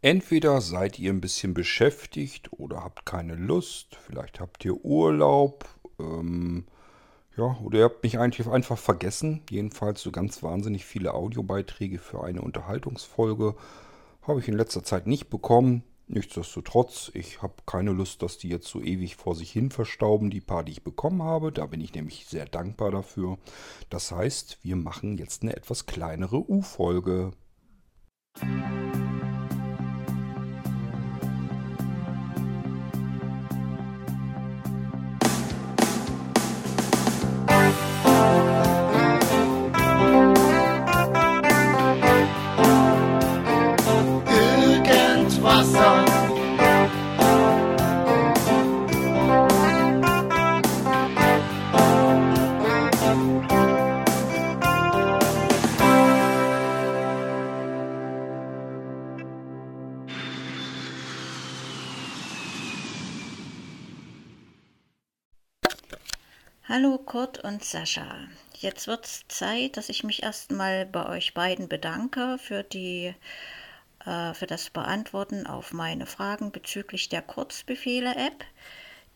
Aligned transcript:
Entweder 0.00 0.60
seid 0.60 0.98
ihr 0.98 1.12
ein 1.12 1.20
bisschen 1.20 1.54
beschäftigt 1.54 2.52
oder 2.52 2.84
habt 2.84 3.04
keine 3.04 3.34
Lust, 3.34 3.96
vielleicht 3.96 4.38
habt 4.38 4.64
ihr 4.64 4.84
Urlaub, 4.84 5.64
ähm, 5.98 6.66
ja, 7.36 7.56
oder 7.62 7.78
ihr 7.78 7.84
habt 7.84 8.02
mich 8.02 8.18
eigentlich 8.18 8.46
einfach 8.46 8.78
vergessen. 8.78 9.42
Jedenfalls 9.50 10.00
so 10.00 10.12
ganz 10.12 10.42
wahnsinnig 10.42 10.84
viele 10.84 11.14
Audiobeiträge 11.14 11.98
für 11.98 12.22
eine 12.22 12.42
Unterhaltungsfolge 12.42 13.56
habe 14.22 14.40
ich 14.40 14.48
in 14.48 14.54
letzter 14.54 14.84
Zeit 14.84 15.06
nicht 15.06 15.30
bekommen. 15.30 15.82
Nichtsdestotrotz, 16.06 17.10
ich 17.14 17.42
habe 17.42 17.54
keine 17.66 17.92
Lust, 17.92 18.22
dass 18.22 18.38
die 18.38 18.48
jetzt 18.48 18.68
so 18.68 18.80
ewig 18.80 19.16
vor 19.16 19.34
sich 19.34 19.50
hin 19.50 19.70
verstauben, 19.70 20.30
die 20.30 20.40
paar, 20.40 20.64
die 20.64 20.72
ich 20.72 20.84
bekommen 20.84 21.22
habe. 21.22 21.52
Da 21.52 21.66
bin 21.66 21.80
ich 21.80 21.94
nämlich 21.94 22.26
sehr 22.26 22.46
dankbar 22.46 22.90
dafür. 22.90 23.38
Das 23.90 24.12
heißt, 24.12 24.58
wir 24.62 24.76
machen 24.76 25.18
jetzt 25.18 25.42
eine 25.42 25.56
etwas 25.56 25.86
kleinere 25.86 26.38
U-Folge. 26.50 27.32
Hallo 66.80 66.96
Kurt 66.96 67.42
und 67.42 67.64
Sascha. 67.64 68.06
Jetzt 68.54 68.86
wird 68.86 69.04
es 69.04 69.26
Zeit, 69.26 69.76
dass 69.76 69.88
ich 69.88 70.04
mich 70.04 70.22
erstmal 70.22 70.86
bei 70.86 71.08
euch 71.08 71.34
beiden 71.34 71.68
bedanke 71.68 72.38
für, 72.38 72.62
die, 72.62 73.16
äh, 74.06 74.32
für 74.32 74.46
das 74.46 74.70
Beantworten 74.70 75.48
auf 75.48 75.72
meine 75.72 76.06
Fragen 76.06 76.52
bezüglich 76.52 77.08
der 77.08 77.22
Kurzbefehle-App. 77.22 78.44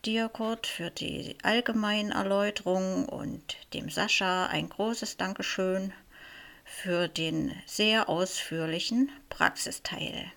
Dir, 0.03 0.27
Kurt, 0.27 0.67
für 0.67 0.91
die 0.91 1.37
allgemeinen 1.43 2.11
Erläuterungen 2.11 3.05
und 3.05 3.55
dem 3.73 3.89
Sascha 3.89 4.47
ein 4.47 4.67
großes 4.67 5.15
Dankeschön 5.15 5.93
für 6.65 7.07
den 7.07 7.53
sehr 7.65 8.09
ausführlichen 8.09 9.09
Praxisteil. 9.29 10.29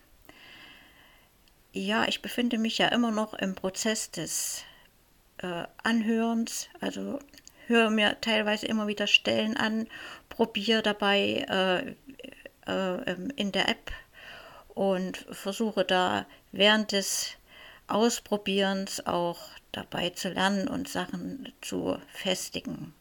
Ja, 1.72 2.06
ich 2.06 2.22
befinde 2.22 2.58
mich 2.58 2.78
ja 2.78 2.86
immer 2.86 3.10
noch 3.10 3.34
im 3.34 3.56
Prozess 3.56 4.12
des 4.12 4.64
äh, 5.38 5.64
Anhörens, 5.82 6.68
also 6.80 7.18
höre 7.66 7.90
mir 7.90 8.20
teilweise 8.20 8.66
immer 8.66 8.86
wieder 8.86 9.06
Stellen 9.06 9.56
an, 9.56 9.88
probiere 10.28 10.82
dabei 10.82 11.44
äh, 11.48 11.94
äh, 12.66 13.10
ähm, 13.10 13.32
in 13.36 13.52
der 13.52 13.68
App 13.68 13.92
und 14.68 15.16
versuche 15.30 15.84
da 15.84 16.26
während 16.52 16.92
des 16.92 17.36
Ausprobierens 17.88 19.06
auch 19.06 19.38
dabei 19.72 20.10
zu 20.10 20.28
lernen 20.28 20.68
und 20.68 20.88
Sachen 20.88 21.52
zu 21.60 21.98
festigen. 22.12 22.94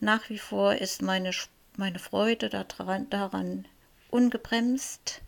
Nach 0.00 0.28
wie 0.30 0.38
vor 0.38 0.74
ist 0.74 1.02
meine, 1.02 1.32
meine 1.76 1.98
Freude 1.98 2.48
daran, 2.48 3.08
daran 3.10 3.66
ungebremst. 4.10 5.22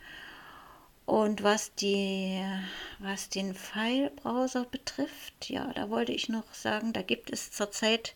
Und 1.06 1.42
was, 1.42 1.74
die, 1.74 2.42
was 2.98 3.28
den 3.28 3.54
File-Browser 3.54 4.64
betrifft, 4.64 5.50
ja, 5.50 5.70
da 5.74 5.90
wollte 5.90 6.12
ich 6.12 6.30
noch 6.30 6.54
sagen, 6.54 6.94
da 6.94 7.02
gibt 7.02 7.30
es 7.30 7.50
zurzeit 7.50 8.14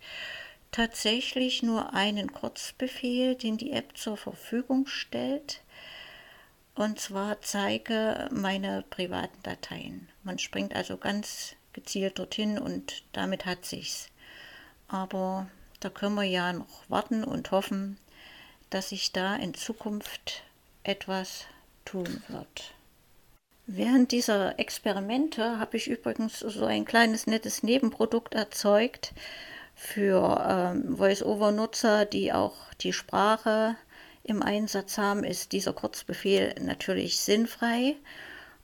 tatsächlich 0.71 1.63
nur 1.63 1.93
einen 1.93 2.33
Kurzbefehl, 2.33 3.35
den 3.35 3.59
die 3.59 3.73
App 3.73 3.97
zur 3.97 4.17
Verfügung 4.17 4.87
stellt. 4.87 5.63
Und 6.75 6.99
zwar 6.99 7.41
zeige 7.43 8.29
meine 8.33 8.85
privaten 8.89 9.43
Dateien. 9.43 10.09
Man 10.23 10.39
springt 10.39 10.75
also 10.75 10.97
ganz 10.97 11.57
gezielt 11.73 12.19
dorthin 12.19 12.59
und 12.59 13.03
damit 13.13 13.45
hat 13.45 13.67
sich's. 13.67 14.09
Aber 14.87 15.49
da 15.81 15.91
können 15.91 16.15
wir 16.15 16.25
ja 16.25 16.53
noch 16.53 16.89
warten 16.89 17.25
und 17.25 17.51
hoffen, 17.51 17.99
dass 18.71 18.91
sich 18.91 19.13
da 19.13 19.37
in 19.37 19.55
Zukunft 19.55 20.43
etwas 20.85 21.47
tun 21.85 22.23
wird. 22.29 22.75
Während 23.71 24.13
dieser 24.13 24.59
Experimente 24.59 25.59
habe 25.59 25.77
ich 25.77 25.89
übrigens 25.89 26.39
so 26.39 26.65
ein 26.65 26.87
kleines 26.87 27.27
nettes 27.27 27.63
Nebenprodukt 27.63 28.35
erzeugt 28.35 29.13
für 29.75 30.43
ähm, 30.49 30.97
Voice-Over-Nutzer, 30.97 32.07
die 32.07 32.33
auch 32.33 32.55
die 32.81 32.95
Sprache 32.95 33.77
im 34.25 34.43
Einsatz 34.43 34.97
haben, 34.97 35.23
ist 35.23 35.53
dieser 35.53 35.75
Kurzbefehl 35.75 36.55
natürlich 36.63 37.21
sinnfrei. 37.21 37.97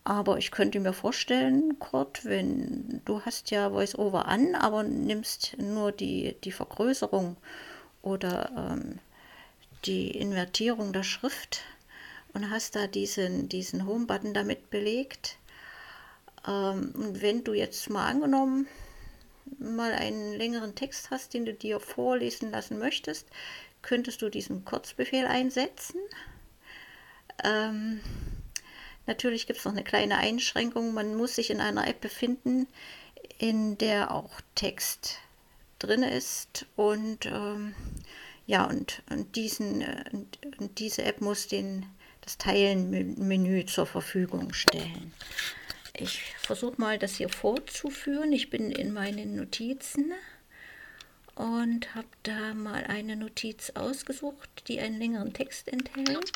Aber 0.05 0.39
ich 0.39 0.51
könnte 0.51 0.81
mir 0.81 0.95
vorstellen, 0.95 1.79
Kurt, 1.79 2.25
wenn 2.25 3.03
du 3.05 3.21
hast 3.27 3.51
ja 3.51 3.69
Voice-Over 3.69 4.27
an, 4.27 4.55
aber 4.55 4.85
nimmst 4.85 5.59
nur 5.59 5.93
die, 5.93 6.35
die 6.45 6.53
Vergrößerung 6.53 7.37
oder 8.01 8.73
ähm, 8.73 9.01
die 9.85 10.13
Invertierung 10.13 10.95
der 10.95 11.03
Schrift 11.03 11.61
und 12.35 12.51
hast 12.51 12.77
da 12.77 12.87
diesen, 12.87 13.49
diesen 13.49 13.87
Home-Button 13.87 14.35
damit 14.35 14.71
belegt. 14.71 15.39
Ähm, 16.47 16.93
und 16.95 17.23
wenn 17.23 17.45
du 17.45 17.55
jetzt 17.55 17.89
mal 17.89 18.09
angenommen 18.09 18.69
mal 19.59 19.93
einen 19.93 20.35
längeren 20.35 20.75
Text 20.75 21.11
hast, 21.11 21.35
den 21.35 21.45
du 21.45 21.55
dir 21.55 21.81
vorlesen 21.81 22.51
lassen 22.51 22.79
möchtest, 22.79 23.27
könntest 23.83 24.23
du 24.23 24.29
diesen 24.29 24.65
Kurzbefehl 24.65 25.27
einsetzen. 25.27 26.01
Ähm, 27.43 28.01
natürlich 29.07 29.47
gibt 29.47 29.59
es 29.59 29.65
noch 29.65 29.73
eine 29.73 29.85
kleine 29.85 30.19
Einschränkung. 30.19 30.95
Man 30.95 31.15
muss 31.15 31.35
sich 31.35 31.51
in 31.51 31.61
einer 31.61 31.87
App 31.87 32.01
befinden, 32.01 32.67
in 33.39 33.77
der 33.79 34.13
auch 34.13 34.41
Text 34.55 35.19
drin 35.79 36.03
ist 36.03 36.67
und 36.77 37.27
ähm, 37.27 37.75
ja 38.47 38.65
und, 38.65 39.03
und 39.11 39.37
diesen 39.37 39.81
äh, 39.83 40.05
und 40.59 40.79
diese 40.79 41.03
App 41.03 41.21
muss 41.21 41.49
den 41.49 41.87
das 42.25 42.39
Teilen-Menü 42.39 43.67
zur 43.67 43.87
Verfügung 43.87 44.53
stellen. 44.53 45.13
Ich 45.97 46.35
versuche 46.39 46.81
mal, 46.81 46.99
das 46.99 47.17
hier 47.17 47.29
vorzuführen. 47.29 48.33
Ich 48.33 48.51
bin 48.51 48.71
in 48.73 48.93
meinen 48.93 49.37
Notizen 49.37 50.13
und 51.35 51.95
habe 51.95 52.09
da 52.23 52.55
mal 52.55 52.85
eine 52.85 53.17
Notiz 53.17 53.71
ausgesucht, 53.71 54.49
die 54.69 54.81
einen 54.81 54.99
längeren 54.99 55.33
Text 55.33 55.69
enthält. 55.69 56.33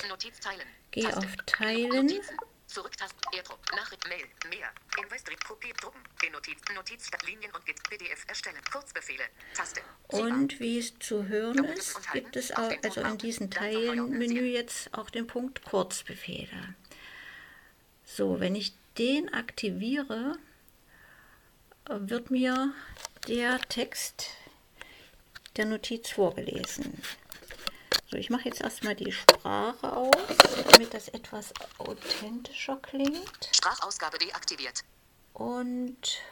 Gehe 0.91 1.17
auf 1.17 1.37
Teilen. 1.47 2.07
Notizen. 2.07 2.37
Zurücktaste, 2.69 3.17
AirDrop, 3.33 3.59
Nachricht, 3.75 4.07
Mail, 4.09 4.27
mehr, 4.51 4.71
Investrit, 5.03 5.43
Kopie, 5.45 5.73
Drucken, 5.81 6.01
in 6.23 6.33
Notiz, 6.33 6.59
Notiz, 6.75 7.11
Linien 7.27 7.51
und 7.53 7.65
Git, 7.65 7.83
PDF 7.89 8.25
erstellen, 8.29 8.61
Kurzbefehle, 8.71 9.25
Taste. 9.55 9.81
Und 10.09 10.61
wie 10.61 10.79
es 10.79 10.99
zu 10.99 11.27
hören 11.29 11.65
ist, 11.65 12.13
gibt 12.13 12.37
es 12.37 12.53
auch, 12.53 12.71
also 12.85 13.01
in 13.01 13.17
diesem 13.17 13.51
Teilenmenü 13.51 14.45
jetzt 14.45 14.93
auch 14.93 15.09
den 15.09 15.27
Punkt 15.27 15.65
Kurzbefehle. 15.65 16.75
So, 18.05 18.39
wenn 18.39 18.55
ich 18.55 18.75
den 18.99 19.33
aktiviere, 19.33 20.37
wird 21.89 22.31
mir 22.31 22.75
der 23.29 23.61
Text 23.63 24.31
der 25.57 25.65
Notiz 25.65 26.11
vorgelesen. 26.11 27.03
So, 28.11 28.17
ich 28.17 28.31
mache 28.31 28.47
jetzt 28.47 28.63
erstmal 28.63 28.95
die 28.95 29.13
Sprache 29.13 29.93
aus, 29.93 30.15
damit 30.73 30.95
das 30.95 31.09
etwas 31.09 31.53
authentischer 31.77 32.79
klingt. 32.81 33.51
Sprachausgabe 33.53 34.17
deaktiviert. 34.19 34.83
Und 35.35 36.23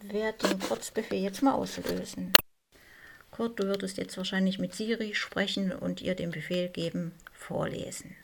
werde 0.00 0.48
den 0.48 0.60
Kurzbefehl 0.60 1.20
jetzt 1.20 1.42
mal 1.42 1.54
auslösen. 1.54 2.34
Kurt, 3.32 3.58
du 3.58 3.64
würdest 3.64 3.98
jetzt 3.98 4.16
wahrscheinlich 4.16 4.60
mit 4.60 4.74
Siri 4.74 5.16
sprechen 5.16 5.72
und 5.72 6.02
ihr 6.02 6.14
den 6.14 6.30
Befehl 6.30 6.68
geben, 6.68 7.12
vorlesen. 7.32 8.14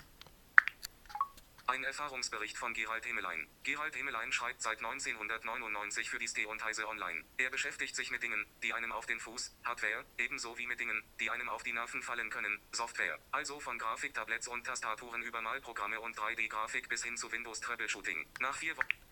Ein 1.68 1.82
Erfahrungsbericht 1.82 2.56
von 2.56 2.74
Gerald 2.74 3.04
Hemelein. 3.06 3.48
Gerald 3.64 3.96
Hemelein 3.96 4.30
schreibt 4.30 4.62
seit 4.62 4.78
1999 4.78 6.08
für 6.08 6.20
die 6.20 6.28
Ste 6.28 6.46
und 6.46 6.64
Heise 6.64 6.86
Online. 6.86 7.24
Er 7.38 7.50
beschäftigt 7.50 7.96
sich 7.96 8.12
mit 8.12 8.22
Dingen, 8.22 8.46
die 8.62 8.72
einem 8.72 8.92
auf 8.92 9.06
den 9.06 9.18
Fuß, 9.18 9.52
Hardware, 9.64 10.04
ebenso 10.16 10.56
wie 10.58 10.68
mit 10.68 10.78
Dingen, 10.78 11.02
die 11.18 11.28
einem 11.28 11.48
auf 11.48 11.64
die 11.64 11.72
Nerven 11.72 12.02
fallen 12.02 12.30
können, 12.30 12.60
Software. 12.70 13.18
Also 13.32 13.58
von 13.58 13.78
Grafiktablets 13.78 14.46
und 14.46 14.62
Tastaturen 14.64 15.22
über 15.22 15.40
Malprogramme 15.40 16.00
und 16.00 16.16
3D-Grafik 16.16 16.88
bis 16.88 17.02
hin 17.02 17.16
zu 17.16 17.32
Windows 17.32 17.60
Troubleshooting. 17.60 18.24
Nach 18.38 18.56
vier 18.56 18.76
Wochen. 18.76 19.05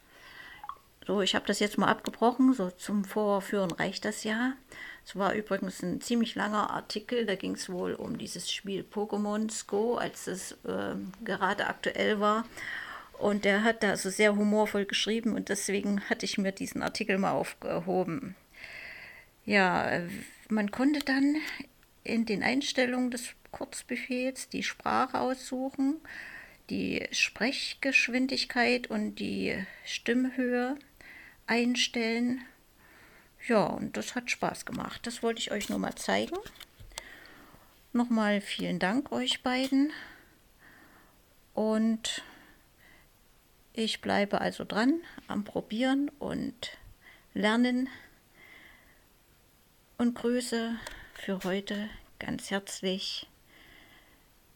So, 1.06 1.20
ich 1.20 1.34
habe 1.34 1.46
das 1.46 1.60
jetzt 1.60 1.78
mal 1.78 1.88
abgebrochen. 1.88 2.54
So 2.54 2.70
zum 2.70 3.04
Vorführen 3.04 3.70
reicht 3.70 4.04
das 4.04 4.24
ja. 4.24 4.54
Es 5.04 5.16
war 5.16 5.34
übrigens 5.34 5.82
ein 5.82 6.00
ziemlich 6.00 6.34
langer 6.34 6.70
Artikel. 6.70 7.26
Da 7.26 7.34
ging 7.34 7.54
es 7.54 7.68
wohl 7.68 7.94
um 7.94 8.16
dieses 8.16 8.50
Spiel 8.50 8.82
Pokémon 8.90 9.66
Go, 9.66 9.96
als 9.96 10.26
es 10.26 10.52
äh, 10.64 10.94
gerade 11.22 11.66
aktuell 11.66 12.20
war. 12.20 12.46
Und 13.18 13.44
der 13.44 13.62
hat 13.62 13.82
da 13.82 13.90
also 13.90 14.10
sehr 14.10 14.34
humorvoll 14.34 14.86
geschrieben 14.86 15.34
und 15.34 15.48
deswegen 15.48 16.00
hatte 16.10 16.26
ich 16.26 16.36
mir 16.36 16.52
diesen 16.52 16.82
Artikel 16.82 17.16
mal 17.18 17.32
aufgehoben. 17.32 18.34
Ja, 19.44 20.00
man 20.48 20.70
konnte 20.70 21.00
dann 21.00 21.36
in 22.02 22.26
den 22.26 22.42
Einstellungen 22.42 23.10
des 23.10 23.30
Kurzbefehls 23.52 24.48
die 24.48 24.62
Sprache 24.62 25.20
aussuchen, 25.20 26.00
die 26.70 27.06
Sprechgeschwindigkeit 27.12 28.88
und 28.88 29.16
die 29.16 29.54
Stimmhöhe 29.84 30.76
einstellen. 31.46 32.42
Ja, 33.46 33.64
und 33.64 33.96
das 33.96 34.14
hat 34.14 34.30
Spaß 34.30 34.64
gemacht. 34.64 35.06
Das 35.06 35.22
wollte 35.22 35.40
ich 35.40 35.50
euch 35.50 35.68
nur 35.68 35.78
mal 35.78 35.94
zeigen. 35.94 36.36
Nochmal 37.92 38.40
vielen 38.40 38.78
Dank 38.78 39.12
euch 39.12 39.42
beiden. 39.42 39.92
Und 41.52 42.22
ich 43.72 44.00
bleibe 44.00 44.40
also 44.40 44.64
dran 44.64 45.00
am 45.28 45.44
Probieren 45.44 46.10
und 46.18 46.76
Lernen 47.34 47.88
und 49.98 50.14
grüße 50.14 50.76
für 51.14 51.42
heute 51.44 51.88
ganz 52.18 52.50
herzlich 52.50 53.28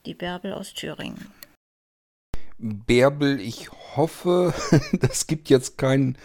die 0.06 0.14
Bärbel 0.14 0.52
aus 0.52 0.74
Thüringen. 0.74 1.32
Bärbel, 2.58 3.40
ich 3.40 3.70
hoffe, 3.70 4.52
das 4.92 5.26
gibt 5.26 5.48
jetzt 5.48 5.78
keinen 5.78 6.18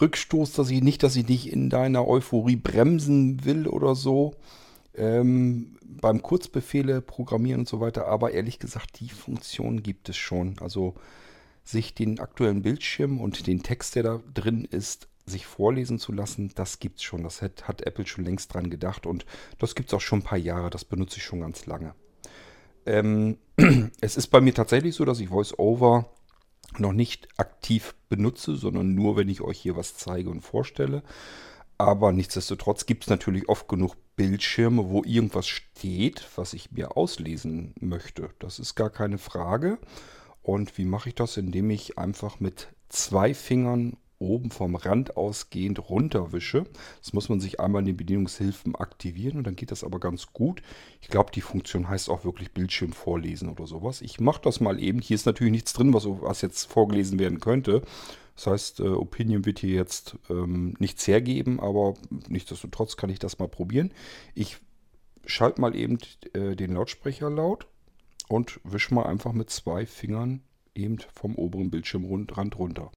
Rückstoß, 0.00 0.52
dass 0.52 0.70
ich 0.70 0.82
nicht, 0.82 1.02
dass 1.02 1.16
ich 1.16 1.26
dich 1.26 1.52
in 1.52 1.70
deiner 1.70 2.06
Euphorie 2.06 2.56
bremsen 2.56 3.44
will 3.44 3.66
oder 3.66 3.94
so. 3.94 4.34
Ähm, 4.94 5.78
beim 5.82 6.22
Kurzbefehle 6.22 7.00
programmieren 7.00 7.60
und 7.60 7.68
so 7.68 7.80
weiter, 7.80 8.06
aber 8.06 8.32
ehrlich 8.32 8.58
gesagt, 8.58 9.00
die 9.00 9.08
Funktion 9.08 9.82
gibt 9.82 10.08
es 10.08 10.16
schon. 10.16 10.58
Also 10.60 10.94
sich 11.64 11.94
den 11.94 12.20
aktuellen 12.20 12.62
Bildschirm 12.62 13.20
und 13.20 13.46
den 13.46 13.62
Text, 13.62 13.94
der 13.94 14.02
da 14.02 14.20
drin 14.34 14.64
ist, 14.64 15.08
sich 15.26 15.46
vorlesen 15.46 15.98
zu 15.98 16.12
lassen, 16.12 16.50
das 16.54 16.78
gibt 16.78 16.98
es 16.98 17.04
schon. 17.04 17.22
Das 17.22 17.42
hat, 17.42 17.68
hat, 17.68 17.82
Apple 17.82 18.06
schon 18.06 18.24
längst 18.24 18.52
dran 18.52 18.70
gedacht 18.70 19.06
und 19.06 19.24
das 19.58 19.74
gibt 19.74 19.90
es 19.90 19.94
auch 19.94 20.00
schon 20.00 20.20
ein 20.20 20.24
paar 20.24 20.38
Jahre. 20.38 20.70
Das 20.70 20.84
benutze 20.84 21.18
ich 21.18 21.24
schon 21.24 21.40
ganz 21.40 21.66
lange. 21.66 21.94
Ähm, 22.86 23.38
es 24.00 24.16
ist 24.16 24.28
bei 24.28 24.40
mir 24.40 24.54
tatsächlich 24.54 24.94
so, 24.94 25.04
dass 25.04 25.20
ich 25.20 25.30
VoiceOver 25.30 26.10
noch 26.78 26.92
nicht 26.92 27.28
aktiv 27.36 27.94
benutze, 28.08 28.56
sondern 28.56 28.94
nur, 28.94 29.16
wenn 29.16 29.28
ich 29.28 29.40
euch 29.40 29.58
hier 29.58 29.76
was 29.76 29.96
zeige 29.96 30.30
und 30.30 30.42
vorstelle. 30.42 31.02
Aber 31.78 32.12
nichtsdestotrotz 32.12 32.84
gibt 32.84 33.04
es 33.04 33.10
natürlich 33.10 33.48
oft 33.48 33.66
genug 33.66 33.96
Bildschirme, 34.14 34.90
wo 34.90 35.02
irgendwas 35.02 35.48
steht, 35.48 36.28
was 36.36 36.52
ich 36.52 36.72
mir 36.72 36.96
auslesen 36.96 37.74
möchte. 37.80 38.30
Das 38.38 38.58
ist 38.58 38.74
gar 38.74 38.90
keine 38.90 39.16
Frage. 39.16 39.78
Und 40.42 40.76
wie 40.76 40.84
mache 40.84 41.08
ich 41.08 41.14
das? 41.14 41.38
Indem 41.38 41.70
ich 41.70 41.96
einfach 41.98 42.38
mit 42.38 42.68
zwei 42.90 43.32
Fingern 43.32 43.96
oben 44.20 44.50
vom 44.50 44.76
Rand 44.76 45.16
ausgehend 45.16 45.90
runterwische. 45.90 46.64
Das 47.00 47.12
muss 47.12 47.28
man 47.28 47.40
sich 47.40 47.58
einmal 47.58 47.80
in 47.80 47.86
den 47.86 47.96
Bedienungshilfen 47.96 48.76
aktivieren 48.76 49.38
und 49.38 49.46
dann 49.46 49.56
geht 49.56 49.72
das 49.72 49.82
aber 49.82 49.98
ganz 49.98 50.32
gut. 50.32 50.62
Ich 51.00 51.08
glaube, 51.08 51.32
die 51.32 51.40
Funktion 51.40 51.88
heißt 51.88 52.08
auch 52.10 52.24
wirklich 52.24 52.52
Bildschirm 52.52 52.92
vorlesen 52.92 53.48
oder 53.48 53.66
sowas. 53.66 54.02
Ich 54.02 54.20
mache 54.20 54.42
das 54.42 54.60
mal 54.60 54.80
eben. 54.80 55.00
Hier 55.00 55.16
ist 55.16 55.26
natürlich 55.26 55.52
nichts 55.52 55.72
drin, 55.72 55.92
was, 55.94 56.06
was 56.06 56.42
jetzt 56.42 56.66
vorgelesen 56.66 57.18
werden 57.18 57.40
könnte. 57.40 57.82
Das 58.36 58.46
heißt, 58.46 58.80
äh, 58.80 58.88
Opinion 58.88 59.44
wird 59.44 59.58
hier 59.58 59.74
jetzt 59.74 60.16
ähm, 60.28 60.74
nichts 60.78 61.06
hergeben, 61.06 61.60
aber 61.60 61.94
nichtsdestotrotz 62.28 62.96
kann 62.96 63.10
ich 63.10 63.18
das 63.18 63.38
mal 63.38 63.48
probieren. 63.48 63.92
Ich 64.34 64.58
schalte 65.26 65.60
mal 65.60 65.74
eben 65.74 65.98
äh, 66.32 66.56
den 66.56 66.74
Lautsprecher 66.74 67.30
laut 67.30 67.66
und 68.28 68.60
wische 68.64 68.94
mal 68.94 69.06
einfach 69.06 69.32
mit 69.32 69.50
zwei 69.50 69.86
Fingern 69.86 70.42
eben 70.74 70.98
vom 71.12 71.34
oberen 71.34 71.70
Bildschirmrand 71.70 72.58
runter. 72.58 72.92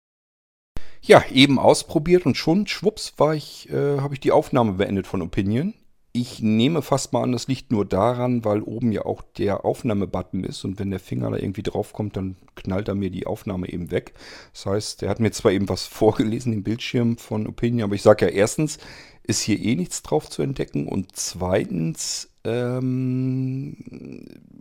Ja, 1.06 1.22
eben 1.34 1.60
ausprobiert 1.60 2.26
und 2.26 2.38
schon, 2.38 2.66
schwupps, 2.66 3.16
war 3.18 3.36
ich, 3.36 3.70
äh, 3.70 4.00
habe 4.00 4.14
ich 4.14 4.22
die 4.22 4.32
Aufnahme 4.32 4.72
beendet 4.74 5.06
von 5.06 5.22
Opinion. 5.22 5.74
Ich 6.14 6.42
nehme 6.42 6.82
fast 6.82 7.12
mal 7.12 7.24
an, 7.24 7.34
das 7.34 7.48
liegt 7.50 7.74
nur 7.74 7.84
daran, 7.86 8.46
weil 8.46 8.62
oben 8.62 8.94
ja 8.94 9.04
auch 9.04 9.22
der 9.38 9.66
Aufnahmebutton 9.66 10.46
ist 10.46 10.64
und 10.64 10.80
wenn 10.80 10.92
der 10.92 11.02
Finger 11.02 11.30
da 11.32 11.36
irgendwie 11.36 11.64
draufkommt, 11.64 12.16
dann 12.16 12.38
knallt 12.56 12.88
er 12.88 12.96
mir 12.96 13.10
die 13.10 13.28
Aufnahme 13.28 13.68
eben 13.68 13.92
weg. 13.92 14.14
Das 14.54 14.66
heißt, 14.66 15.04
er 15.04 15.10
hat 15.10 15.20
mir 15.20 15.32
zwar 15.32 15.52
eben 15.52 15.68
was 15.68 15.86
vorgelesen 15.88 16.54
im 16.54 16.64
Bildschirm 16.64 17.18
von 17.18 17.48
Opinion, 17.48 17.84
aber 17.84 17.96
ich 17.96 18.02
sage 18.02 18.28
ja 18.28 18.32
erstens, 18.32 18.78
ist 19.24 19.42
hier 19.42 19.60
eh 19.60 19.76
nichts 19.76 20.04
drauf 20.04 20.30
zu 20.30 20.42
entdecken 20.42 20.88
und 20.88 21.18
zweitens 21.18 22.30
ähm, 22.46 23.76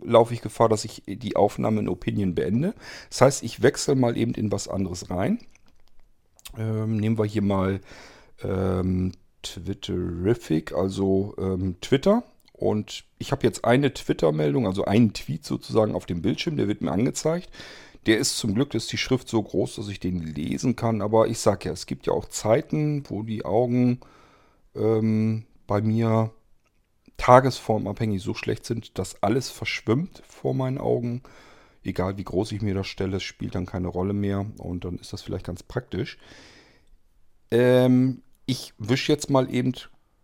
laufe 0.03 0.33
ich 0.33 0.41
Gefahr, 0.41 0.67
dass 0.67 0.83
ich 0.83 1.03
die 1.07 1.37
Aufnahme 1.37 1.79
in 1.79 1.87
Opinion 1.87 2.35
beende. 2.35 2.73
Das 3.09 3.21
heißt, 3.21 3.43
ich 3.43 3.61
wechsle 3.61 3.95
mal 3.95 4.17
eben 4.17 4.33
in 4.33 4.51
was 4.51 4.67
anderes 4.67 5.09
rein. 5.09 5.39
Ähm, 6.57 6.97
nehmen 6.97 7.17
wir 7.17 7.25
hier 7.25 7.41
mal 7.41 7.81
ähm, 8.43 9.13
Twitterific, 9.41 10.73
also 10.73 11.35
ähm, 11.37 11.77
Twitter. 11.81 12.23
Und 12.53 13.03
ich 13.17 13.31
habe 13.31 13.45
jetzt 13.45 13.65
eine 13.65 13.93
Twitter-Meldung, 13.93 14.67
also 14.67 14.85
einen 14.85 15.13
Tweet 15.13 15.43
sozusagen 15.43 15.95
auf 15.95 16.05
dem 16.05 16.21
Bildschirm, 16.21 16.55
der 16.55 16.67
wird 16.67 16.81
mir 16.81 16.91
angezeigt. 16.91 17.49
Der 18.05 18.17
ist 18.17 18.37
zum 18.37 18.53
Glück, 18.53 18.73
ist 18.73 18.91
die 18.91 18.97
Schrift 18.97 19.27
so 19.27 19.41
groß, 19.41 19.75
dass 19.75 19.87
ich 19.87 19.99
den 19.99 20.21
lesen 20.21 20.75
kann. 20.75 21.01
Aber 21.01 21.27
ich 21.27 21.39
sage 21.39 21.65
ja, 21.65 21.71
es 21.71 21.85
gibt 21.85 22.07
ja 22.07 22.13
auch 22.13 22.27
Zeiten, 22.27 23.03
wo 23.09 23.23
die 23.23 23.45
Augen 23.45 24.01
ähm, 24.75 25.45
bei 25.67 25.81
mir 25.81 26.31
tagesformabhängig 27.17 28.21
so 28.21 28.33
schlecht 28.33 28.65
sind, 28.65 28.97
dass 28.97 29.21
alles 29.23 29.49
verschwimmt 29.49 30.23
vor 30.27 30.53
meinen 30.53 30.77
Augen 30.77 31.21
egal 31.85 32.17
wie 32.17 32.23
groß 32.23 32.51
ich 32.51 32.61
mir 32.61 32.73
das 32.73 32.87
stelle, 32.87 33.17
es 33.17 33.23
spielt 33.23 33.55
dann 33.55 33.65
keine 33.65 33.87
Rolle 33.87 34.13
mehr 34.13 34.45
und 34.57 34.85
dann 34.85 34.97
ist 34.97 35.13
das 35.13 35.21
vielleicht 35.21 35.45
ganz 35.45 35.63
praktisch. 35.63 36.17
Ähm, 37.51 38.21
ich 38.45 38.73
wische 38.77 39.11
jetzt 39.11 39.29
mal 39.29 39.53
eben 39.53 39.73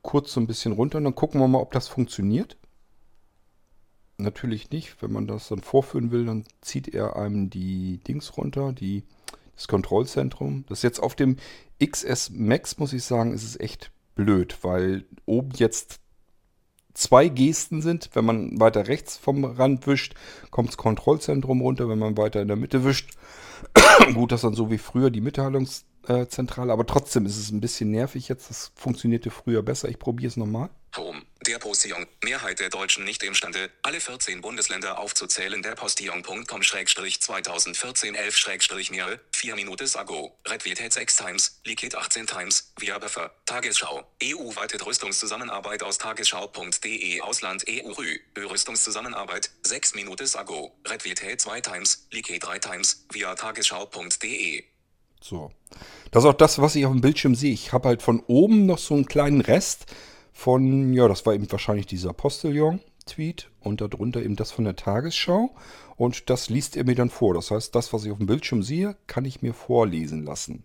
kurz 0.01 0.33
so 0.33 0.39
ein 0.39 0.47
bisschen 0.47 0.71
runter 0.71 0.97
und 0.97 1.03
dann 1.03 1.15
gucken 1.15 1.39
wir 1.39 1.47
mal, 1.47 1.59
ob 1.59 1.71
das 1.71 1.87
funktioniert. 1.87 2.57
Natürlich 4.17 4.69
nicht. 4.71 5.01
Wenn 5.01 5.13
man 5.13 5.27
das 5.27 5.47
dann 5.47 5.61
vorführen 5.61 6.11
will, 6.11 6.25
dann 6.25 6.43
zieht 6.61 6.89
er 6.89 7.15
einem 7.15 7.49
die 7.49 7.99
Dings 7.99 8.35
runter, 8.37 8.73
die, 8.73 9.03
das 9.55 9.67
Kontrollzentrum. 9.67 10.65
Das 10.67 10.79
ist 10.79 10.83
jetzt 10.83 10.99
auf 10.99 11.15
dem 11.15 11.37
XS 11.83 12.31
Max, 12.31 12.77
muss 12.77 12.93
ich 12.93 13.03
sagen, 13.03 13.33
ist 13.33 13.43
es 13.43 13.59
echt 13.59 13.91
blöd, 14.15 14.57
weil 14.63 15.05
oben 15.25 15.51
jetzt 15.55 16.01
zwei 16.93 17.27
Gesten 17.27 17.81
sind. 17.81 18.09
Wenn 18.13 18.25
man 18.25 18.59
weiter 18.59 18.87
rechts 18.87 19.17
vom 19.17 19.43
Rand 19.43 19.87
wischt, 19.87 20.15
kommt 20.51 20.69
das 20.69 20.77
Kontrollzentrum 20.77 21.61
runter. 21.61 21.89
Wenn 21.89 21.99
man 21.99 22.17
weiter 22.17 22.41
in 22.41 22.47
der 22.47 22.57
Mitte 22.57 22.83
wischt, 22.83 23.11
gut, 24.13 24.31
das 24.31 24.41
dann 24.41 24.53
so 24.53 24.71
wie 24.71 24.77
früher 24.77 25.09
die 25.09 25.21
Mitteilungszentrale, 25.21 26.71
aber 26.71 26.85
trotzdem 26.85 27.25
ist 27.25 27.37
es 27.37 27.51
ein 27.51 27.61
bisschen 27.61 27.91
nervig 27.91 28.29
jetzt. 28.29 28.49
Das 28.49 28.71
funktionierte 28.75 29.31
früher 29.31 29.63
besser. 29.63 29.89
Ich 29.89 29.99
probiere 29.99 30.29
es 30.29 30.37
nochmal. 30.37 30.69
Home. 30.97 31.21
Der 31.45 31.59
Postillon. 31.59 32.07
Mehrheit 32.23 32.59
der 32.59 32.69
Deutschen 32.69 33.05
nicht 33.05 33.23
imstande, 33.23 33.69
alle 33.83 34.01
14 34.01 34.41
Bundesländer 34.41 34.99
aufzuzählen. 34.99 35.61
Der 35.61 35.75
Postillon.com-2014 35.75 38.15
11-mehrere, 38.15 39.19
4 39.33 39.55
Minuten 39.55 39.89
ago. 39.95 40.37
Redvität 40.47 40.93
6 40.93 41.17
times, 41.17 41.59
Liquid 41.65 41.95
18 41.95 42.25
times, 42.27 42.71
via 42.77 42.97
Buffer. 42.97 43.33
Tagesschau. 43.45 44.05
EU-weite 44.23 44.85
Rüstungszusammenarbeit 44.85 45.83
aus 45.83 45.97
tagesschau.de 45.97 47.21
Ausland 47.21 47.65
EU-Rü. 47.69 48.19
Rüstungszusammenarbeit, 48.37 49.51
6 49.63 49.95
Minuten 49.95 50.29
ago. 50.35 50.71
Redvität 50.85 51.41
2 51.41 51.61
times, 51.61 52.07
Liquid 52.11 52.45
3 52.45 52.59
times, 52.59 53.05
via 53.11 53.33
tagesschau.de. 53.35 54.63
So. 55.21 55.51
Das 56.11 56.23
ist 56.23 56.29
auch 56.29 56.33
das, 56.33 56.59
was 56.59 56.75
ich 56.75 56.85
auf 56.85 56.91
dem 56.91 57.01
Bildschirm 57.01 57.35
sehe. 57.35 57.53
Ich 57.53 57.71
habe 57.71 57.89
halt 57.89 58.01
von 58.01 58.23
oben 58.27 58.65
noch 58.65 58.79
so 58.79 58.95
einen 58.95 59.05
kleinen 59.05 59.41
Rest 59.41 59.85
von, 60.39 60.93
ja, 60.93 61.07
das 61.09 61.25
war 61.25 61.33
eben 61.33 61.51
wahrscheinlich 61.51 61.85
dieser 61.85 62.13
Postillon-Tweet 62.13 63.49
und 63.59 63.81
darunter 63.81 64.21
eben 64.23 64.37
das 64.37 64.51
von 64.51 64.63
der 64.63 64.77
Tagesschau. 64.77 65.53
Und 65.97 66.29
das 66.29 66.49
liest 66.49 66.77
er 66.77 66.85
mir 66.85 66.95
dann 66.95 67.09
vor. 67.09 67.33
Das 67.33 67.51
heißt, 67.51 67.75
das, 67.75 67.91
was 67.91 68.05
ich 68.05 68.11
auf 68.11 68.19
dem 68.19 68.27
Bildschirm 68.27 68.63
sehe, 68.63 68.95
kann 69.05 69.25
ich 69.25 69.41
mir 69.41 69.53
vorlesen 69.53 70.23
lassen. 70.23 70.63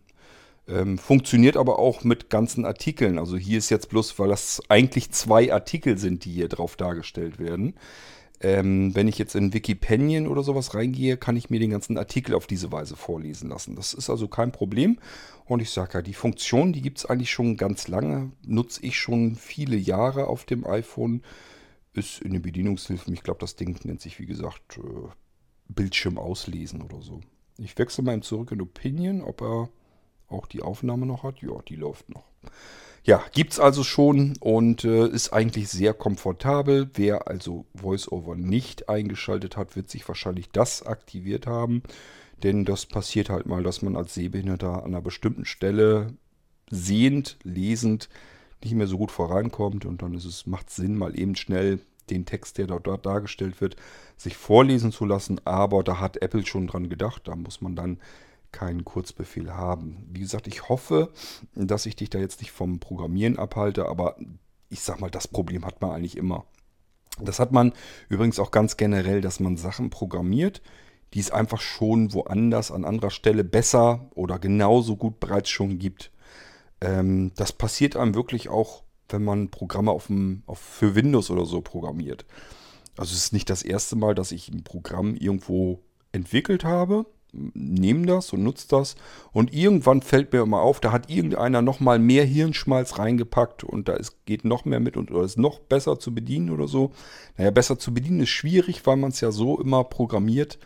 Ähm, 0.69 0.97
funktioniert 0.97 1.57
aber 1.57 1.81
auch 1.81 2.04
mit 2.04 2.31
ganzen 2.31 2.64
Artikeln. 2.64 3.19
Also 3.19 3.37
hier 3.37 3.59
ist 3.59 3.69
jetzt 3.69 3.88
bloß, 3.88 4.16
weil 4.21 4.28
das 4.28 4.62
eigentlich 4.69 5.11
zwei 5.11 5.52
Artikel 5.52 5.99
sind, 5.99 6.25
die 6.25 6.33
hier 6.33 6.49
drauf 6.49 6.76
dargestellt 6.76 7.40
werden. 7.40 7.75
Ähm, 8.41 8.95
wenn 8.95 9.09
ich 9.09 9.19
jetzt 9.19 9.35
in 9.35 9.55
Wikipedia 9.55 10.26
oder 10.26 10.43
sowas 10.43 10.75
reingehe, 10.75 11.17
kann 11.17 11.37
ich 11.37 11.50
mir 11.50 11.61
den 11.61 11.71
ganzen 11.71 11.97
Artikel 11.97 12.35
auf 12.35 12.47
diese 12.47 12.73
Weise 12.73 12.97
vorlesen 12.97 13.49
lassen. 13.49 13.76
Das 13.76 13.95
ist 13.95 14.11
also 14.11 14.29
kein 14.29 14.53
Problem. 14.53 14.99
Und 15.47 15.61
ich 15.61 15.71
sage 15.71 15.95
ja, 15.95 16.03
die 16.03 16.14
Funktion, 16.14 16.73
die 16.73 16.83
gibt 16.83 16.99
es 16.99 17.07
eigentlich 17.07 17.31
schon 17.31 17.57
ganz 17.57 17.88
lange. 17.88 18.33
Nutze 18.45 18.85
ich 18.85 18.99
schon 18.99 19.37
viele 19.37 19.76
Jahre 19.76 20.26
auf 20.26 20.45
dem 20.45 20.67
iPhone. 20.67 21.23
Ist 21.93 22.23
in 22.23 22.33
den 22.33 22.43
Bedienungshilfen, 22.43 23.14
ich 23.14 23.23
glaube, 23.23 23.41
das 23.41 23.55
Ding 23.55 23.79
nennt 23.85 24.00
sich, 24.00 24.19
wie 24.19 24.26
gesagt, 24.26 24.79
äh, 24.79 25.09
Bildschirm 25.69 26.19
auslesen 26.19 26.83
oder 26.83 27.00
so. 27.00 27.21
Ich 27.57 27.79
wechsle 27.79 28.03
mal 28.03 28.21
zurück 28.21 28.50
in 28.50 28.61
Opinion, 28.61 29.23
ob 29.23 29.43
er 29.43 29.69
auch 30.29 30.47
die 30.47 30.62
Aufnahme 30.62 31.07
noch 31.07 31.23
hat. 31.23 31.41
Ja, 31.41 31.61
die 31.69 31.76
läuft 31.76 32.09
noch. 32.09 32.25
Ja, 33.07 33.23
gibt 33.35 33.53
es 33.53 33.61
also 33.61 33.85
schon 33.85 34.33
und 34.41 34.85
äh, 34.85 35.07
ist 35.09 35.31
eigentlich 35.31 35.69
sehr 35.69 35.93
komfortabel. 35.93 36.89
Wer 36.95 37.29
also 37.29 37.67
VoiceOver 37.75 38.35
nicht 38.35 38.89
eingeschaltet 38.89 39.59
hat, 39.59 39.77
wird 39.77 39.91
sich 39.91 40.09
wahrscheinlich 40.09 40.49
das 40.51 40.83
aktiviert 40.87 41.47
haben. 41.47 41.83
Denn 42.43 42.65
das 42.65 42.87
passiert 42.87 43.29
halt 43.29 43.45
mal, 43.45 43.63
dass 43.63 43.83
man 43.83 43.95
als 43.97 44.15
Sehbehinderter 44.15 44.79
an 44.79 44.87
einer 44.87 45.03
bestimmten 45.03 45.45
Stelle 45.45 46.15
sehend, 46.71 47.37
lesend 47.43 48.09
nicht 48.63 48.75
mehr 48.75 48.87
so 48.87 48.97
gut 48.97 49.13
vorankommt 49.13 49.85
und 49.85 50.01
dann 50.01 50.15
ist 50.15 50.25
es, 50.25 50.47
macht 50.47 50.71
Sinn, 50.71 50.97
mal 50.97 51.19
eben 51.19 51.37
schnell 51.37 51.81
den 52.09 52.25
Text, 52.25 52.57
der 52.57 52.67
dort, 52.67 52.87
dort 52.87 53.05
dargestellt 53.05 53.61
wird, 53.61 53.77
sich 54.17 54.35
vorlesen 54.37 54.93
zu 54.93 55.05
lassen. 55.05 55.43
Aber 55.45 55.85
da 55.85 56.01
hat 56.01 56.23
Apple 56.23 56.47
schon 56.47 56.69
dran 56.69 56.89
gedacht. 56.89 57.29
Da 57.29 57.37
muss 57.37 57.61
man 57.61 57.77
dann 57.77 57.99
keinen 58.55 58.85
Kurzbefehl 58.85 59.53
haben. 59.53 60.07
Wie 60.13 60.21
gesagt, 60.21 60.47
ich 60.47 60.69
hoffe, 60.69 61.13
dass 61.57 61.87
ich 61.87 61.97
dich 61.97 62.09
da 62.09 62.21
jetzt 62.21 62.41
nicht 62.41 62.53
vom 62.53 62.79
Programmieren 62.79 63.37
abhalte, 63.37 63.87
aber 63.87 64.17
ich 64.71 64.81
sag 64.81 65.01
mal, 65.01 65.11
das 65.11 65.27
Problem 65.27 65.67
hat 65.67 65.83
man 65.83 65.91
eigentlich 65.91 66.17
immer. 66.17 66.45
Das 67.21 67.41
hat 67.41 67.51
man 67.51 67.73
übrigens 68.09 68.39
auch 68.39 68.53
ganz 68.53 68.77
generell, 68.77 69.21
dass 69.21 69.41
man 69.41 69.57
Sachen 69.57 69.91
programmiert, 69.91 70.63
die 71.15 71.21
es 71.21 71.33
einfach 71.33 71.61
schon 71.61 72.13
woanders 72.15 72.71
an 72.71 72.85
anderer 72.85 73.11
Stelle 73.11 73.43
besser 73.43 74.09
oder 74.15 74.39
genauso 74.39 74.97
gut 74.97 75.19
bereits 75.19 75.51
schon 75.51 75.79
gibt. 75.79 76.13
Ähm, 76.81 77.33
das 77.35 77.53
passiert 77.53 77.97
einem 77.97 78.15
wirklich 78.15 78.49
auch, 78.49 78.85
wenn 79.09 79.25
man 79.25 79.51
Programme 79.51 79.91
auf 79.91 80.07
dem, 80.07 80.45
auf, 80.47 80.61
für 80.61 80.95
Windows 80.95 81.29
oder 81.31 81.45
so 81.45 81.61
programmiert. 81.61 82.25
Also 82.97 83.13
es 83.15 83.27
ist 83.27 83.33
nicht 83.33 83.51
das 83.51 83.63
erste 83.65 83.97
Mal, 83.97 84.15
dass 84.15 84.31
ich 84.31 84.49
ein 84.49 84.63
Programm 84.63 85.17
irgendwo 85.17 85.81
entwickelt 86.13 86.65
habe 86.65 87.07
nehme 87.55 88.07
das 88.07 88.33
und 88.33 88.43
nutze 88.43 88.69
das. 88.69 88.97
Und 89.33 89.53
irgendwann 89.53 90.03
fällt 90.03 90.33
mir 90.33 90.43
immer 90.43 90.61
auf, 90.61 90.81
da 90.81 90.93
hat 90.93 91.11
irgendeiner 91.11 91.62
nochmal 91.62 91.99
mehr 91.99 92.25
Hirnschmalz 92.25 92.99
reingepackt 92.99 93.64
und 93.64 93.88
da 93.88 93.95
ist, 93.95 94.25
geht 94.26 94.45
noch 94.45 94.64
mehr 94.64 94.81
mit 94.81 94.97
und 94.97 95.11
oder 95.11 95.25
ist 95.25 95.38
noch 95.38 95.61
besser 95.61 95.99
zu 95.99 96.14
bedienen 96.14 96.50
oder 96.50 96.69
so. 96.69 96.93
Naja, 97.37 97.50
besser 97.50 97.79
zu 97.79 97.93
bedienen 97.93 98.21
ist 98.21 98.31
schwierig, 98.31 98.87
weil 98.87 98.97
man 98.97 99.11
es 99.11 99.21
ja 99.21 99.31
so 99.31 99.61
immer 99.61 99.85
programmiert, 99.85 100.59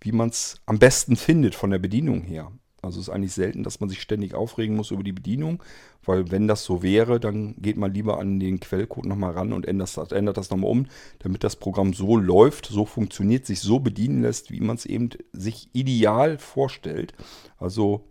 wie 0.00 0.12
man 0.12 0.28
es 0.28 0.60
am 0.66 0.78
besten 0.78 1.16
findet 1.16 1.54
von 1.54 1.70
der 1.70 1.78
Bedienung 1.78 2.22
her. 2.22 2.52
Also 2.80 3.00
es 3.00 3.08
ist 3.08 3.14
eigentlich 3.14 3.32
selten, 3.32 3.64
dass 3.64 3.80
man 3.80 3.88
sich 3.88 4.00
ständig 4.00 4.34
aufregen 4.34 4.76
muss 4.76 4.92
über 4.92 5.02
die 5.02 5.12
Bedienung, 5.12 5.62
weil 6.04 6.30
wenn 6.30 6.46
das 6.46 6.64
so 6.64 6.82
wäre, 6.82 7.18
dann 7.18 7.56
geht 7.58 7.76
man 7.76 7.92
lieber 7.92 8.18
an 8.20 8.38
den 8.38 8.60
Quellcode 8.60 9.06
nochmal 9.06 9.32
ran 9.32 9.52
und 9.52 9.66
ändert 9.66 9.96
das, 9.96 10.12
ändert 10.12 10.36
das 10.36 10.50
nochmal 10.50 10.70
um, 10.70 10.86
damit 11.18 11.42
das 11.42 11.56
Programm 11.56 11.92
so 11.92 12.16
läuft, 12.16 12.66
so 12.66 12.84
funktioniert, 12.84 13.46
sich 13.46 13.60
so 13.60 13.80
bedienen 13.80 14.22
lässt, 14.22 14.50
wie 14.52 14.60
man 14.60 14.76
es 14.76 14.86
eben 14.86 15.10
sich 15.32 15.70
ideal 15.72 16.38
vorstellt. 16.38 17.14
Also 17.58 18.04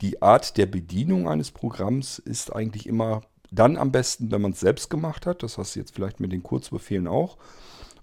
die 0.00 0.22
Art 0.22 0.56
der 0.56 0.66
Bedienung 0.66 1.28
eines 1.28 1.50
Programms 1.50 2.18
ist 2.20 2.54
eigentlich 2.54 2.86
immer 2.86 3.22
dann 3.50 3.76
am 3.76 3.90
besten, 3.90 4.30
wenn 4.30 4.40
man 4.40 4.52
es 4.52 4.60
selbst 4.60 4.88
gemacht 4.88 5.26
hat. 5.26 5.42
Das 5.42 5.58
hast 5.58 5.74
du 5.74 5.80
jetzt 5.80 5.94
vielleicht 5.94 6.20
mit 6.20 6.30
den 6.30 6.44
Kurzbefehlen 6.44 7.08
auch 7.08 7.36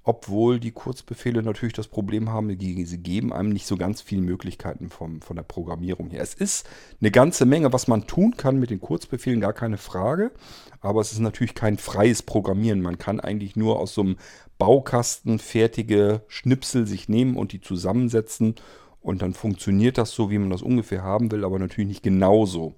obwohl 0.07 0.61
die 0.61 0.71
Kurzbefehle 0.71 1.43
natürlich 1.43 1.73
das 1.73 1.89
Problem 1.89 2.29
haben, 2.29 2.49
sie 2.57 2.97
geben 2.97 3.33
einem 3.33 3.49
nicht 3.49 3.67
so 3.67 3.75
ganz 3.75 4.01
viele 4.01 4.21
Möglichkeiten 4.21 4.89
vom, 4.89 5.21
von 5.21 5.35
der 5.35 5.43
Programmierung 5.43 6.11
her. 6.11 6.21
Es 6.21 6.33
ist 6.33 6.65
eine 7.01 7.11
ganze 7.11 7.45
Menge, 7.45 7.73
was 7.73 7.89
man 7.89 8.07
tun 8.07 8.37
kann 8.37 8.57
mit 8.57 8.69
den 8.69 8.79
Kurzbefehlen, 8.79 9.41
gar 9.41 9.51
keine 9.51 9.75
Frage, 9.75 10.31
aber 10.79 11.01
es 11.01 11.11
ist 11.11 11.19
natürlich 11.19 11.55
kein 11.55 11.77
freies 11.77 12.23
Programmieren. 12.23 12.79
Man 12.79 12.97
kann 12.97 13.19
eigentlich 13.19 13.57
nur 13.57 13.79
aus 13.79 13.93
so 13.93 14.01
einem 14.01 14.15
Baukasten 14.57 15.39
fertige 15.39 16.21
Schnipsel 16.29 16.87
sich 16.87 17.09
nehmen 17.09 17.35
und 17.35 17.51
die 17.51 17.59
zusammensetzen 17.59 18.55
und 19.01 19.21
dann 19.21 19.33
funktioniert 19.33 19.97
das 19.97 20.11
so, 20.11 20.31
wie 20.31 20.37
man 20.37 20.51
das 20.51 20.61
ungefähr 20.61 21.03
haben 21.03 21.33
will, 21.33 21.43
aber 21.43 21.59
natürlich 21.59 21.89
nicht 21.89 22.03
genauso. 22.03 22.75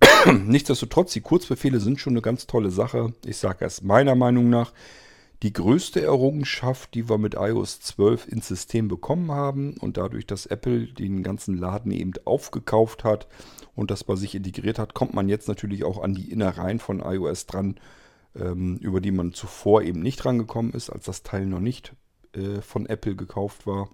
Nichtsdestotrotz, 0.46 1.12
die 1.12 1.20
Kurzbefehle 1.20 1.80
sind 1.80 2.00
schon 2.00 2.14
eine 2.14 2.22
ganz 2.22 2.46
tolle 2.46 2.70
Sache. 2.70 3.12
Ich 3.26 3.36
sage 3.36 3.66
es 3.66 3.82
meiner 3.82 4.14
Meinung 4.14 4.48
nach, 4.48 4.72
die 5.42 5.52
größte 5.52 6.02
Errungenschaft, 6.02 6.94
die 6.94 7.08
wir 7.08 7.18
mit 7.18 7.34
iOS 7.34 7.80
12 7.80 8.28
ins 8.28 8.48
System 8.48 8.88
bekommen 8.88 9.30
haben 9.30 9.76
und 9.78 9.96
dadurch, 9.96 10.26
dass 10.26 10.46
Apple 10.46 10.86
den 10.86 11.22
ganzen 11.22 11.56
Laden 11.56 11.92
eben 11.92 12.12
aufgekauft 12.24 13.04
hat 13.04 13.28
und 13.76 13.90
das 13.90 14.02
bei 14.02 14.16
sich 14.16 14.34
integriert 14.34 14.78
hat, 14.78 14.94
kommt 14.94 15.14
man 15.14 15.28
jetzt 15.28 15.46
natürlich 15.46 15.84
auch 15.84 16.02
an 16.02 16.14
die 16.14 16.30
Innereien 16.32 16.80
von 16.80 17.00
iOS 17.00 17.46
dran, 17.46 17.78
ähm, 18.34 18.78
über 18.78 19.00
die 19.00 19.12
man 19.12 19.32
zuvor 19.32 19.82
eben 19.82 20.00
nicht 20.00 20.24
rangekommen 20.24 20.72
ist, 20.72 20.90
als 20.90 21.04
das 21.04 21.22
Teil 21.22 21.46
noch 21.46 21.60
nicht 21.60 21.94
äh, 22.32 22.60
von 22.60 22.86
Apple 22.86 23.14
gekauft 23.14 23.66
war 23.66 23.90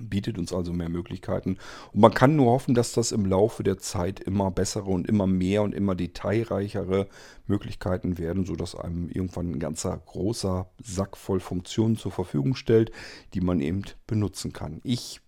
bietet 0.00 0.38
uns 0.38 0.52
also 0.52 0.72
mehr 0.72 0.88
Möglichkeiten. 0.88 1.58
Und 1.92 2.00
man 2.00 2.14
kann 2.14 2.36
nur 2.36 2.52
hoffen, 2.52 2.74
dass 2.74 2.92
das 2.92 3.12
im 3.12 3.26
Laufe 3.26 3.62
der 3.62 3.78
Zeit 3.78 4.20
immer 4.20 4.50
bessere 4.50 4.90
und 4.90 5.08
immer 5.08 5.26
mehr 5.26 5.62
und 5.62 5.74
immer 5.74 5.94
detailreichere 5.94 7.08
Möglichkeiten 7.46 8.18
werden, 8.18 8.44
sodass 8.44 8.74
einem 8.74 9.08
irgendwann 9.08 9.52
ein 9.52 9.58
ganzer 9.60 9.96
großer 10.06 10.68
Sack 10.82 11.16
voll 11.16 11.40
Funktionen 11.40 11.96
zur 11.96 12.12
Verfügung 12.12 12.54
stellt, 12.54 12.90
die 13.34 13.40
man 13.40 13.60
eben 13.60 13.82
benutzen 14.06 14.52
kann. 14.52 14.80
Ich 14.84 15.20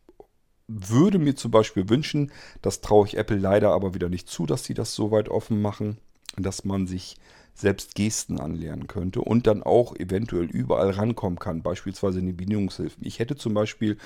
würde 0.68 1.18
mir 1.18 1.34
zum 1.34 1.50
Beispiel 1.50 1.88
wünschen, 1.88 2.30
das 2.62 2.80
traue 2.80 3.06
ich 3.06 3.16
Apple 3.16 3.38
leider 3.38 3.70
aber 3.70 3.94
wieder 3.94 4.08
nicht 4.08 4.28
zu, 4.28 4.46
dass 4.46 4.64
sie 4.64 4.74
das 4.74 4.94
so 4.94 5.10
weit 5.10 5.28
offen 5.28 5.60
machen, 5.60 5.98
dass 6.36 6.64
man 6.64 6.86
sich 6.86 7.16
selbst 7.54 7.94
Gesten 7.94 8.40
anlernen 8.40 8.86
könnte 8.86 9.20
und 9.20 9.46
dann 9.46 9.62
auch 9.62 9.94
eventuell 9.96 10.44
überall 10.44 10.90
rankommen 10.90 11.38
kann, 11.38 11.62
beispielsweise 11.62 12.20
in 12.20 12.26
die 12.26 12.32
Bedienungshilfen. 12.32 13.04
Ich 13.04 13.18
hätte 13.18 13.36
zum 13.36 13.54
Beispiel 13.54 13.98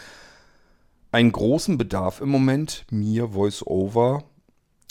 einen 1.15 1.31
großen 1.31 1.79
Bedarf 1.79 2.21
im 2.21 2.29
Moment, 2.29 2.85
mir 2.91 3.35
VoiceOver 3.35 4.25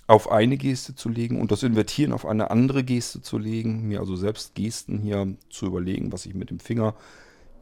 auf 0.08 0.32
eine 0.32 0.56
Geste 0.56 0.96
zu 0.96 1.10
legen 1.10 1.40
und 1.40 1.52
das 1.52 1.64
Invertieren 1.64 2.14
auf 2.14 2.26
eine 2.26 2.50
andere 2.50 2.86
Geste 2.86 3.22
zu 3.22 3.38
legen, 3.38 3.88
mir 3.90 4.00
also 4.00 4.16
selbst 4.16 4.56
Gesten 4.56 5.00
hier 5.00 5.36
zu 5.50 5.66
überlegen, 5.66 6.14
was 6.14 6.26
ich 6.26 6.34
mit 6.34 6.50
dem 6.50 6.60
Finger 6.60 6.96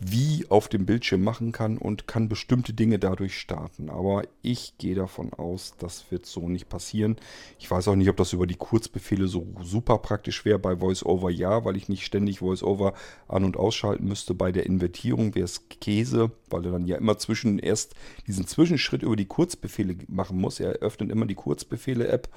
wie 0.03 0.47
auf 0.49 0.67
dem 0.67 0.87
Bildschirm 0.87 1.23
machen 1.23 1.51
kann 1.51 1.77
und 1.77 2.07
kann 2.07 2.27
bestimmte 2.27 2.73
Dinge 2.73 2.97
dadurch 2.97 3.37
starten. 3.37 3.91
Aber 3.91 4.23
ich 4.41 4.73
gehe 4.79 4.95
davon 4.95 5.31
aus, 5.31 5.75
das 5.77 6.09
wird 6.09 6.25
so 6.25 6.49
nicht 6.49 6.69
passieren. 6.69 7.17
Ich 7.59 7.69
weiß 7.69 7.87
auch 7.87 7.95
nicht, 7.95 8.09
ob 8.09 8.17
das 8.17 8.33
über 8.33 8.47
die 8.47 8.55
Kurzbefehle 8.55 9.27
so 9.27 9.45
super 9.61 9.99
praktisch 9.99 10.43
wäre. 10.43 10.57
Bei 10.57 10.81
VoiceOver 10.81 11.29
ja, 11.29 11.65
weil 11.65 11.77
ich 11.77 11.87
nicht 11.87 12.03
ständig 12.03 12.41
VoiceOver 12.41 12.93
an- 13.27 13.43
und 13.43 13.57
ausschalten 13.57 14.07
müsste. 14.07 14.33
Bei 14.33 14.51
der 14.51 14.65
Invertierung 14.65 15.35
wäre 15.35 15.45
es 15.45 15.69
Käse, 15.69 16.31
weil 16.49 16.65
er 16.65 16.71
dann 16.71 16.87
ja 16.87 16.97
immer 16.97 17.19
zwischen 17.19 17.59
erst 17.59 17.93
diesen 18.25 18.47
Zwischenschritt 18.47 19.03
über 19.03 19.15
die 19.15 19.27
Kurzbefehle 19.27 19.95
machen 20.07 20.39
muss. 20.39 20.59
Er 20.59 20.71
öffnet 20.79 21.11
immer 21.11 21.27
die 21.27 21.35
Kurzbefehle-App, 21.35 22.27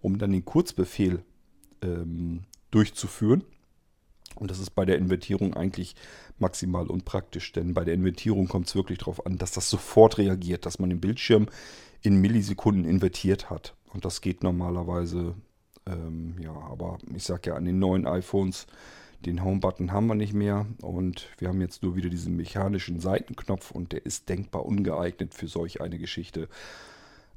um 0.00 0.18
dann 0.18 0.32
den 0.32 0.44
Kurzbefehl 0.44 1.22
ähm, 1.82 2.40
durchzuführen. 2.72 3.44
Und 4.34 4.50
das 4.50 4.58
ist 4.58 4.70
bei 4.70 4.84
der 4.84 4.98
Invertierung 4.98 5.54
eigentlich 5.54 5.94
maximal 6.38 6.86
unpraktisch, 6.88 7.52
denn 7.52 7.74
bei 7.74 7.84
der 7.84 7.94
Invertierung 7.94 8.48
kommt 8.48 8.68
es 8.68 8.74
wirklich 8.74 8.98
darauf 8.98 9.26
an, 9.26 9.38
dass 9.38 9.52
das 9.52 9.68
sofort 9.68 10.18
reagiert, 10.18 10.66
dass 10.66 10.78
man 10.78 10.90
den 10.90 11.00
Bildschirm 11.00 11.48
in 12.02 12.20
Millisekunden 12.20 12.84
invertiert 12.84 13.50
hat. 13.50 13.74
Und 13.92 14.04
das 14.04 14.20
geht 14.20 14.42
normalerweise, 14.42 15.34
ähm, 15.86 16.36
ja, 16.40 16.52
aber 16.52 16.98
ich 17.14 17.24
sage 17.24 17.50
ja, 17.50 17.56
an 17.56 17.64
den 17.64 17.78
neuen 17.78 18.06
iPhones, 18.06 18.66
den 19.24 19.44
Home-Button 19.44 19.92
haben 19.92 20.08
wir 20.08 20.16
nicht 20.16 20.34
mehr 20.34 20.66
und 20.80 21.28
wir 21.38 21.48
haben 21.48 21.60
jetzt 21.60 21.82
nur 21.82 21.94
wieder 21.94 22.08
diesen 22.10 22.36
mechanischen 22.36 22.98
Seitenknopf 22.98 23.70
und 23.70 23.92
der 23.92 24.04
ist 24.04 24.28
denkbar 24.28 24.66
ungeeignet 24.66 25.34
für 25.34 25.46
solch 25.46 25.80
eine 25.80 25.98
Geschichte. 25.98 26.48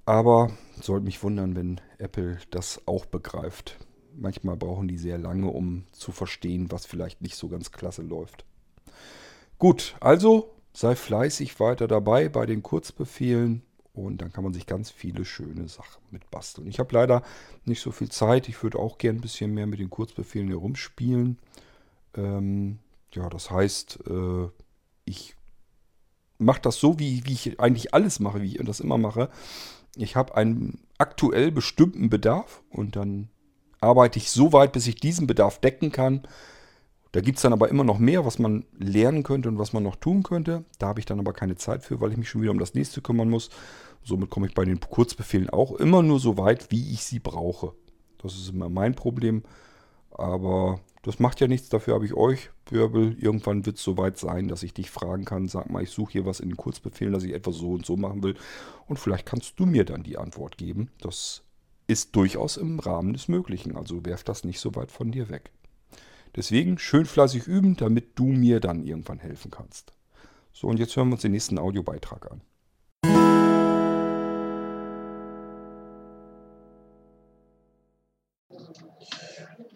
Aber 0.06 0.52
sollte 0.82 1.06
mich 1.06 1.22
wundern, 1.24 1.56
wenn 1.56 1.82
Apple 1.98 2.40
das 2.50 2.82
auch 2.88 3.06
begreift. 3.06 3.78
Manchmal 4.18 4.56
brauchen 4.56 4.88
die 4.88 4.98
sehr 4.98 5.18
lange, 5.18 5.48
um 5.48 5.86
zu 5.92 6.12
verstehen, 6.12 6.72
was 6.72 6.86
vielleicht 6.86 7.22
nicht 7.22 7.36
so 7.36 7.50
ganz 7.50 7.72
klasse 7.72 8.02
läuft. 8.02 8.46
Gut, 9.58 9.96
also 10.00 10.54
sei 10.74 10.96
fleißig 10.96 11.60
weiter 11.60 11.88
dabei 11.88 12.30
bei 12.30 12.46
den 12.46 12.64
Kurzbefehlen 12.64 13.62
und 13.94 14.22
dann 14.22 14.32
kann 14.34 14.44
man 14.44 14.54
sich 14.54 14.68
ganz 14.68 14.92
viele 14.92 15.24
schöne 15.24 15.68
Sachen 15.70 16.02
mit 16.12 16.30
basteln. 16.30 16.68
Ich 16.68 16.80
habe 16.80 16.94
leider 16.94 17.24
nicht 17.64 17.82
so 17.82 17.92
viel 17.92 18.10
Zeit. 18.10 18.50
Ich 18.50 18.62
würde 18.62 18.78
auch 18.78 18.98
gern 18.98 19.18
ein 19.18 19.22
bisschen 19.22 19.54
mehr 19.54 19.68
mit 19.68 19.80
den 19.80 19.90
Kurzbefehlen 19.90 20.50
herumspielen. 20.50 21.38
Ähm, 22.16 22.80
ja, 23.14 23.30
das 23.30 23.50
heißt, 23.50 24.00
äh, 24.08 24.50
ich 25.06 25.36
mache 26.38 26.62
das 26.62 26.78
so, 26.78 27.00
wie, 27.00 27.26
wie 27.26 27.34
ich 27.34 27.60
eigentlich 27.60 27.94
alles 27.94 28.20
mache, 28.20 28.42
wie 28.42 28.58
ich 28.58 28.66
das 28.66 28.82
immer 28.82 28.98
mache. 28.98 29.30
Ich 29.96 30.18
habe 30.18 30.36
einen 30.36 30.80
aktuell 30.98 31.52
bestimmten 31.52 32.10
Bedarf 32.10 32.64
und 32.70 32.98
dann 32.98 33.30
arbeite 33.86 34.20
ich 34.20 34.32
so 34.32 34.52
weit, 34.54 34.74
bis 34.74 34.88
ich 34.88 34.96
diesen 34.96 35.28
Bedarf 35.28 35.60
decken 35.60 35.92
kann. 35.92 36.24
Da 37.12 37.22
gibt 37.22 37.38
es 37.38 37.44
dann 37.44 37.54
aber 37.54 37.70
immer 37.70 37.86
noch 37.86 37.98
mehr, 37.98 38.26
was 38.26 38.40
man 38.40 38.66
lernen 38.78 39.24
könnte 39.24 39.48
und 39.48 39.58
was 39.58 39.72
man 39.72 39.84
noch 39.84 39.96
tun 39.96 40.24
könnte. 40.24 40.66
Da 40.80 40.88
habe 40.88 41.00
ich 41.00 41.06
dann 41.06 41.20
aber 41.20 41.32
keine 41.32 41.56
Zeit 41.56 41.84
für, 41.84 42.02
weil 42.02 42.12
ich 42.12 42.18
mich 42.18 42.28
schon 42.28 42.42
wieder 42.42 42.52
um 42.52 42.60
das 42.60 42.74
nächste 42.74 43.02
kümmern 43.02 43.30
muss. 43.30 43.50
Somit 44.04 44.30
komme 44.30 44.48
ich 44.48 44.54
bei 44.54 44.66
den 44.66 44.82
Kurzbefehlen 44.82 45.50
auch 45.50 45.72
immer 45.74 46.04
nur 46.04 46.20
so 46.20 46.38
weit, 46.38 46.72
wie 46.72 46.92
ich 46.92 47.06
sie 47.06 47.20
brauche. 47.20 47.72
Das 48.22 48.34
ist 48.34 48.50
immer 48.50 48.68
mein 48.68 48.96
Problem. 48.96 49.44
Aber 50.12 50.82
das 51.04 51.20
macht 51.20 51.40
ja 51.40 51.48
nichts, 51.48 51.70
dafür 51.70 51.94
habe 51.94 52.06
ich 52.06 52.16
euch, 52.16 52.50
Wirbel. 52.70 53.16
Irgendwann 53.20 53.66
wird 53.66 53.78
es 53.78 53.84
soweit 53.84 54.18
sein, 54.18 54.48
dass 54.48 54.64
ich 54.64 54.74
dich 54.74 54.90
fragen 54.90 55.24
kann, 55.24 55.48
sag 55.48 55.70
mal, 55.70 55.84
ich 55.84 55.92
suche 55.92 56.14
hier 56.14 56.26
was 56.26 56.40
in 56.40 56.50
den 56.50 56.58
Kurzbefehlen, 56.58 57.14
dass 57.14 57.24
ich 57.24 57.34
etwas 57.34 57.56
so 57.56 57.72
und 57.72 57.86
so 57.86 57.96
machen 57.96 58.24
will. 58.24 58.36
Und 58.88 59.00
vielleicht 59.00 59.26
kannst 59.26 59.60
du 59.60 59.66
mir 59.66 59.86
dann 59.86 60.04
die 60.04 60.18
Antwort 60.18 60.58
geben. 60.58 60.90
Das 61.00 61.45
ist 61.88 62.16
durchaus 62.16 62.58
im 62.58 62.80
Rahmen 62.80 63.14
des 63.14 63.28
Möglichen. 63.28 63.76
Also 63.76 64.06
werf 64.06 64.24
das 64.24 64.44
nicht 64.44 64.60
so 64.60 64.76
weit 64.76 64.92
von 64.92 65.12
dir 65.12 65.30
weg. 65.30 65.52
Deswegen 66.36 66.78
schön 66.78 67.06
fleißig 67.06 67.48
üben, 67.48 67.78
damit 67.78 68.18
du 68.20 68.26
mir 68.26 68.60
dann 68.60 68.84
irgendwann 68.84 69.20
helfen 69.20 69.52
kannst. 69.52 69.94
So, 70.52 70.68
und 70.68 70.80
jetzt 70.80 70.96
hören 70.96 71.10
wir 71.10 71.14
uns 71.14 71.22
den 71.22 71.32
nächsten 71.32 71.58
Audiobeitrag 71.58 72.32
an. 72.32 72.42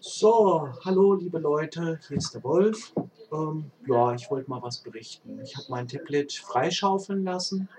So, 0.00 0.68
hallo 0.84 1.14
liebe 1.14 1.38
Leute, 1.38 1.98
hier 2.06 2.16
ist 2.18 2.34
der 2.34 2.44
Wolf. 2.44 2.92
Ähm, 3.32 3.70
ja, 3.86 4.14
ich 4.14 4.30
wollte 4.30 4.50
mal 4.50 4.60
was 4.60 4.78
berichten. 4.78 5.40
Ich 5.42 5.56
habe 5.56 5.66
mein 5.70 5.88
Tablet 5.88 6.32
freischaufeln 6.32 7.24
lassen. 7.24 7.70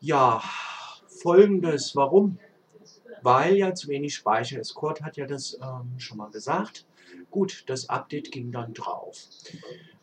Ja, 0.00 0.42
folgendes, 1.06 1.94
warum? 1.94 2.38
Weil 3.22 3.56
ja 3.56 3.74
zu 3.74 3.88
wenig 3.88 4.14
Speicher 4.14 4.60
ist. 4.60 4.74
Kurt 4.74 5.02
hat 5.02 5.16
ja 5.16 5.26
das 5.26 5.58
ähm, 5.62 5.98
schon 5.98 6.18
mal 6.18 6.30
gesagt. 6.30 6.86
Gut, 7.30 7.64
das 7.66 7.88
Update 7.88 8.30
ging 8.32 8.52
dann 8.52 8.74
drauf. 8.74 9.16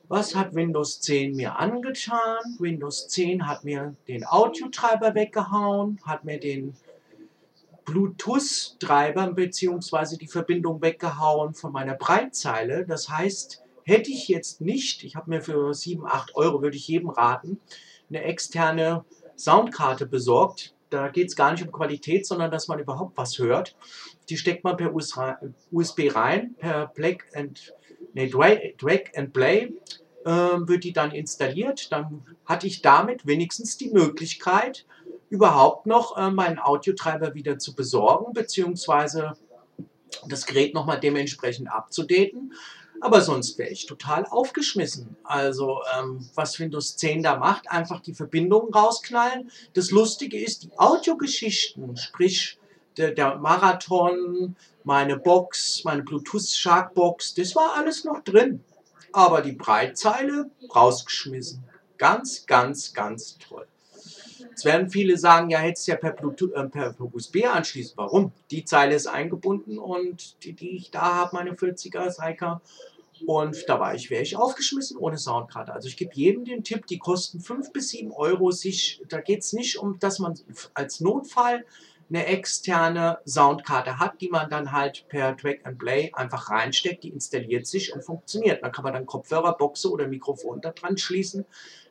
Was 0.07 0.35
hat 0.35 0.53
Windows 0.53 1.01
10 1.01 1.35
mir 1.35 1.57
angetan? 1.57 2.39
Windows 2.59 3.07
10 3.07 3.47
hat 3.47 3.63
mir 3.63 3.95
den 4.07 4.25
Audiotreiber 4.25 5.15
weggehauen, 5.15 5.99
hat 6.03 6.25
mir 6.25 6.39
den 6.39 6.75
Bluetooth-Treiber 7.85 9.31
bzw. 9.33 10.17
die 10.17 10.27
Verbindung 10.27 10.81
weggehauen 10.81 11.53
von 11.53 11.71
meiner 11.71 11.95
Breitzeile. 11.95 12.85
Das 12.85 13.09
heißt, 13.09 13.63
hätte 13.83 14.11
ich 14.11 14.27
jetzt 14.27 14.61
nicht, 14.61 15.03
ich 15.03 15.15
habe 15.15 15.29
mir 15.29 15.41
für 15.41 15.73
7, 15.73 16.05
8 16.05 16.35
Euro, 16.35 16.61
würde 16.61 16.77
ich 16.77 16.87
jedem 16.87 17.09
raten, 17.09 17.59
eine 18.09 18.23
externe 18.23 19.05
Soundkarte 19.37 20.05
besorgt. 20.05 20.74
Da 20.89 21.07
geht 21.09 21.27
es 21.27 21.35
gar 21.35 21.51
nicht 21.51 21.63
um 21.63 21.71
Qualität, 21.71 22.25
sondern 22.25 22.51
dass 22.51 22.67
man 22.67 22.79
überhaupt 22.79 23.17
was 23.17 23.39
hört. 23.39 23.75
Die 24.29 24.37
steckt 24.37 24.63
man 24.63 24.77
per 24.77 24.93
USB 24.93 26.15
rein, 26.15 26.55
per 26.57 26.87
Plug 26.87 27.17
and, 27.33 27.73
nee, 28.13 28.29
Drag 28.29 29.01
and 29.15 29.33
Play 29.33 29.73
äh, 30.25 30.29
wird 30.29 30.83
die 30.83 30.93
dann 30.93 31.11
installiert. 31.11 31.91
Dann 31.91 32.23
hatte 32.45 32.67
ich 32.67 32.81
damit 32.81 33.25
wenigstens 33.25 33.77
die 33.77 33.89
Möglichkeit, 33.89 34.85
überhaupt 35.29 35.85
noch 35.85 36.17
äh, 36.17 36.29
meinen 36.31 36.59
Audiotreiber 36.59 37.33
wieder 37.33 37.57
zu 37.57 37.75
besorgen, 37.75 38.33
beziehungsweise 38.33 39.33
das 40.27 40.45
Gerät 40.45 40.73
nochmal 40.73 40.99
dementsprechend 40.99 41.69
abzudaten. 41.69 42.53
Aber 43.01 43.21
sonst 43.21 43.57
wäre 43.57 43.69
ich 43.69 43.85
total 43.85 44.25
aufgeschmissen. 44.25 45.15
Also 45.23 45.81
ähm, 45.97 46.27
was 46.35 46.59
Windows 46.59 46.97
10 46.97 47.23
da 47.23 47.37
macht, 47.37 47.69
einfach 47.69 47.99
die 47.99 48.13
Verbindungen 48.13 48.73
rausknallen. 48.73 49.51
Das 49.73 49.91
Lustige 49.91 50.41
ist, 50.41 50.63
die 50.63 50.77
Audiogeschichten, 50.77 51.97
sprich 51.97 52.57
der, 52.97 53.11
der 53.11 53.35
Marathon, 53.35 54.55
meine 54.83 55.17
Box, 55.17 55.83
meine 55.83 56.03
Bluetooth 56.03 56.47
Shark 56.47 56.93
Box, 56.93 57.33
das 57.33 57.55
war 57.55 57.75
alles 57.75 58.03
noch 58.03 58.23
drin. 58.23 58.63
Aber 59.11 59.41
die 59.41 59.53
Breitzeile 59.53 60.49
rausgeschmissen. 60.73 61.63
Ganz, 61.97 62.45
ganz, 62.45 62.93
ganz 62.93 63.37
toll. 63.37 63.67
Jetzt 64.55 64.63
werden 64.63 64.89
viele 64.89 65.17
sagen, 65.17 65.49
ja, 65.49 65.59
hättest 65.59 65.85
ja 65.85 65.97
per, 65.97 66.11
Bluetooth, 66.11 66.53
äh, 66.53 66.63
per 66.69 66.95
USB 67.13 67.43
anschließen. 67.43 67.97
Warum? 67.97 68.31
Die 68.51 68.63
Zeile 68.63 68.95
ist 68.95 69.05
eingebunden 69.05 69.77
und 69.77 70.41
die, 70.45 70.53
die 70.53 70.77
ich 70.77 70.91
da 70.91 71.13
habe, 71.13 71.35
meine 71.35 71.55
40er 71.55 72.09
Seika. 72.09 72.61
Und 73.27 73.65
da 73.67 73.81
war 73.81 73.95
ich, 73.95 74.09
wäre 74.09 74.23
ich 74.23 74.37
aufgeschmissen 74.37 74.95
ohne 74.95 75.17
Soundkarte. 75.17 75.73
Also 75.73 75.89
ich 75.89 75.97
gebe 75.97 76.15
jedem 76.15 76.45
den 76.45 76.63
Tipp, 76.63 76.87
die 76.87 76.99
kosten 76.99 77.41
5 77.41 77.73
bis 77.73 77.89
7 77.89 78.13
Euro. 78.13 78.51
Sich, 78.51 79.01
da 79.09 79.19
geht 79.19 79.41
es 79.41 79.51
nicht 79.51 79.77
um, 79.77 79.99
dass 79.99 80.19
man 80.19 80.39
als 80.73 81.01
Notfall 81.01 81.65
eine 82.07 82.25
externe 82.25 83.19
Soundkarte 83.25 83.99
hat, 83.99 84.21
die 84.21 84.29
man 84.29 84.49
dann 84.49 84.71
halt 84.71 85.05
per 85.09 85.35
Track 85.35 85.65
and 85.65 85.77
Play 85.79 86.13
einfach 86.13 86.49
reinsteckt, 86.49 87.03
die 87.03 87.09
installiert 87.09 87.67
sich 87.67 87.93
und 87.93 88.05
funktioniert. 88.05 88.63
Dann 88.63 88.71
kann 88.71 88.85
man 88.85 88.93
dann 88.93 89.05
Kopfhörer, 89.05 89.57
Boxe 89.57 89.91
oder 89.91 90.07
Mikrofon 90.07 90.61
da 90.61 90.71
dran 90.71 90.97
schließen, 90.97 91.43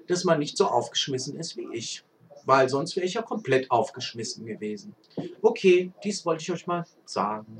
dass 0.06 0.24
man 0.24 0.38
nicht 0.38 0.56
so 0.56 0.64
aufgeschmissen 0.64 1.36
ist 1.38 1.58
wie 1.58 1.68
ich 1.74 2.02
weil 2.44 2.68
sonst 2.68 2.96
wäre 2.96 3.06
ich 3.06 3.14
ja 3.14 3.22
komplett 3.22 3.70
aufgeschmissen 3.70 4.46
gewesen. 4.46 4.94
Okay, 5.42 5.92
dies 6.02 6.24
wollte 6.24 6.42
ich 6.42 6.52
euch 6.52 6.66
mal 6.66 6.84
sagen. 7.04 7.58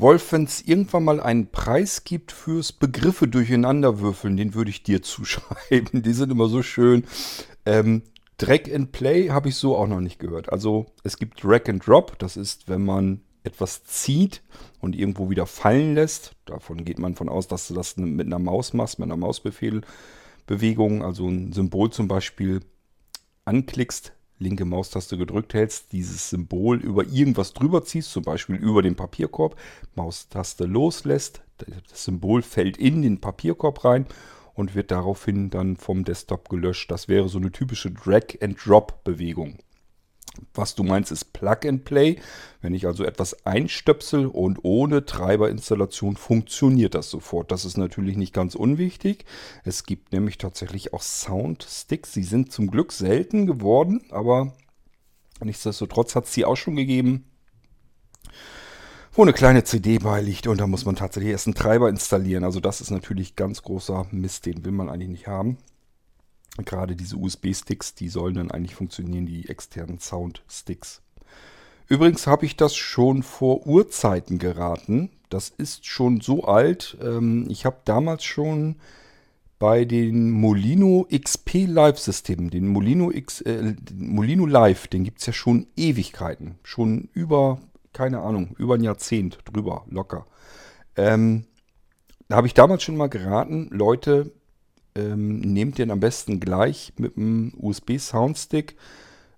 Wolf, 0.00 0.30
wenn 0.30 0.44
es 0.44 0.62
irgendwann 0.62 1.04
mal 1.04 1.20
einen 1.20 1.50
Preis 1.50 2.04
gibt 2.04 2.30
fürs 2.30 2.72
Begriffe 2.72 3.26
durcheinanderwürfeln, 3.26 4.36
den 4.36 4.54
würde 4.54 4.70
ich 4.70 4.84
dir 4.84 5.02
zuschreiben. 5.02 6.02
Die 6.02 6.12
sind 6.12 6.30
immer 6.30 6.48
so 6.48 6.62
schön. 6.62 7.04
Ähm, 7.66 8.02
Drag 8.38 8.72
and 8.72 8.92
Play 8.92 9.30
habe 9.30 9.48
ich 9.48 9.56
so 9.56 9.76
auch 9.76 9.88
noch 9.88 10.00
nicht 10.00 10.20
gehört. 10.20 10.52
Also 10.52 10.86
es 11.02 11.16
gibt 11.18 11.42
Drag 11.42 11.68
and 11.68 11.84
Drop, 11.84 12.16
das 12.20 12.36
ist, 12.36 12.68
wenn 12.68 12.84
man 12.84 13.22
etwas 13.42 13.82
zieht 13.84 14.42
und 14.80 14.94
irgendwo 14.94 15.30
wieder 15.30 15.46
fallen 15.46 15.94
lässt. 15.94 16.32
Davon 16.44 16.84
geht 16.84 17.00
man 17.00 17.16
von 17.16 17.28
aus, 17.28 17.48
dass 17.48 17.66
du 17.66 17.74
das 17.74 17.96
mit 17.96 18.26
einer 18.26 18.38
Maus 18.38 18.74
machst, 18.74 19.00
mit 19.00 19.06
einer 19.06 19.16
Mausbefehlbewegung. 19.16 21.02
Also 21.02 21.26
ein 21.26 21.52
Symbol 21.52 21.90
zum 21.90 22.06
Beispiel 22.06 22.60
anklickst, 23.48 24.12
linke 24.38 24.64
Maustaste 24.64 25.16
gedrückt 25.16 25.54
hältst, 25.54 25.92
dieses 25.92 26.30
Symbol 26.30 26.78
über 26.80 27.06
irgendwas 27.06 27.54
drüber 27.54 27.82
ziehst, 27.84 28.12
zum 28.12 28.22
Beispiel 28.22 28.56
über 28.56 28.82
den 28.82 28.94
Papierkorb, 28.94 29.56
Maustaste 29.94 30.64
loslässt, 30.64 31.42
das 31.56 32.04
Symbol 32.04 32.42
fällt 32.42 32.76
in 32.76 33.02
den 33.02 33.20
Papierkorb 33.20 33.84
rein 33.84 34.06
und 34.54 34.74
wird 34.74 34.90
daraufhin 34.90 35.50
dann 35.50 35.76
vom 35.76 36.04
Desktop 36.04 36.48
gelöscht. 36.48 36.90
Das 36.90 37.08
wäre 37.08 37.28
so 37.28 37.38
eine 37.38 37.50
typische 37.50 37.90
Drag-and-Drop-Bewegung. 37.90 39.58
Was 40.54 40.74
du 40.74 40.82
meinst, 40.82 41.12
ist 41.12 41.32
Plug 41.32 41.58
and 41.66 41.84
Play. 41.84 42.16
Wenn 42.60 42.74
ich 42.74 42.86
also 42.86 43.04
etwas 43.04 43.46
einstöpsel 43.46 44.26
und 44.26 44.58
ohne 44.62 45.04
Treiberinstallation 45.04 46.16
funktioniert 46.16 46.94
das 46.94 47.10
sofort. 47.10 47.50
Das 47.52 47.64
ist 47.64 47.76
natürlich 47.76 48.16
nicht 48.16 48.34
ganz 48.34 48.54
unwichtig. 48.54 49.24
Es 49.64 49.84
gibt 49.84 50.12
nämlich 50.12 50.38
tatsächlich 50.38 50.92
auch 50.92 51.02
Soundsticks. 51.02 52.12
Sie 52.12 52.24
sind 52.24 52.52
zum 52.52 52.70
Glück 52.70 52.92
selten 52.92 53.46
geworden, 53.46 54.02
aber 54.10 54.52
nichtsdestotrotz 55.40 56.14
hat 56.14 56.24
es 56.24 56.34
sie 56.34 56.44
auch 56.44 56.56
schon 56.56 56.76
gegeben, 56.76 57.24
wo 59.12 59.22
eine 59.22 59.32
kleine 59.32 59.64
CD 59.64 59.98
beiliegt 59.98 60.46
und 60.46 60.60
da 60.60 60.66
muss 60.66 60.84
man 60.84 60.96
tatsächlich 60.96 61.32
erst 61.32 61.46
einen 61.46 61.54
Treiber 61.54 61.88
installieren. 61.88 62.44
Also 62.44 62.60
das 62.60 62.80
ist 62.80 62.90
natürlich 62.90 63.36
ganz 63.36 63.62
großer 63.62 64.06
Mist, 64.10 64.46
den 64.46 64.64
will 64.64 64.72
man 64.72 64.88
eigentlich 64.88 65.08
nicht 65.08 65.26
haben. 65.26 65.58
Gerade 66.64 66.96
diese 66.96 67.16
USB-Sticks, 67.16 67.94
die 67.94 68.08
sollen 68.08 68.34
dann 68.34 68.50
eigentlich 68.50 68.74
funktionieren, 68.74 69.26
die 69.26 69.48
externen 69.48 69.98
Sound-Sticks. 69.98 71.02
Übrigens 71.86 72.26
habe 72.26 72.44
ich 72.44 72.56
das 72.56 72.76
schon 72.76 73.22
vor 73.22 73.66
Urzeiten 73.66 74.38
geraten. 74.38 75.10
Das 75.30 75.48
ist 75.48 75.86
schon 75.86 76.20
so 76.20 76.44
alt. 76.44 76.96
Ähm, 77.02 77.46
ich 77.48 77.64
habe 77.64 77.78
damals 77.84 78.24
schon 78.24 78.76
bei 79.58 79.84
den 79.84 80.30
Molino 80.30 81.06
XP 81.10 81.66
Live-Systemen, 81.66 82.50
den 82.50 82.68
Molino, 82.68 83.10
X, 83.10 83.40
äh, 83.40 83.74
Molino 83.94 84.46
Live, 84.46 84.86
den 84.86 85.02
gibt 85.04 85.20
es 85.20 85.26
ja 85.26 85.32
schon 85.32 85.66
Ewigkeiten. 85.76 86.58
Schon 86.62 87.08
über, 87.12 87.58
keine 87.92 88.20
Ahnung, 88.20 88.54
über 88.58 88.74
ein 88.74 88.84
Jahrzehnt 88.84 89.38
drüber, 89.44 89.84
locker. 89.90 90.26
Ähm, 90.96 91.46
da 92.28 92.36
habe 92.36 92.46
ich 92.46 92.54
damals 92.54 92.82
schon 92.82 92.96
mal 92.96 93.08
geraten, 93.08 93.68
Leute, 93.70 94.30
ähm, 94.98 95.40
nehmt 95.40 95.78
den 95.78 95.90
am 95.90 96.00
besten 96.00 96.40
gleich 96.40 96.92
mit 96.96 97.16
einem 97.16 97.52
USB-Soundstick. 97.56 98.76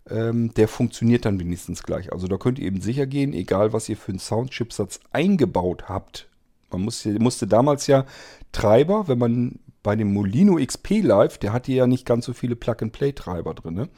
Ähm, 0.09 0.55
der 0.55 0.69
funktioniert 0.69 1.25
dann 1.25 1.39
wenigstens 1.39 1.83
gleich. 1.83 2.13
Also 2.13 2.27
da 2.27 2.37
könnt 2.37 2.59
ihr 2.59 2.67
eben 2.67 2.81
sicher 2.81 3.07
gehen, 3.07 3.33
egal 3.33 3.73
was 3.73 3.89
ihr 3.89 3.97
für 3.97 4.13
einen 4.13 4.19
Soundchipsatz 4.19 5.01
eingebaut 5.13 5.89
habt. 5.89 6.29
Man 6.71 6.83
musste, 6.83 7.19
musste 7.19 7.47
damals 7.47 7.87
ja 7.87 8.07
Treiber, 8.53 9.09
wenn 9.09 9.19
man 9.19 9.59
bei 9.83 9.97
dem 9.97 10.13
Molino 10.13 10.57
XP 10.57 11.03
Live, 11.03 11.39
der 11.39 11.53
hatte 11.53 11.73
ja 11.73 11.87
nicht 11.87 12.07
ganz 12.07 12.27
so 12.27 12.33
viele 12.33 12.57
Plug-and-Play-Treiber 12.57 13.55
drin, 13.55 13.75
ne? 13.75 13.89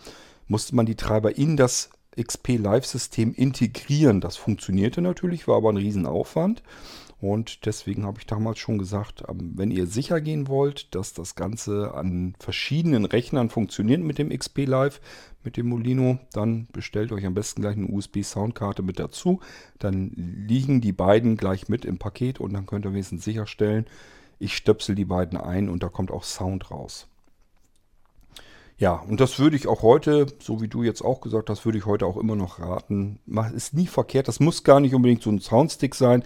musste 0.46 0.74
man 0.76 0.86
die 0.86 0.94
Treiber 0.94 1.36
in 1.36 1.56
das 1.56 1.90
XP 2.20 2.58
Live-System 2.58 3.34
integrieren. 3.34 4.20
Das 4.20 4.36
funktionierte 4.36 5.00
natürlich, 5.00 5.48
war 5.48 5.56
aber 5.56 5.72
ein 5.72 5.78
Riesenaufwand. 5.78 6.62
Und 7.22 7.66
deswegen 7.66 8.04
habe 8.04 8.18
ich 8.18 8.26
damals 8.26 8.58
schon 8.58 8.78
gesagt, 8.78 9.22
ähm, 9.28 9.52
wenn 9.54 9.70
ihr 9.70 9.86
sicher 9.86 10.20
gehen 10.20 10.48
wollt, 10.48 10.92
dass 10.92 11.14
das 11.14 11.36
Ganze 11.36 11.94
an 11.94 12.34
verschiedenen 12.40 13.04
Rechnern 13.04 13.48
funktioniert 13.48 14.00
mit 14.00 14.18
dem 14.18 14.36
XP 14.36 14.66
Live, 14.66 15.00
mit 15.44 15.56
dem 15.56 15.68
Molino, 15.68 16.18
dann 16.32 16.66
bestellt 16.72 17.12
euch 17.12 17.24
am 17.24 17.34
besten 17.34 17.62
gleich 17.62 17.76
eine 17.76 17.86
USB-Soundkarte 17.86 18.82
mit 18.82 18.98
dazu. 18.98 19.38
Dann 19.78 20.10
liegen 20.16 20.80
die 20.80 20.90
beiden 20.90 21.36
gleich 21.36 21.68
mit 21.68 21.84
im 21.84 21.98
Paket 21.98 22.40
und 22.40 22.54
dann 22.54 22.66
könnt 22.66 22.86
ihr 22.86 22.92
wenigstens 22.92 23.22
sicherstellen, 23.22 23.86
ich 24.40 24.56
stöpsel 24.56 24.96
die 24.96 25.04
beiden 25.04 25.38
ein 25.38 25.68
und 25.68 25.84
da 25.84 25.88
kommt 25.88 26.10
auch 26.10 26.24
Sound 26.24 26.72
raus. 26.72 27.06
Ja, 28.78 28.94
und 28.94 29.20
das 29.20 29.38
würde 29.38 29.54
ich 29.54 29.68
auch 29.68 29.82
heute, 29.82 30.26
so 30.40 30.60
wie 30.60 30.66
du 30.66 30.82
jetzt 30.82 31.02
auch 31.02 31.20
gesagt 31.20 31.50
hast, 31.50 31.64
würde 31.64 31.78
ich 31.78 31.86
heute 31.86 32.04
auch 32.04 32.16
immer 32.16 32.34
noch 32.34 32.58
raten. 32.58 33.20
Ist 33.54 33.74
nie 33.74 33.86
verkehrt, 33.86 34.26
das 34.26 34.40
muss 34.40 34.64
gar 34.64 34.80
nicht 34.80 34.92
unbedingt 34.92 35.22
so 35.22 35.30
ein 35.30 35.38
Soundstick 35.38 35.94
sein. 35.94 36.24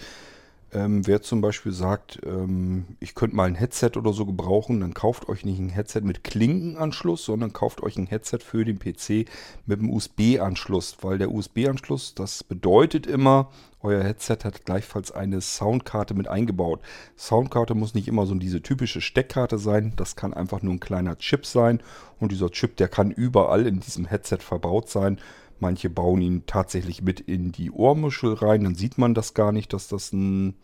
Ähm, 0.72 1.06
wer 1.06 1.22
zum 1.22 1.40
Beispiel 1.40 1.70
sagt, 1.70 2.20
ähm, 2.26 2.86
ich 2.98 3.14
könnte 3.14 3.36
mal 3.36 3.46
ein 3.46 3.54
Headset 3.54 3.92
oder 3.96 4.12
so 4.12 4.26
gebrauchen, 4.26 4.80
dann 4.80 4.94
kauft 4.94 5.28
euch 5.28 5.44
nicht 5.44 5.60
ein 5.60 5.68
Headset 5.68 6.00
mit 6.00 6.24
Klinkenanschluss, 6.24 7.24
sondern 7.24 7.52
kauft 7.52 7.82
euch 7.84 7.96
ein 7.96 8.06
Headset 8.06 8.38
für 8.40 8.64
den 8.64 8.80
PC 8.80 9.28
mit 9.64 9.78
einem 9.78 9.90
USB-Anschluss, 9.90 10.96
weil 11.02 11.18
der 11.18 11.30
USB-Anschluss, 11.30 12.14
das 12.16 12.42
bedeutet 12.42 13.06
immer, 13.06 13.50
euer 13.80 14.02
Headset 14.02 14.38
hat 14.42 14.64
gleichfalls 14.64 15.12
eine 15.12 15.40
Soundkarte 15.40 16.14
mit 16.14 16.26
eingebaut. 16.26 16.80
Soundkarte 17.16 17.76
muss 17.76 17.94
nicht 17.94 18.08
immer 18.08 18.26
so 18.26 18.34
diese 18.34 18.60
typische 18.60 19.00
Steckkarte 19.00 19.58
sein, 19.58 19.92
das 19.94 20.16
kann 20.16 20.34
einfach 20.34 20.62
nur 20.62 20.74
ein 20.74 20.80
kleiner 20.80 21.16
Chip 21.18 21.46
sein 21.46 21.80
und 22.18 22.32
dieser 22.32 22.50
Chip, 22.50 22.76
der 22.76 22.88
kann 22.88 23.12
überall 23.12 23.66
in 23.68 23.78
diesem 23.78 24.06
Headset 24.06 24.38
verbaut 24.40 24.88
sein. 24.88 25.20
Manche 25.60 25.90
bauen 25.90 26.20
ihn 26.20 26.44
tatsächlich 26.46 27.02
mit 27.02 27.20
in 27.20 27.52
die 27.52 27.70
Ohrmuschel 27.70 28.34
rein, 28.34 28.64
dann 28.64 28.74
sieht 28.74 28.98
man 28.98 29.14
das 29.14 29.34
gar 29.34 29.52
nicht, 29.52 29.72
dass 29.72 29.88
das 29.88 30.12
ein, 30.12 30.54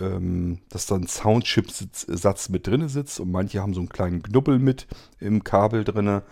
ähm, 0.00 0.58
dass 0.68 0.86
da 0.86 0.96
ein 0.96 1.06
Soundchip-Satz 1.06 2.48
mit 2.48 2.66
drin 2.66 2.88
sitzt 2.88 3.20
und 3.20 3.30
manche 3.30 3.60
haben 3.60 3.74
so 3.74 3.80
einen 3.80 3.88
kleinen 3.88 4.22
Knubbel 4.22 4.58
mit 4.58 4.86
im 5.18 5.44
Kabel 5.44 5.84
drin. 5.84 6.22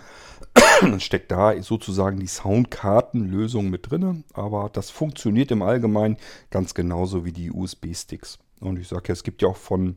dann 0.80 1.00
steckt 1.00 1.30
da 1.30 1.60
sozusagen 1.62 2.18
die 2.18 2.26
Soundkartenlösung 2.26 3.70
mit 3.70 3.90
drin, 3.90 4.24
aber 4.32 4.70
das 4.72 4.90
funktioniert 4.90 5.50
im 5.50 5.62
Allgemeinen 5.62 6.16
ganz 6.50 6.74
genauso 6.74 7.24
wie 7.24 7.32
die 7.32 7.50
USB-Sticks. 7.50 8.38
Und 8.60 8.78
ich 8.78 8.88
sage 8.88 9.08
ja, 9.08 9.12
es 9.12 9.22
gibt 9.22 9.42
ja 9.42 9.48
auch 9.48 9.56
von 9.56 9.96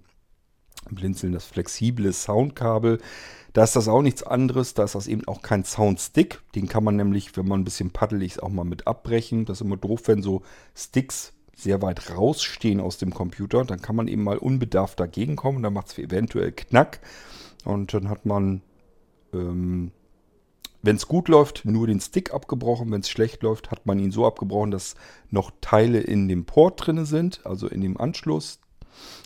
Blinzeln 0.90 1.34
das 1.34 1.46
flexible 1.46 2.12
Soundkabel. 2.12 3.00
Da 3.54 3.64
ist 3.64 3.76
das 3.76 3.88
auch 3.88 4.02
nichts 4.02 4.24
anderes. 4.24 4.74
Da 4.74 4.84
ist 4.84 4.96
das 4.96 5.08
eben 5.08 5.28
auch 5.28 5.42
kein 5.42 5.64
Soundstick. 5.64 6.42
Den 6.56 6.68
kann 6.68 6.84
man 6.84 6.96
nämlich, 6.96 7.38
wenn 7.38 7.48
man 7.48 7.62
ein 7.62 7.66
bisschen 7.66 7.92
paddelig 7.92 8.34
ist, 8.34 8.44
auch 8.44 8.50
mal 8.50 8.64
mit 8.64 8.88
abbrechen. 8.88 9.46
Das 9.46 9.58
ist 9.58 9.66
immer 9.66 9.78
doof, 9.78 10.02
wenn 10.08 10.24
so 10.24 10.42
Sticks 10.76 11.34
sehr 11.56 11.82
weit 11.82 12.10
rausstehen 12.10 12.80
aus 12.80 12.98
dem 12.98 13.14
Computer. 13.14 13.64
Dann 13.64 13.82
kann 13.82 13.96
man 13.96 14.08
eben 14.08 14.24
mal 14.24 14.38
unbedarft 14.38 15.00
dagegen 15.00 15.36
kommen. 15.36 15.62
Dann 15.62 15.74
macht 15.74 15.90
es 15.90 15.98
eventuell 16.00 16.52
Knack. 16.52 17.00
Und 17.64 17.94
dann 17.94 18.10
hat 18.10 18.26
man, 18.26 18.62
ähm, 19.34 19.92
wenn 20.82 20.96
es 20.96 21.08
gut 21.08 21.28
läuft, 21.28 21.64
nur 21.64 21.86
den 21.86 22.02
Stick 22.02 22.34
abgebrochen. 22.34 22.92
Wenn 22.92 23.02
es 23.02 23.10
schlecht 23.10 23.44
läuft, 23.44 23.70
hat 23.70 23.86
man 23.86 24.00
ihn 24.00 24.12
so 24.12 24.26
abgebrochen, 24.26 24.72
dass 24.72 24.96
noch 25.30 25.52
Teile 25.62 26.00
in 26.00 26.28
dem 26.28 26.46
Port 26.46 26.86
drin 26.86 27.06
sind, 27.06 27.46
also 27.46 27.68
in 27.68 27.82
dem 27.82 27.98
Anschluss 27.98 28.60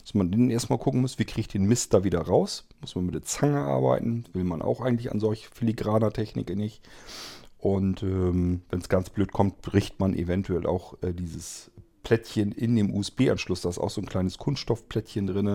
dass 0.02 0.14
man 0.14 0.32
dann 0.32 0.50
erstmal 0.50 0.80
gucken 0.80 1.02
muss, 1.02 1.20
wie 1.20 1.26
kriege 1.26 1.42
ich 1.42 1.48
den 1.48 1.66
Mist 1.66 1.94
da 1.94 2.04
wieder 2.04 2.22
raus. 2.22 2.68
Muss 2.82 2.96
man 2.96 3.06
mit 3.06 3.16
der 3.16 3.24
Zange 3.24 3.60
arbeiten, 3.60 4.26
will 4.34 4.44
man 4.44 4.62
auch 4.62 4.82
eigentlich 4.82 5.12
an 5.12 5.20
solch 5.20 5.48
filigraner 5.50 6.12
Technik 6.12 6.56
nicht. 6.56 6.82
Und 7.58 8.04
ähm, 8.04 8.62
wenn 8.70 8.80
es 8.80 8.90
ganz 8.90 9.10
blöd 9.10 9.32
kommt, 9.32 9.62
bricht 9.62 10.00
man 10.00 10.14
eventuell 10.14 10.66
auch 10.68 11.02
äh, 11.02 11.14
dieses 11.14 11.72
Plättchen 12.04 12.52
in 12.52 12.76
dem 12.76 12.94
USB-Anschluss. 12.94 13.62
Da 13.62 13.70
ist 13.70 13.80
auch 13.80 13.90
so 13.90 14.02
ein 14.02 14.08
kleines 14.08 14.38
Kunststoffplättchen 14.38 15.28
drin, 15.28 15.48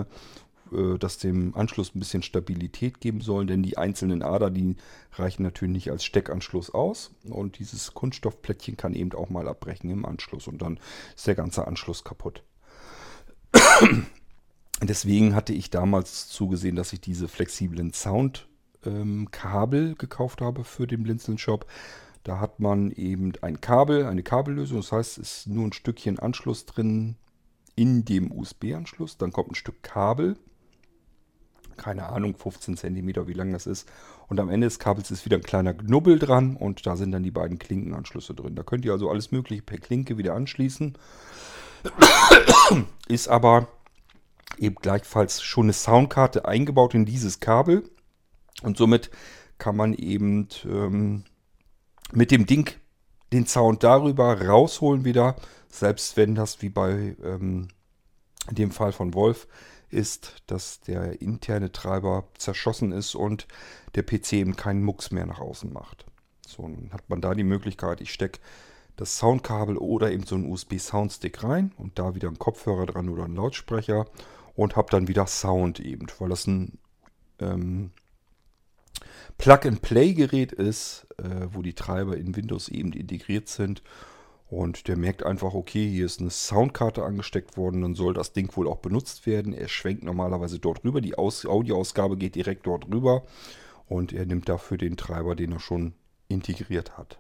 äh, 0.73 0.99
das 0.99 1.19
dem 1.19 1.55
Anschluss 1.55 1.95
ein 1.95 2.01
bisschen 2.01 2.23
Stabilität 2.23 3.01
geben 3.01 3.21
soll. 3.21 3.47
Denn 3.47 3.63
die 3.63 3.79
einzelnen 3.79 4.23
Ader, 4.23 4.51
die 4.51 4.77
reichen 5.13 5.45
natürlich 5.45 5.73
nicht 5.73 5.91
als 5.91 6.05
Steckanschluss 6.05 6.71
aus. 6.71 7.13
Und 7.25 7.59
dieses 7.59 7.95
Kunststoffplättchen 7.95 8.77
kann 8.77 8.95
eben 8.95 9.13
auch 9.13 9.31
mal 9.31 9.49
abbrechen 9.49 9.89
im 9.89 10.05
Anschluss. 10.05 10.49
Und 10.49 10.61
dann 10.61 10.79
ist 11.17 11.27
der 11.27 11.37
ganze 11.37 11.67
Anschluss 11.67 12.05
kaputt. 12.05 12.43
Deswegen 14.83 15.35
hatte 15.35 15.53
ich 15.53 15.71
damals 15.71 16.29
zugesehen, 16.29 16.77
dass 16.77 16.93
ich 16.93 17.01
diese 17.01 17.29
flexiblen 17.29 17.93
Soundkabel 17.93 19.89
ähm, 19.91 19.99
gekauft 19.99 20.41
habe 20.41 20.65
für 20.65 20.87
den 20.87 21.03
Blinzeln-Shop. 21.05 21.67
Da 22.25 22.39
hat 22.41 22.61
man 22.61 22.91
eben 22.93 23.33
ein 23.43 23.61
Kabel, 23.61 24.07
eine 24.07 24.23
Kabellösung. 24.23 24.79
Das 24.79 24.93
heißt, 24.93 25.19
es 25.19 25.39
ist 25.39 25.47
nur 25.49 25.67
ein 25.67 25.73
Stückchen 25.73 26.19
Anschluss 26.19 26.67
drin 26.67 27.17
in 27.75 28.05
dem 28.05 28.31
USB-Anschluss. 28.31 29.19
Dann 29.19 29.33
kommt 29.33 29.53
ein 29.53 29.57
Stück 29.57 29.83
Kabel. 29.83 30.37
Keine 31.77 32.07
Ahnung, 32.11 32.37
15 32.37 32.77
cm, 32.77 33.27
wie 33.27 33.33
lang 33.33 33.53
das 33.53 33.67
ist. 33.67 33.89
Und 34.29 34.39
am 34.39 34.51
Ende 34.51 34.67
des 34.67 34.79
Kabels 34.79 35.11
ist 35.11 35.25
wieder 35.25 35.37
ein 35.37 35.43
kleiner 35.43 35.75
Knubbel 35.75 36.19
dran 36.19 36.57
und 36.57 36.87
da 36.87 36.97
sind 36.97 37.13
dann 37.13 37.23
die 37.23 37.31
beiden 37.31 37.59
Klinkenanschlüsse 37.59 38.35
drin. 38.35 38.55
Da 38.55 38.63
könnt 38.63 38.85
ihr 38.85 38.93
also 38.93 39.11
alles 39.11 39.33
Mögliche 39.33 39.63
per 39.63 39.79
Klinke 39.79 40.19
wieder 40.19 40.35
anschließen. 40.35 40.97
Ist 43.09 43.29
aber 43.29 43.69
eben 44.59 44.77
gleichfalls 44.77 45.43
schon 45.43 45.67
eine 45.67 45.73
Soundkarte 45.73 46.45
eingebaut 46.45 46.95
in 46.95 47.05
dieses 47.05 47.41
Kabel. 47.41 47.89
Und 48.63 48.77
somit 48.77 49.11
kann 49.59 49.77
man 49.77 49.95
eben 49.95 50.49
ähm, 50.65 51.25
mit 52.13 52.31
dem 52.31 52.47
Ding 52.47 52.71
den 53.33 53.47
Sound 53.47 53.83
darüber 53.83 54.47
rausholen 54.47 55.05
wieder. 55.05 55.37
Selbst 55.69 56.17
wenn 56.17 56.35
das 56.35 56.63
wie 56.63 56.69
bei 56.69 57.17
ähm, 57.23 57.69
dem 58.51 58.71
Fall 58.71 58.93
von 58.93 59.15
Wolf 59.15 59.47
ist, 59.91 60.43
dass 60.47 60.81
der 60.81 61.21
interne 61.21 61.73
Treiber 61.73 62.25
zerschossen 62.37 62.93
ist 62.93 63.15
und 63.15 63.47
der 63.95 64.03
PC 64.03 64.35
eben 64.35 64.57
keinen 64.57 64.83
Mucks 64.83 65.11
mehr 65.11 65.27
nach 65.27 65.41
außen 65.41 65.73
macht. 65.73 66.07
So, 66.47 66.63
dann 66.63 66.91
hat 66.93 67.09
man 67.09 67.21
da 67.21 67.35
die 67.35 67.45
Möglichkeit, 67.45 68.01
ich 68.01 68.13
stecke 68.13 68.41
das 68.97 69.19
Soundkabel 69.19 69.77
oder 69.77 70.13
eben 70.13 70.25
so 70.25 70.35
einen 70.35 70.51
USB-Soundstick 70.51 71.43
rein 71.43 71.73
und 71.77 71.99
da 71.99 72.15
wieder 72.15 72.29
ein 72.29 72.39
Kopfhörer 72.39 72.87
dran 72.87 73.09
oder 73.09 73.25
ein 73.25 73.35
Lautsprecher 73.35 74.07
und 74.55 74.77
habe 74.77 74.91
dann 74.91 75.09
wieder 75.09 75.27
Sound 75.27 75.81
eben, 75.81 76.07
weil 76.19 76.29
das 76.29 76.47
ein 76.47 76.79
ähm, 77.41 77.91
Plug-and-Play-Gerät 79.39 80.53
ist, 80.53 81.07
äh, 81.19 81.47
wo 81.51 81.63
die 81.63 81.75
Treiber 81.75 82.17
in 82.17 82.37
Windows 82.37 82.69
eben 82.69 82.93
integriert 82.93 83.49
sind. 83.49 83.83
Und 84.49 84.87
der 84.87 84.99
merkt 84.99 85.25
einfach, 85.25 85.55
okay, 85.55 85.89
hier 85.89 86.05
ist 86.05 86.21
eine 86.21 86.29
Soundkarte 86.29 87.03
angesteckt 87.03 87.57
worden, 87.57 87.81
dann 87.81 87.95
soll 87.95 88.13
das 88.13 88.35
Ding 88.35 88.55
wohl 88.55 88.69
auch 88.69 88.81
benutzt 88.81 89.25
werden. 89.25 89.55
Er 89.55 89.69
schwenkt 89.69 90.03
normalerweise 90.03 90.59
dort 90.59 90.85
rüber, 90.85 91.01
die 91.01 91.17
Aus 91.17 91.47
Audioausgabe 91.47 92.19
geht 92.19 92.35
direkt 92.35 92.67
dort 92.67 92.87
rüber 92.93 93.25
und 93.87 94.13
er 94.13 94.27
nimmt 94.27 94.51
dafür 94.51 94.77
den 94.77 94.99
Treiber, 94.99 95.35
den 95.37 95.53
er 95.53 95.61
schon 95.61 95.95
integriert 96.29 96.99
hat. 96.99 97.19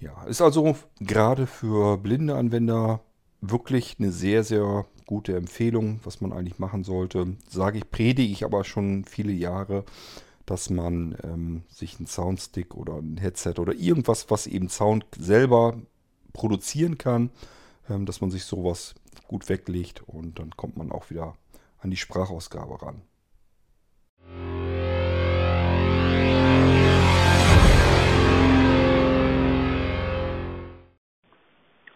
Ja, 0.00 0.24
ist 0.24 0.40
also 0.40 0.76
gerade 1.00 1.46
für 1.46 1.98
blinde 1.98 2.36
Anwender 2.36 3.00
wirklich 3.40 3.96
eine 3.98 4.12
sehr, 4.12 4.44
sehr 4.44 4.86
gute 5.06 5.36
Empfehlung, 5.36 6.00
was 6.04 6.20
man 6.20 6.32
eigentlich 6.32 6.58
machen 6.58 6.84
sollte. 6.84 7.36
Sage 7.48 7.78
ich, 7.78 7.90
predige 7.90 8.32
ich 8.32 8.44
aber 8.44 8.64
schon 8.64 9.04
viele 9.04 9.32
Jahre, 9.32 9.84
dass 10.46 10.70
man 10.70 11.16
ähm, 11.24 11.62
sich 11.68 11.98
einen 11.98 12.06
Soundstick 12.06 12.74
oder 12.74 12.94
ein 12.94 13.16
Headset 13.16 13.54
oder 13.58 13.74
irgendwas, 13.74 14.30
was 14.30 14.46
eben 14.46 14.68
Sound 14.68 15.04
selber 15.18 15.80
produzieren 16.32 16.98
kann, 16.98 17.30
ähm, 17.88 18.06
dass 18.06 18.20
man 18.20 18.30
sich 18.30 18.44
sowas 18.44 18.94
gut 19.26 19.48
weglegt 19.48 20.02
und 20.06 20.38
dann 20.38 20.56
kommt 20.56 20.76
man 20.76 20.92
auch 20.92 21.10
wieder 21.10 21.36
an 21.80 21.90
die 21.90 21.96
Sprachausgabe 21.96 22.80
ran. 22.82 23.02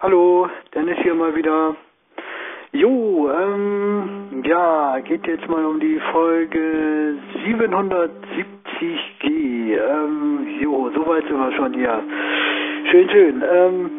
Hallo, 0.02 0.50
Dennis 0.74 0.98
hier 1.04 1.14
mal 1.14 1.32
wieder. 1.36 1.76
Jo, 2.72 3.30
ähm, 3.30 4.42
ja, 4.44 4.98
geht 4.98 5.24
jetzt 5.28 5.48
mal 5.48 5.64
um 5.64 5.78
die 5.78 6.00
Folge 6.10 7.14
770G. 7.46 9.78
Ähm, 9.78 10.58
jo, 10.60 10.90
soweit 10.92 11.24
sind 11.28 11.38
wir 11.38 11.52
schon 11.52 11.72
hier. 11.74 12.02
Schön, 12.90 13.08
schön. 13.10 13.44
Ähm, 13.48 13.90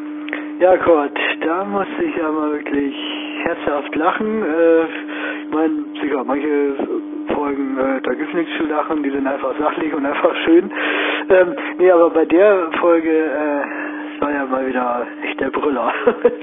ja 0.60 0.76
Gott, 0.76 1.18
da 1.40 1.64
musste 1.64 2.04
ich 2.04 2.18
ja 2.18 2.30
mal 2.30 2.52
wirklich 2.52 2.94
herzhaft 3.46 3.96
lachen. 3.96 4.44
Äh, 4.44 4.84
ich 5.46 5.54
meine, 5.54 5.86
sicher, 6.02 6.22
manche 6.26 6.76
Folgen, 7.34 7.78
äh, 7.78 8.02
da 8.02 8.14
gibt's 8.14 8.34
nichts 8.34 8.52
zu 8.58 8.66
lachen, 8.66 9.04
die 9.04 9.10
sind 9.10 9.26
einfach 9.26 9.58
sachlich 9.58 9.94
und 9.94 10.06
einfach 10.06 10.36
schön. 10.44 10.70
Ähm, 11.30 11.56
nee, 11.78 11.90
aber 11.90 12.10
bei 12.10 12.26
der 12.26 12.72
Folge, 12.82 13.10
äh, 13.10 13.83
war 14.24 14.32
ja 14.32 14.46
mal 14.46 14.66
wieder 14.66 15.06
echt 15.26 15.40
der 15.42 15.50
Brüller. 15.50 15.94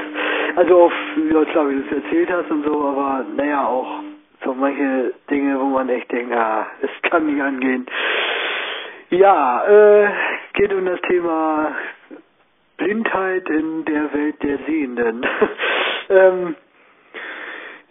also 0.56 0.82
auf, 0.82 0.92
wie 1.16 1.30
du 1.30 1.40
es 1.40 2.04
erzählt 2.04 2.30
hast 2.30 2.50
und 2.50 2.64
so, 2.66 2.88
aber 2.88 3.24
naja, 3.36 3.66
auch 3.66 4.00
so 4.44 4.52
manche 4.52 5.14
Dinge, 5.30 5.58
wo 5.58 5.64
man 5.64 5.88
echt 5.88 6.12
denkt, 6.12 6.30
ja, 6.30 6.66
es 6.82 7.10
kann 7.10 7.24
nicht 7.26 7.42
angehen. 7.42 7.86
Ja, 9.08 9.64
äh, 9.64 10.08
geht 10.52 10.74
um 10.74 10.84
das 10.84 11.00
Thema 11.02 11.74
Blindheit 12.76 13.48
in 13.48 13.84
der 13.86 14.12
Welt 14.12 14.42
der 14.42 14.58
Sehenden. 14.66 15.26
ähm, 16.10 16.54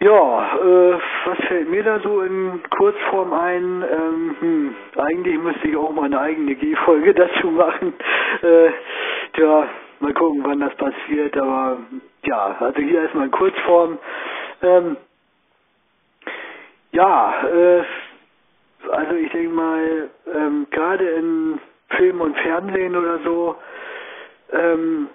ja, 0.02 0.56
äh, 0.56 0.98
was 1.26 1.38
fällt 1.46 1.68
mir 1.68 1.82
da 1.82 2.00
so 2.00 2.22
in 2.22 2.62
Kurzform 2.70 3.34
ein? 3.34 3.84
Ähm, 3.92 4.36
hm, 4.40 4.74
eigentlich 4.96 5.38
müsste 5.38 5.68
ich 5.68 5.76
auch 5.76 5.92
mal 5.92 6.06
eine 6.06 6.20
eigene 6.20 6.54
G-Folge 6.54 7.12
dazu 7.14 7.48
machen. 7.48 7.92
Äh, 8.40 8.70
ja, 9.36 9.68
mal 10.00 10.14
gucken, 10.14 10.42
wann 10.44 10.60
das 10.60 10.74
passiert, 10.76 11.36
aber 11.36 11.78
ja, 12.24 12.56
also 12.60 12.80
hier 12.80 13.02
erstmal 13.02 13.26
in 13.26 13.30
Kurzform. 13.30 13.98
Ähm, 14.62 14.96
ja, 16.92 17.42
äh, 17.46 17.84
also 18.90 19.14
ich 19.14 19.30
denke 19.32 19.50
mal, 19.50 20.10
ähm, 20.34 20.66
gerade 20.70 21.08
in 21.10 21.60
Film 21.90 22.20
und 22.20 22.36
Fernsehen 22.38 22.96
oder 22.96 23.18
so, 23.24 23.56
ähm, 24.52 25.08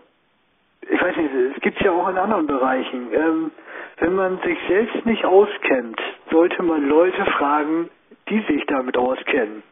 ich 0.87 1.01
weiß 1.01 1.15
nicht, 1.17 1.31
es 1.55 1.61
gibt 1.61 1.77
es 1.77 1.83
ja 1.83 1.91
auch 1.91 2.07
in 2.09 2.17
anderen 2.17 2.47
Bereichen. 2.47 3.11
Ähm, 3.13 3.51
wenn 3.97 4.15
man 4.15 4.39
sich 4.41 4.57
selbst 4.67 5.05
nicht 5.05 5.25
auskennt, 5.25 5.99
sollte 6.31 6.61
man 6.63 6.87
Leute 6.87 7.25
fragen, 7.25 7.89
die 8.29 8.39
sich 8.41 8.65
damit 8.67 8.97
auskennen. 8.97 9.63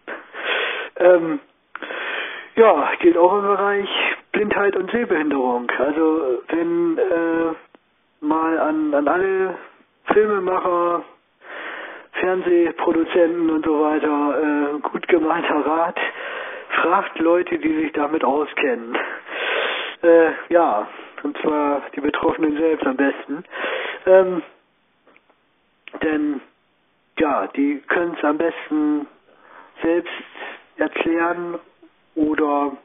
Ähm, 0.98 1.40
ja, 2.56 2.92
gilt 3.00 3.18
auch 3.18 3.38
im 3.38 3.48
Bereich 3.48 3.90
Blindheit 4.34 4.76
und 4.76 4.92
Sehbehinderung. 4.92 5.72
Also 5.78 6.42
wenn 6.50 6.98
äh, 6.98 7.54
mal 8.20 8.60
an, 8.60 8.94
an 8.94 9.08
alle 9.08 9.56
Filmemacher, 10.12 11.04
Fernsehproduzenten 12.14 13.50
und 13.50 13.66
so 13.66 13.82
weiter 13.82 14.76
äh, 14.76 14.80
gut 14.80 15.08
gemeinter 15.08 15.66
Rat, 15.66 16.00
fragt 16.82 17.20
Leute, 17.20 17.58
die 17.58 17.74
sich 17.84 17.92
damit 17.94 18.24
auskennen. 18.24 18.98
Äh, 20.02 20.32
ja, 20.50 20.88
und 21.24 21.38
zwar 21.38 21.82
die 21.96 22.02
Betroffenen 22.02 22.58
selbst 22.58 22.86
am 22.86 22.98
besten. 22.98 23.44
Ähm, 24.06 24.44
denn 26.02 26.42
ja, 27.20 27.48
die 27.56 27.82
können 27.88 28.16
es 28.18 28.24
am 28.24 28.38
besten 28.38 29.08
selbst 29.82 30.12
erklären 30.78 31.60
oder 32.16 32.76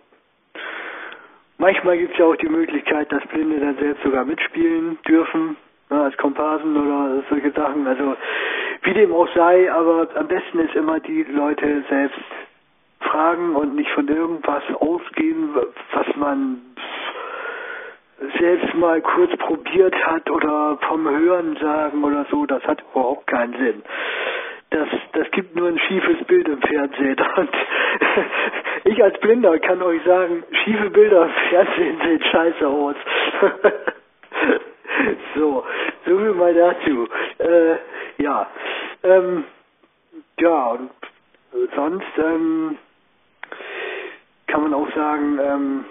manchmal 1.59 1.99
gibt 1.99 2.13
es 2.13 2.19
ja 2.19 2.27
auch 2.27 2.37
die 2.37 2.49
Möglichkeit, 2.49 3.13
dass 3.13 3.25
Blinde 3.27 3.61
dann 3.61 3.77
selbst 3.79 4.03
sogar 4.03 4.25
mitspielen 4.25 4.99
dürfen, 5.07 5.57
ne, 5.91 6.01
als 6.03 6.17
Komparsen 6.17 6.77
oder 6.77 7.23
solche 7.29 7.51
Sachen. 7.53 7.87
Also 7.87 8.17
wie 8.83 8.95
dem 8.95 9.13
auch 9.13 9.29
sei, 9.35 9.71
aber 9.73 10.09
am 10.15 10.29
besten 10.29 10.61
ist 10.61 10.75
immer 10.75 11.01
die 11.01 11.25
Leute 11.25 11.85
selbst 11.89 12.19
fragen 13.01 13.55
und 13.55 13.75
nicht 13.75 13.91
von 13.91 14.09
irgendwas 14.09 14.63
ausgehen, 14.81 15.55
was 15.93 16.17
man 16.17 16.61
selbst 18.39 18.75
mal 18.75 19.01
kurz 19.01 19.37
probiert 19.37 19.95
hat 20.07 20.29
oder 20.31 20.79
vom 20.89 21.09
Hören 21.09 21.57
sagen 21.61 22.03
oder 22.03 22.27
so, 22.31 22.47
das 22.47 22.63
hat 22.65 22.83
überhaupt 22.93 23.27
keinen 23.27 23.53
Sinn. 23.55 23.83
Das, 24.71 24.89
das 25.13 25.31
gibt 25.31 25.57
nur 25.57 25.69
ein 25.69 25.79
schiefes 25.79 26.23
Bild 26.27 26.49
im 26.49 26.61
Fernsehen. 26.61 27.17
Und 27.37 27.51
ich 28.85 29.03
als 29.03 29.19
Blinder 29.21 29.59
kann 29.59 29.83
euch 29.83 30.03
sagen, 30.05 30.45
schiefe 30.65 30.91
Bilder 30.91 31.25
im 31.25 31.33
Fernsehen 31.51 32.01
sehen 32.03 32.23
scheiße 32.23 32.67
aus. 32.67 32.97
so, 35.35 35.65
so 36.07 36.19
viel 36.19 36.35
mal 36.35 36.55
dazu. 36.55 37.09
Äh, 37.39 37.77
ja, 38.23 38.47
ähm, 39.03 39.45
ja, 40.41 40.71
und 40.71 40.91
sonst 41.75 42.19
ähm, 42.19 42.79
kann 44.47 44.63
man 44.63 44.75
auch 44.75 44.91
sagen, 44.95 45.39
ähm, 45.43 45.85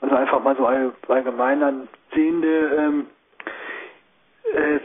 also 0.00 0.16
einfach 0.16 0.42
mal 0.42 0.56
so 0.56 0.66
allgemein 1.12 1.62
an 1.62 1.88
Sehende, 2.14 2.70
ähm, 2.76 3.06
äh, 4.52 4.80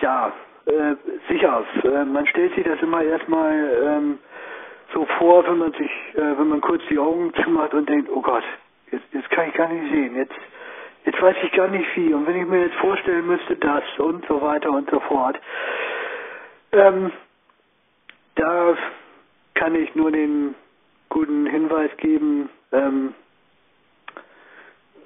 ja, 0.00 0.32
äh, 0.66 0.96
sicher, 1.28 1.64
äh, 1.84 2.04
man 2.04 2.26
stellt 2.26 2.54
sich 2.54 2.64
das 2.64 2.80
immer 2.82 3.02
erstmal 3.02 3.54
ähm, 3.84 4.18
so 4.92 5.06
vor, 5.18 5.46
wenn 5.46 5.58
man 5.58 5.72
sich, 5.72 5.90
äh, 6.14 6.38
wenn 6.38 6.48
man 6.48 6.60
kurz 6.60 6.82
die 6.90 6.98
Augen 6.98 7.32
zumacht 7.42 7.74
und 7.74 7.88
denkt, 7.88 8.10
oh 8.10 8.20
Gott, 8.20 8.44
jetzt, 8.90 9.04
jetzt 9.12 9.30
kann 9.30 9.48
ich 9.48 9.54
gar 9.54 9.68
nicht 9.68 9.92
sehen, 9.92 10.16
jetzt, 10.16 10.34
jetzt 11.04 11.20
weiß 11.20 11.36
ich 11.42 11.52
gar 11.52 11.68
nicht 11.68 11.86
wie. 11.96 12.12
Und 12.12 12.26
wenn 12.26 12.40
ich 12.40 12.46
mir 12.46 12.64
jetzt 12.64 12.76
vorstellen 12.76 13.26
müsste, 13.26 13.56
das 13.56 13.84
und 13.98 14.26
so 14.26 14.40
weiter 14.40 14.70
und 14.70 14.88
so 14.90 15.00
fort, 15.00 15.38
ähm, 16.72 17.12
da 18.34 18.76
kann 19.54 19.74
ich 19.74 19.94
nur 19.94 20.10
den 20.10 20.54
guten 21.08 21.46
Hinweis 21.46 21.90
geben, 21.98 22.48
ähm, 22.72 23.14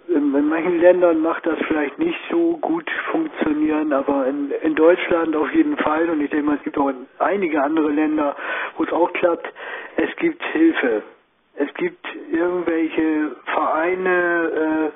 in, 0.09 0.35
in 0.35 0.49
manchen 0.49 0.81
Ländern 0.81 1.21
macht 1.21 1.47
das 1.47 1.59
vielleicht 1.67 1.99
nicht 1.99 2.19
so 2.31 2.57
gut 2.59 2.89
funktionieren, 3.11 3.93
aber 3.93 4.27
in, 4.27 4.51
in 4.63 4.75
Deutschland 4.75 5.35
auf 5.37 5.53
jeden 5.53 5.77
Fall 5.79 6.09
und 6.09 6.21
ich 6.21 6.31
denke 6.31 6.47
mal, 6.47 6.57
es 6.57 6.63
gibt 6.63 6.79
auch 6.79 6.93
einige 7.19 7.63
andere 7.63 7.91
Länder, 7.91 8.37
wo 8.77 8.85
es 8.85 8.93
auch 8.93 9.13
klappt. 9.13 9.49
Es 9.97 10.15
gibt 10.17 10.43
Hilfe. 10.53 11.03
Es 11.57 11.73
gibt 11.75 12.07
irgendwelche 12.31 13.35
Vereine, 13.47 14.93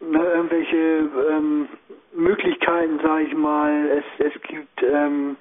äh, 0.00 0.04
ne, 0.04 0.24
irgendwelche 0.34 1.08
ähm, 1.30 1.68
Möglichkeiten, 2.12 3.00
sage 3.02 3.24
ich 3.24 3.34
mal. 3.34 4.02
Es, 4.18 4.26
es 4.26 4.42
gibt 4.42 4.82
ähm, 4.82 5.36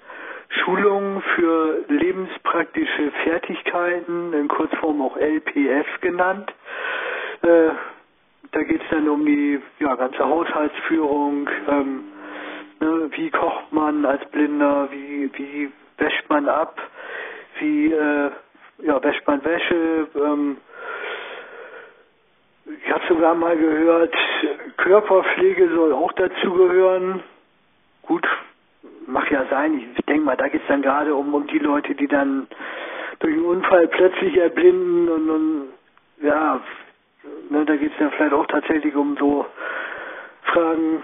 Schulungen 0.64 1.22
für 1.36 1.84
lebenspraktische 1.90 3.12
Fertigkeiten, 3.24 4.32
in 4.34 4.48
Kurzform 4.48 5.02
auch 5.02 5.18
LPF 5.18 5.88
genannt. 6.02 6.54
Äh, 7.42 7.72
da 8.52 8.64
geht 8.64 8.82
es 8.82 8.90
dann 8.90 9.10
um 9.10 9.26
die 9.26 9.60
ja, 9.80 9.96
ganze 9.96 10.20
Haushaltsführung. 10.20 11.50
Ähm, 11.68 12.04
ne, 12.80 13.10
wie 13.12 13.30
kocht 13.30 13.72
man 13.72 14.06
als 14.06 14.26
Blinder? 14.32 14.90
Wie, 14.92 15.30
wie 15.34 15.72
wäscht 15.98 16.30
man 16.30 16.48
ab? 16.48 16.78
Wie 17.60 17.92
äh, 17.92 18.32
ja, 18.80 19.04
wäscht 19.04 19.26
man 19.28 19.44
Wäsche? 19.44 20.08
Ähm, 20.16 20.58
ich 22.66 22.92
habe 22.92 23.04
sogar 23.08 23.36
mal 23.36 23.56
gehört, 23.58 24.16
Körperpflege 24.78 25.70
soll 25.76 25.94
auch 25.94 26.12
dazugehören. 26.14 27.24
Gut, 28.02 28.28
mag 29.08 29.30
ja 29.32 29.46
sein. 29.50 29.82
Ich 29.96 30.06
denke 30.06 30.24
mal, 30.24 30.38
da 30.38 30.48
geht 30.48 30.62
es 30.62 30.68
dann 30.68 30.82
gerade 30.82 31.14
um, 31.14 31.34
um 31.34 31.48
die 31.48 31.60
Leute, 31.60 31.94
die 31.96 32.08
dann 32.08 32.48
durch 33.20 33.34
einen 33.34 33.46
Unfall 33.46 33.88
plötzlich 33.88 34.36
erblinden 34.38 35.10
und, 35.10 35.30
und 35.30 35.68
ja, 36.22 36.60
ne, 37.50 37.66
da 37.66 37.76
geht 37.76 37.92
es 37.92 37.98
dann 38.00 38.12
vielleicht 38.12 38.34
auch 38.34 38.46
tatsächlich 38.48 38.96
um 38.96 39.16
so 39.18 39.46
Fragen, 40.44 41.04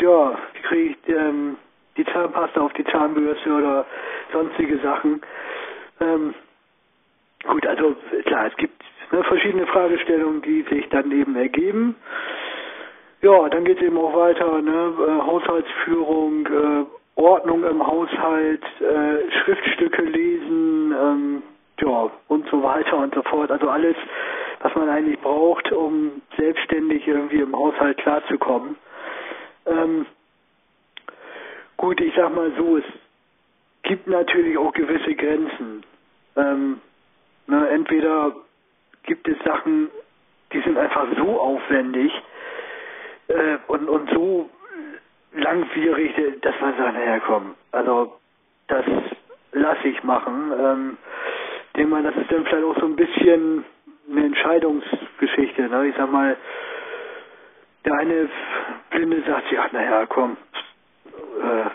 ja, 0.00 0.38
wie 0.54 0.62
kriege 0.62 0.90
ich 0.90 1.14
ähm, 1.14 1.56
die 1.96 2.04
Zahnpasta 2.04 2.60
auf 2.60 2.72
die 2.74 2.84
Zahnbürste 2.84 3.50
oder 3.50 3.86
sonstige 4.32 4.78
Sachen. 4.78 5.20
Ähm, 6.00 6.34
gut, 7.46 7.66
also 7.66 7.96
klar, 8.24 8.46
es 8.46 8.56
gibt 8.56 8.82
ne, 9.12 9.22
verschiedene 9.24 9.66
Fragestellungen, 9.66 10.42
die 10.42 10.62
sich 10.62 10.88
dann 10.88 11.10
eben 11.12 11.36
ergeben. 11.36 11.96
Ja, 13.22 13.48
dann 13.50 13.64
geht 13.64 13.78
es 13.78 13.84
eben 13.84 13.98
auch 13.98 14.14
weiter, 14.14 14.62
ne, 14.62 14.94
äh, 15.06 15.26
Haushaltsführung, 15.26 16.46
äh, 16.46 16.84
Ordnung 17.20 17.64
im 17.64 17.86
Haushalt, 17.86 18.62
äh, 18.80 19.30
Schriftstücke 19.42 20.02
lesen, 20.02 20.94
ähm, 20.98 21.42
ja, 21.80 22.10
und 22.28 22.48
so 22.48 22.62
weiter 22.62 22.96
und 22.96 23.14
so 23.14 23.22
fort. 23.22 23.50
Also 23.50 23.68
alles, 23.68 23.96
was 24.60 24.74
man 24.74 24.88
eigentlich 24.88 25.18
braucht, 25.20 25.72
um 25.72 26.22
selbstständig 26.36 27.06
irgendwie 27.06 27.40
im 27.40 27.56
Haushalt 27.56 27.98
klarzukommen. 27.98 28.76
Ähm, 29.66 30.06
gut, 31.76 32.00
ich 32.00 32.14
sag 32.14 32.34
mal 32.34 32.52
so, 32.56 32.76
es 32.76 32.84
gibt 33.82 34.06
natürlich 34.06 34.56
auch 34.58 34.72
gewisse 34.72 35.14
Grenzen. 35.14 35.84
Ähm, 36.36 36.80
ne, 37.46 37.68
entweder 37.70 38.36
gibt 39.04 39.26
es 39.28 39.36
Sachen, 39.44 39.90
die 40.52 40.60
sind 40.60 40.76
einfach 40.76 41.06
so 41.16 41.40
aufwendig 41.40 42.12
äh, 43.28 43.56
und, 43.68 43.88
und 43.88 44.10
so 44.10 44.50
langwierig, 45.32 46.12
dass 46.42 46.54
man 46.60 46.76
sagt, 46.76 46.94
naja 46.94 47.20
komm, 47.20 47.54
also 47.72 48.18
das 48.68 48.84
lasse 49.52 49.88
ich 49.88 50.02
machen. 50.02 50.52
Ähm, 50.58 50.98
denke 51.76 51.90
mal, 51.90 52.02
das 52.02 52.16
ist 52.16 52.30
dann 52.30 52.44
vielleicht 52.44 52.64
auch 52.64 52.78
so 52.78 52.86
ein 52.86 52.96
bisschen 52.96 53.64
eine 54.10 54.26
Entscheidungsgeschichte. 54.26 55.62
Ne? 55.68 55.88
Ich 55.88 55.96
sag 55.96 56.10
mal, 56.10 56.36
der 57.84 57.94
eine 57.94 58.28
Blinde 58.90 59.22
sagt 59.26 59.46
ach 59.58 59.72
naja, 59.72 60.06
komm, 60.06 60.36
äh, 61.40 61.70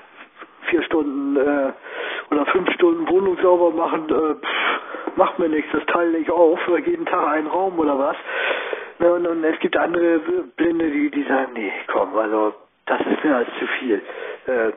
vier 0.69 0.83
Stunden 0.83 1.37
äh, 1.37 1.71
oder 2.31 2.45
fünf 2.47 2.71
Stunden 2.73 3.07
Wohnung 3.09 3.37
sauber 3.41 3.71
machen, 3.71 4.09
äh, 4.09 4.35
pff, 4.35 5.17
macht 5.17 5.39
mir 5.39 5.49
nichts, 5.49 5.71
das 5.71 5.85
teile 5.87 6.17
ich 6.17 6.29
auf, 6.29 6.59
jeden 6.85 7.05
Tag 7.05 7.27
einen 7.27 7.47
Raum 7.47 7.79
oder 7.79 7.97
was. 7.97 8.17
Ne? 8.99 9.13
Und, 9.13 9.27
und 9.27 9.43
es 9.43 9.59
gibt 9.59 9.77
andere 9.77 10.19
Blinde, 10.55 10.89
die, 10.89 11.09
die 11.11 11.23
sagen, 11.23 11.53
nee, 11.53 11.71
komm, 11.87 12.15
also 12.17 12.53
das 12.85 13.01
ist 13.01 13.23
mir 13.23 13.35
als 13.35 13.49
zu 13.59 13.67
viel. 13.79 14.01
Äh, 14.47 14.71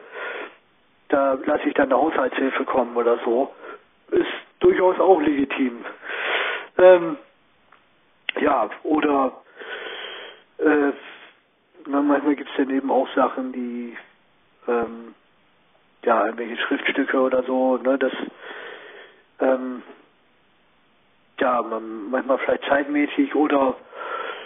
da 1.09 1.39
lasse 1.45 1.69
ich 1.69 1.75
dann 1.75 1.87
eine 1.93 2.01
Haushaltshilfe 2.01 2.65
kommen 2.65 2.97
oder 2.97 3.19
so. 3.25 3.53
Ist 4.11 4.27
durchaus 4.61 4.99
auch 5.01 5.21
legitim. 5.21 5.85
Ähm, 6.79 7.17
ja, 8.41 8.71
oder 8.83 9.43
äh, 10.59 10.93
manchmal 11.87 12.37
gibt 12.37 12.51
es 12.51 12.57
dann 12.57 12.71
eben 12.71 12.91
auch 12.91 13.09
Sachen, 13.15 13.53
die 13.53 13.97
ähm, 14.67 15.15
ja, 16.05 16.27
irgendwelche 16.27 16.57
Schriftstücke 16.57 17.21
oder 17.21 17.43
so, 17.43 17.77
ne, 17.79 17.99
das 17.99 18.13
ähm, 19.41 19.83
ja, 21.41 21.63
man, 21.63 22.11
manchmal 22.11 22.39
vielleicht 22.39 22.65
zeitmäßig 22.65 23.35
oder 23.35 23.77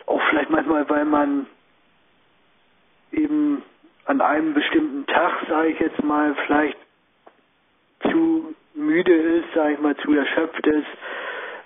auch 0.06 0.20
vielleicht 0.28 0.50
manchmal, 0.50 0.88
weil 0.88 1.04
man 1.04 1.46
eben 3.12 3.62
an 4.04 4.20
einem 4.20 4.54
bestimmten 4.54 5.06
Tag, 5.06 5.46
sage 5.48 5.68
ich 5.68 5.80
jetzt 5.80 6.02
mal, 6.02 6.34
vielleicht 6.46 6.76
zu 8.10 8.54
müde 8.74 9.14
ist, 9.14 9.54
sage 9.54 9.74
ich 9.74 9.78
mal, 9.80 9.96
zu 9.96 10.12
erschöpft 10.12 10.66
ist, 10.66 10.86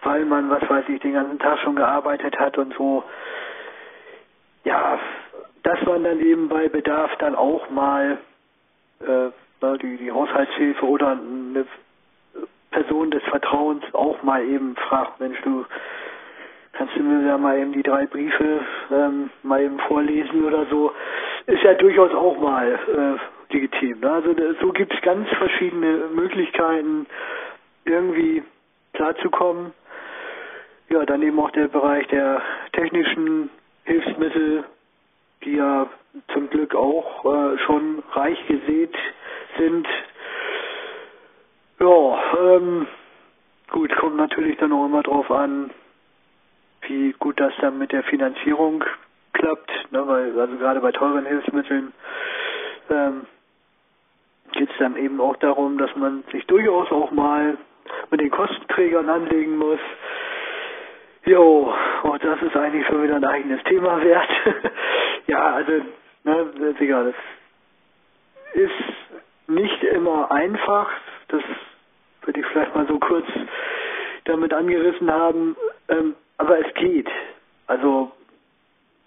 weil 0.07 0.25
man, 0.25 0.49
was 0.49 0.63
weiß 0.71 0.85
ich, 0.89 1.01
den 1.01 1.15
ganzen 1.15 1.39
Tag 1.41 1.59
schon 1.59 1.75
gearbeitet 1.75 2.39
hat 2.39 2.57
und 2.59 2.73
so. 2.75 3.03
Ja, 4.63 4.99
dass 5.65 5.83
man 5.83 6.05
dann 6.05 6.21
eben 6.21 6.49
bei 6.49 6.69
Bedarf 6.69 7.11
dann 7.19 7.35
auch 7.35 7.69
mal 7.71 8.19
äh, 9.01 9.05
ne, 9.05 9.79
die, 9.83 9.97
die 9.97 10.13
Haushaltshilfe 10.13 10.87
oder 10.87 11.11
eine 11.11 11.67
Person 12.71 13.11
des 13.11 13.23
Vertrauens 13.25 13.83
auch 13.95 14.23
mal 14.23 14.45
eben 14.45 14.77
fragt, 14.77 15.19
Mensch, 15.19 15.41
du 15.43 15.65
kannst 16.75 16.95
du 16.97 17.03
mir 17.03 17.27
ja 17.27 17.37
mal 17.37 17.59
eben 17.59 17.73
die 17.73 17.83
drei 17.83 18.07
Briefe 18.07 18.61
ähm, 18.93 19.31
mal 19.43 19.61
eben 19.63 19.79
vorlesen 19.81 20.45
oder 20.45 20.67
so, 20.67 20.93
ist 21.47 21.63
ja 21.63 21.75
durchaus 21.75 22.15
auch 22.15 22.39
mal 22.39 22.79
äh, 22.95 23.53
legitim. 23.55 24.01
Ne? 24.01 24.11
Also 24.11 24.35
so 24.61 24.73
gibt 24.73 24.95
es 24.95 25.01
ganz 25.01 25.29
verschiedene 25.31 26.11
Möglichkeiten, 26.15 27.07
irgendwie 27.87 28.43
klarzukommen. 28.93 29.73
Ja, 30.89 31.05
dann 31.05 31.23
eben 31.23 31.39
auch 31.41 31.51
der 31.51 31.69
Bereich 31.69 32.07
der 32.09 32.41
technischen 32.73 33.51
Hilfsmittel, 33.85 34.65
die 35.45 35.57
ja 35.57 35.89
zum 36.33 36.49
Glück 36.49 36.75
auch 36.75 37.25
äh, 37.25 37.59
schon 37.59 38.03
reich 38.13 38.39
gesät 38.47 38.95
sind. 39.59 39.87
Ja, 41.81 42.19
ähm, 42.39 42.87
gut, 43.71 43.95
kommt 43.97 44.17
natürlich 44.17 44.57
dann 44.59 44.73
auch 44.73 44.87
immer 44.87 45.03
drauf 45.03 45.31
an, 45.31 45.71
wie 46.83 47.13
gut 47.19 47.41
das 47.41 47.53
dann 47.61 47.79
mit 47.79 47.91
der 47.93 48.05
Finanzierung 48.05 48.85
klappt, 49.33 49.71
ne, 49.91 50.07
weil 50.07 50.39
also 50.39 50.57
gerade 50.57 50.81
bei 50.81 50.93
teuren 50.93 51.27
Hilfsmitteln 51.27 51.93
ähm, 52.91 53.27
geht 54.53 54.71
es 54.71 54.77
dann 54.79 54.97
eben 54.97 55.21
auch 55.21 55.37
darum, 55.37 55.79
dass 55.79 55.95
man 55.97 56.23
sich 56.33 56.47
durchaus 56.47 56.91
auch 56.91 57.11
mal 57.11 57.59
mit 58.11 58.21
den 58.21 58.31
Kostenträgern 58.31 59.09
anlegen 59.09 59.59
muss. 59.59 59.81
Jo, 61.29 61.75
auch 62.05 62.19
das 62.19 62.41
ist 62.41 62.57
eigentlich 62.57 62.87
schon 62.87 63.03
wieder 63.03 63.17
ein 63.17 63.25
eigenes 63.25 63.61
Thema 63.65 64.01
wert. 64.01 64.31
ja, 65.27 65.55
also, 65.55 65.73
ne, 66.23 66.75
Digga, 66.79 67.03
das 67.03 67.15
ist 68.55 69.49
nicht 69.49 69.83
immer 69.83 70.31
einfach. 70.31 70.89
Das 71.29 71.43
würde 72.23 72.41
ich 72.41 72.47
vielleicht 72.47 72.77
mal 72.77 72.87
so 72.87 73.01
kurz 73.01 73.27
damit 74.25 74.55
angerissen 74.55 75.11
haben. 75.11 75.57
Ähm, 75.89 76.15
aber 76.39 76.65
es 76.65 76.73
geht. 76.75 77.09
Also 77.67 78.13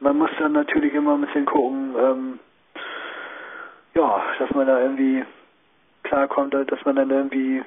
man 0.01 0.17
muss 0.17 0.31
dann 0.39 0.51
natürlich 0.51 0.93
immer 0.93 1.13
ein 1.13 1.21
bisschen 1.21 1.45
gucken, 1.45 1.95
ähm, 1.97 2.39
ja, 3.93 4.23
dass 4.39 4.49
man 4.51 4.67
da 4.67 4.81
irgendwie 4.81 5.23
klarkommt, 6.03 6.53
dass 6.53 6.83
man 6.83 6.97
dann 6.97 7.11
irgendwie 7.11 7.63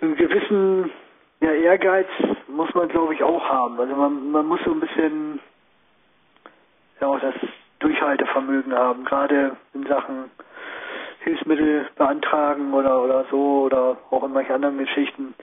einen 0.00 0.14
gewissen 0.14 0.92
ja, 1.40 1.52
Ehrgeiz 1.52 2.08
muss 2.48 2.72
man 2.74 2.88
glaube 2.88 3.14
ich 3.14 3.22
auch 3.22 3.44
haben. 3.48 3.78
Also 3.80 3.94
man, 3.94 4.30
man 4.30 4.46
muss 4.46 4.60
so 4.64 4.72
ein 4.72 4.80
bisschen 4.80 5.40
ja 7.00 7.06
auch 7.06 7.20
das 7.20 7.34
Durchhaltevermögen 7.78 8.74
haben, 8.74 9.04
gerade 9.04 9.56
in 9.74 9.86
Sachen 9.86 10.30
Hilfsmittel 11.20 11.88
beantragen 11.96 12.72
oder 12.72 13.02
oder 13.02 13.24
so 13.30 13.62
oder 13.64 13.96
auch 14.10 14.24
in 14.24 14.32
manchen 14.32 14.54
anderen 14.54 14.78
Geschichten. 14.78 15.34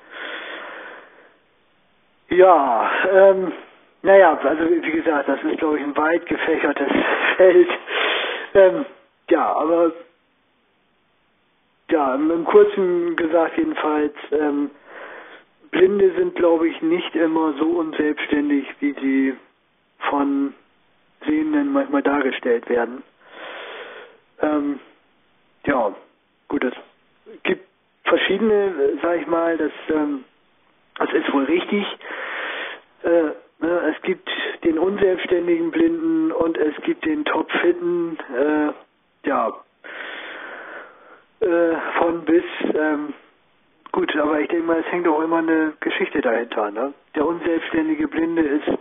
Ja, 2.29 2.89
ähm, 3.11 3.53
naja, 4.01 4.37
also 4.43 4.69
wie 4.69 4.91
gesagt, 4.91 5.29
das 5.29 5.41
ist 5.43 5.59
glaube 5.59 5.77
ich 5.77 5.83
ein 5.83 5.95
weit 5.95 6.25
gefächertes 6.25 6.91
Feld. 7.37 7.69
Ähm, 8.53 8.85
ja, 9.29 9.53
aber 9.53 9.91
ja, 11.89 12.15
im 12.15 12.45
Kurzen 12.45 13.15
gesagt 13.15 13.57
jedenfalls, 13.57 14.13
ähm, 14.31 14.71
Blinde 15.75 16.13
sind 16.15 16.35
glaube 16.35 16.69
ich 16.69 16.81
nicht 16.81 17.15
immer 17.15 17.53
so 17.59 17.65
unselbstständig, 17.65 18.65
wie 18.79 18.93
sie 18.93 19.35
von 20.09 20.53
Sehenden 21.25 21.73
manchmal 21.73 22.01
dargestellt 22.01 22.69
werden. 22.69 23.03
Ähm, 24.41 24.79
ja, 25.65 25.93
gut, 26.47 26.63
es 26.63 26.73
gibt 27.43 27.67
verschiedene, 28.05 28.97
sag 29.01 29.19
ich 29.19 29.27
mal, 29.27 29.57
das, 29.57 29.71
ähm, 29.89 30.23
das 30.97 31.11
ist 31.11 31.33
wohl 31.33 31.43
richtig. 31.43 31.85
Äh, 33.03 33.31
ne, 33.59 33.93
es 33.95 34.01
gibt 34.03 34.29
den 34.63 34.79
unselbstständigen 34.79 35.71
Blinden 35.71 36.31
und 36.31 36.57
es 36.57 36.75
gibt 36.83 37.03
den 37.03 37.25
topfitten, 37.25 38.17
äh, 38.33 39.27
ja, 39.27 39.53
äh, 41.41 41.75
von 41.97 42.23
bis, 42.23 42.43
ähm, 42.73 43.13
gut, 43.95 44.13
aber 44.17 44.41
ich 44.41 44.49
denke 44.49 44.65
mal, 44.65 44.79
es 44.79 44.91
hängt 44.91 45.07
auch 45.07 45.21
immer 45.21 45.37
eine 45.37 45.71
Geschichte 45.79 46.19
dahinter. 46.19 46.69
Ne? 46.69 46.93
Der 47.15 47.25
unselbstständige 47.25 48.09
Blinde 48.09 48.41
ist 48.41 48.77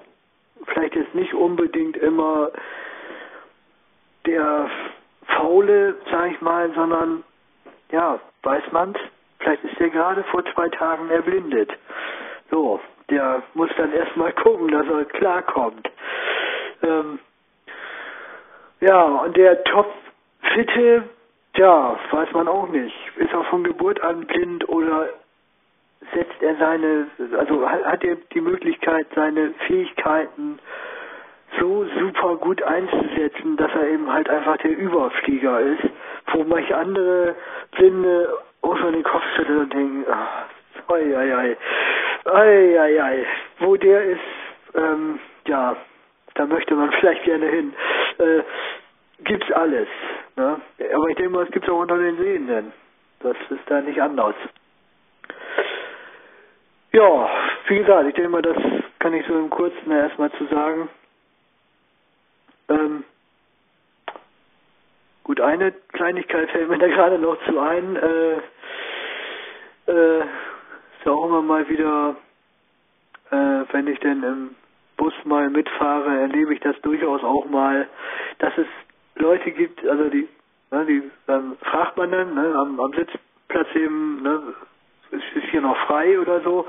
vielleicht 0.66 0.96
jetzt 0.96 1.14
nicht 1.14 1.32
unbedingt 1.34 1.96
immer 1.96 2.50
der 4.26 4.68
Faule, 5.26 5.94
sag 6.10 6.32
ich 6.32 6.40
mal, 6.40 6.68
sondern 6.74 7.22
ja, 7.92 8.18
weiß 8.42 8.64
man's, 8.72 8.98
vielleicht 9.38 9.62
ist 9.62 9.78
der 9.78 9.90
gerade 9.90 10.24
vor 10.24 10.44
zwei 10.52 10.68
Tagen 10.70 11.08
erblindet. 11.10 11.70
So, 12.50 12.80
der 13.08 13.44
muss 13.54 13.70
dann 13.76 13.92
erstmal 13.92 14.32
gucken, 14.42 14.66
dass 14.68 14.86
er 14.88 15.04
klarkommt. 15.04 15.88
Ähm, 16.82 17.20
ja, 18.80 19.04
und 19.04 19.36
der 19.36 19.62
Top-Fitte, 19.62 21.04
ja, 21.56 21.98
weiß 22.10 22.32
man 22.32 22.48
auch 22.48 22.68
nicht. 22.68 22.94
Ist 23.16 23.32
er 23.32 23.44
von 23.44 23.64
Geburt 23.64 24.02
an 24.02 24.26
blind 24.26 24.68
oder 24.68 25.08
setzt 26.12 26.42
er 26.42 26.56
seine, 26.56 27.06
also 27.38 27.68
hat 27.68 28.04
er 28.04 28.16
die 28.32 28.40
Möglichkeit, 28.40 29.06
seine 29.14 29.54
Fähigkeiten 29.66 30.58
so 31.58 31.86
super 31.98 32.36
gut 32.36 32.62
einzusetzen, 32.62 33.56
dass 33.56 33.70
er 33.74 33.88
eben 33.88 34.12
halt 34.12 34.28
einfach 34.28 34.56
der 34.58 34.76
Überflieger 34.76 35.60
ist, 35.60 35.84
wo 36.32 36.44
manche 36.44 36.76
andere 36.76 37.34
Blinde 37.72 38.36
auch 38.62 38.76
schon 38.78 38.92
den 38.92 39.04
Kopf 39.04 39.22
schütteln 39.36 39.60
und 39.60 39.72
denken, 39.72 40.04
ach, 40.10 40.46
oi, 40.88 41.16
oi, 41.16 41.34
oi. 41.34 41.56
Ei, 42.24 42.80
ei, 42.80 43.02
ei. 43.02 43.26
Wo 43.60 43.76
der 43.76 44.02
ist, 44.04 44.20
ähm, 44.74 45.20
ja, 45.46 45.76
da 46.34 46.46
möchte 46.46 46.74
man 46.74 46.90
vielleicht 46.92 47.24
gerne 47.24 47.46
hin. 47.46 47.74
Äh, 48.18 48.42
gibt's 49.24 49.50
alles. 49.52 49.88
Ne? 50.36 50.60
Aber 50.94 51.08
ich 51.08 51.16
denke 51.16 51.30
mal, 51.30 51.44
es 51.44 51.50
gibt 51.52 51.68
auch 51.68 51.80
unter 51.80 51.98
den 51.98 52.16
Sehenden. 52.16 52.72
Das 53.20 53.36
ist 53.50 53.62
da 53.66 53.80
nicht 53.80 54.00
anders. 54.00 54.34
Ja, 56.92 57.28
wie 57.68 57.78
gesagt, 57.78 58.08
ich 58.08 58.14
denke 58.14 58.30
mal, 58.30 58.42
das 58.42 58.56
kann 58.98 59.14
ich 59.14 59.26
so 59.26 59.34
im 59.38 59.50
Kurzen 59.50 59.90
erstmal 59.90 60.30
zu 60.32 60.46
sagen. 60.46 60.88
Ähm, 62.68 63.04
gut, 65.24 65.40
eine 65.40 65.72
Kleinigkeit 65.92 66.50
fällt 66.50 66.68
mir 66.68 66.78
da 66.78 66.86
gerade 66.88 67.18
noch 67.18 67.36
zu 67.46 67.58
ein. 67.58 67.96
Äh, 67.96 68.34
äh, 69.86 70.20
ist 70.20 71.06
auch 71.06 71.26
immer 71.26 71.42
mal 71.42 71.68
wieder, 71.68 72.16
äh, 73.30 73.64
wenn 73.72 73.86
ich 73.88 73.98
denn 74.00 74.22
im 74.22 74.56
Bus 74.96 75.12
mal 75.24 75.50
mitfahre, 75.50 76.20
erlebe 76.20 76.54
ich 76.54 76.60
das 76.60 76.80
durchaus 76.82 77.22
auch 77.22 77.46
mal, 77.46 77.88
dass 78.38 78.56
es 78.56 78.66
Leute 79.16 79.50
gibt, 79.52 79.86
also 79.86 80.08
die, 80.08 80.28
ne, 80.70 80.86
die 80.86 81.10
ähm, 81.28 81.56
fragt 81.60 81.96
man 81.96 82.10
dann 82.10 82.34
ne, 82.34 82.54
am, 82.56 82.80
am 82.80 82.92
Sitzplatz 82.92 83.68
eben, 83.74 84.22
ne, 84.22 84.54
ist, 85.10 85.24
ist 85.34 85.50
hier 85.50 85.60
noch 85.60 85.76
frei 85.86 86.18
oder 86.18 86.40
so. 86.40 86.66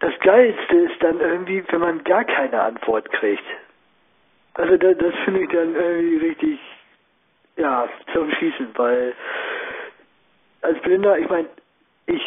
Das 0.00 0.18
Geilste 0.20 0.76
ist 0.76 1.02
dann 1.02 1.20
irgendwie, 1.20 1.62
wenn 1.68 1.80
man 1.80 2.04
gar 2.04 2.24
keine 2.24 2.60
Antwort 2.60 3.10
kriegt. 3.12 3.44
Also 4.54 4.76
das, 4.76 4.98
das 4.98 5.14
finde 5.24 5.42
ich 5.42 5.48
dann 5.50 5.74
irgendwie 5.74 6.26
richtig, 6.26 6.60
ja, 7.56 7.88
zum 8.12 8.30
Schießen, 8.30 8.68
weil 8.74 9.14
als 10.62 10.80
Blinder, 10.80 11.18
ich 11.18 11.28
meine, 11.28 11.48
ich 12.06 12.22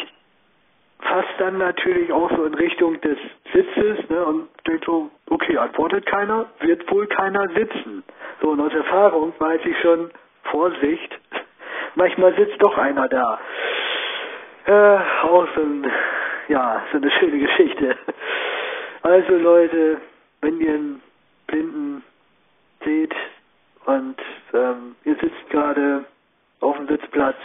fast 1.00 1.28
dann 1.38 1.58
natürlich 1.58 2.12
auch 2.12 2.30
so 2.30 2.44
in 2.44 2.54
Richtung 2.54 3.00
des 3.00 3.18
Sitzes 3.52 4.08
ne, 4.08 4.24
und 4.24 4.48
denkt 4.66 4.84
so, 4.84 5.10
okay, 5.30 5.56
antwortet 5.58 6.06
keiner, 6.06 6.46
wird 6.60 6.90
wohl 6.90 7.06
keiner 7.06 7.48
sitzen. 7.54 8.02
So, 8.40 8.50
und 8.50 8.60
aus 8.60 8.72
Erfahrung 8.72 9.32
weiß 9.38 9.60
ich 9.64 9.78
schon, 9.80 10.10
Vorsicht, 10.44 11.18
manchmal 11.94 12.34
sitzt 12.36 12.62
doch 12.62 12.76
einer 12.78 13.08
da. 13.08 13.38
Äh, 14.66 14.98
auch 15.26 15.46
so, 15.54 15.60
ein, 15.60 15.90
ja, 16.48 16.82
so 16.90 16.98
eine 16.98 17.10
schöne 17.10 17.38
Geschichte. 17.38 17.96
Also 19.02 19.36
Leute, 19.36 20.00
wenn 20.40 20.60
ihr 20.60 20.74
einen 20.74 21.02
Blinden 21.46 22.02
seht 22.84 23.14
und 23.84 24.16
ähm, 24.52 24.96
ihr 25.04 25.14
sitzt 25.14 25.48
gerade 25.50 26.04
auf 26.58 26.76
dem 26.76 26.88
Sitzplatz, 26.88 27.36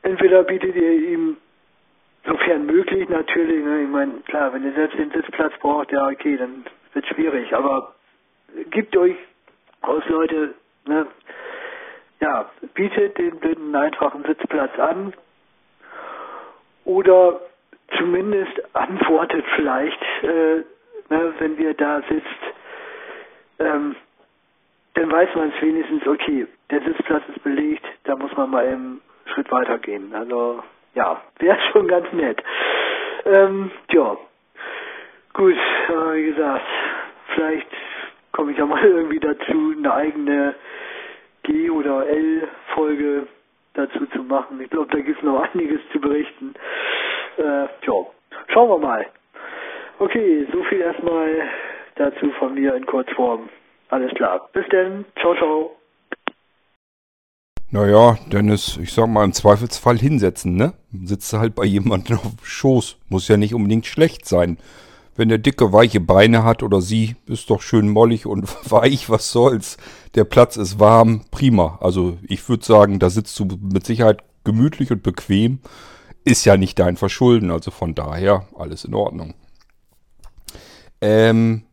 entweder 0.00 0.44
bietet 0.44 0.76
ihr 0.76 0.92
ihm 0.92 1.36
sofern 2.26 2.66
möglich 2.66 3.08
natürlich, 3.08 3.64
ne, 3.64 3.82
ich 3.82 3.88
meine, 3.88 4.12
klar, 4.26 4.52
wenn 4.52 4.64
ihr 4.64 4.72
selbst 4.72 4.98
den 4.98 5.10
Sitzplatz 5.10 5.52
braucht, 5.60 5.92
ja 5.92 6.08
okay, 6.08 6.36
dann 6.36 6.64
wird 6.92 7.06
schwierig, 7.06 7.54
aber 7.54 7.94
gebt 8.70 8.96
euch 8.96 9.16
aus 9.82 10.02
Leute, 10.08 10.54
ne, 10.86 11.06
ja, 12.20 12.50
bietet 12.74 13.18
den 13.18 13.38
Blinden 13.38 13.74
einfach 13.74 14.14
einen 14.14 14.24
Sitzplatz 14.24 14.78
an 14.78 15.12
oder 16.84 17.40
zumindest 17.98 18.74
antwortet 18.74 19.44
vielleicht, 19.54 20.02
äh, 20.22 20.64
ne, 21.08 21.34
wenn 21.38 21.58
ihr 21.58 21.74
da 21.74 22.02
sitzt, 22.08 22.54
ähm, 23.58 23.96
dann 24.94 25.12
weiß 25.12 25.28
man 25.34 25.52
es 25.54 25.62
wenigstens, 25.62 26.06
okay, 26.06 26.46
der 26.70 26.80
Sitzplatz 26.82 27.22
ist 27.28 27.42
belegt, 27.42 27.84
da 28.04 28.16
muss 28.16 28.34
man 28.36 28.50
mal 28.50 28.66
einen 28.66 29.00
Schritt 29.26 29.50
weiter 29.52 29.78
gehen. 29.78 30.14
Also 30.14 30.62
ja, 30.96 31.20
wäre 31.38 31.58
schon 31.72 31.86
ganz 31.86 32.10
nett. 32.12 32.42
Ähm, 33.26 33.70
ja, 33.92 34.16
gut, 35.34 35.54
äh, 35.54 36.14
wie 36.14 36.24
gesagt, 36.24 36.64
vielleicht 37.34 37.68
komme 38.32 38.52
ich 38.52 38.58
ja 38.58 38.66
mal 38.66 38.82
irgendwie 38.84 39.20
dazu, 39.20 39.74
eine 39.76 39.92
eigene 39.94 40.54
G- 41.42 41.70
oder 41.70 42.08
L-Folge 42.08 43.26
dazu 43.74 44.06
zu 44.06 44.22
machen. 44.22 44.60
Ich 44.60 44.70
glaube, 44.70 44.88
da 44.90 44.98
gibt 45.00 45.18
es 45.18 45.24
noch 45.24 45.42
einiges 45.54 45.80
zu 45.92 46.00
berichten. 46.00 46.54
Äh, 47.36 47.42
ja, 47.42 48.06
schauen 48.48 48.70
wir 48.70 48.78
mal. 48.78 49.06
Okay, 49.98 50.46
so 50.52 50.62
viel 50.64 50.80
erstmal 50.80 51.48
dazu 51.96 52.30
von 52.38 52.54
mir 52.54 52.74
in 52.74 52.86
Kurzform. 52.86 53.48
Alles 53.90 54.12
klar. 54.14 54.48
Bis 54.52 54.66
denn. 54.68 55.04
Ciao, 55.20 55.34
ciao. 55.36 55.76
Naja, 57.76 58.18
Dennis, 58.32 58.78
ich 58.80 58.94
sag 58.94 59.06
mal, 59.06 59.22
im 59.22 59.34
Zweifelsfall 59.34 59.98
hinsetzen, 59.98 60.56
ne? 60.56 60.72
Sitzt 61.04 61.30
du 61.30 61.36
halt 61.36 61.54
bei 61.54 61.64
jemandem 61.66 62.16
auf 62.16 62.22
dem 62.22 62.38
Schoß. 62.42 62.96
Muss 63.10 63.28
ja 63.28 63.36
nicht 63.36 63.52
unbedingt 63.52 63.84
schlecht 63.84 64.26
sein. 64.26 64.56
Wenn 65.14 65.28
der 65.28 65.36
dicke, 65.36 65.74
weiche 65.74 66.00
Beine 66.00 66.42
hat 66.42 66.62
oder 66.62 66.80
sie, 66.80 67.16
ist 67.26 67.50
doch 67.50 67.60
schön 67.60 67.90
mollig 67.90 68.24
und 68.24 68.48
weich, 68.70 69.10
was 69.10 69.30
soll's. 69.30 69.76
Der 70.14 70.24
Platz 70.24 70.56
ist 70.56 70.80
warm, 70.80 71.26
prima. 71.30 71.76
Also 71.82 72.16
ich 72.22 72.48
würde 72.48 72.64
sagen, 72.64 72.98
da 72.98 73.10
sitzt 73.10 73.38
du 73.38 73.44
mit 73.44 73.84
Sicherheit 73.84 74.22
gemütlich 74.42 74.90
und 74.90 75.02
bequem. 75.02 75.58
Ist 76.24 76.46
ja 76.46 76.56
nicht 76.56 76.78
dein 76.78 76.96
Verschulden, 76.96 77.50
also 77.50 77.70
von 77.70 77.94
daher 77.94 78.46
alles 78.56 78.86
in 78.86 78.94
Ordnung. 78.94 79.34
Ähm, 81.02 81.65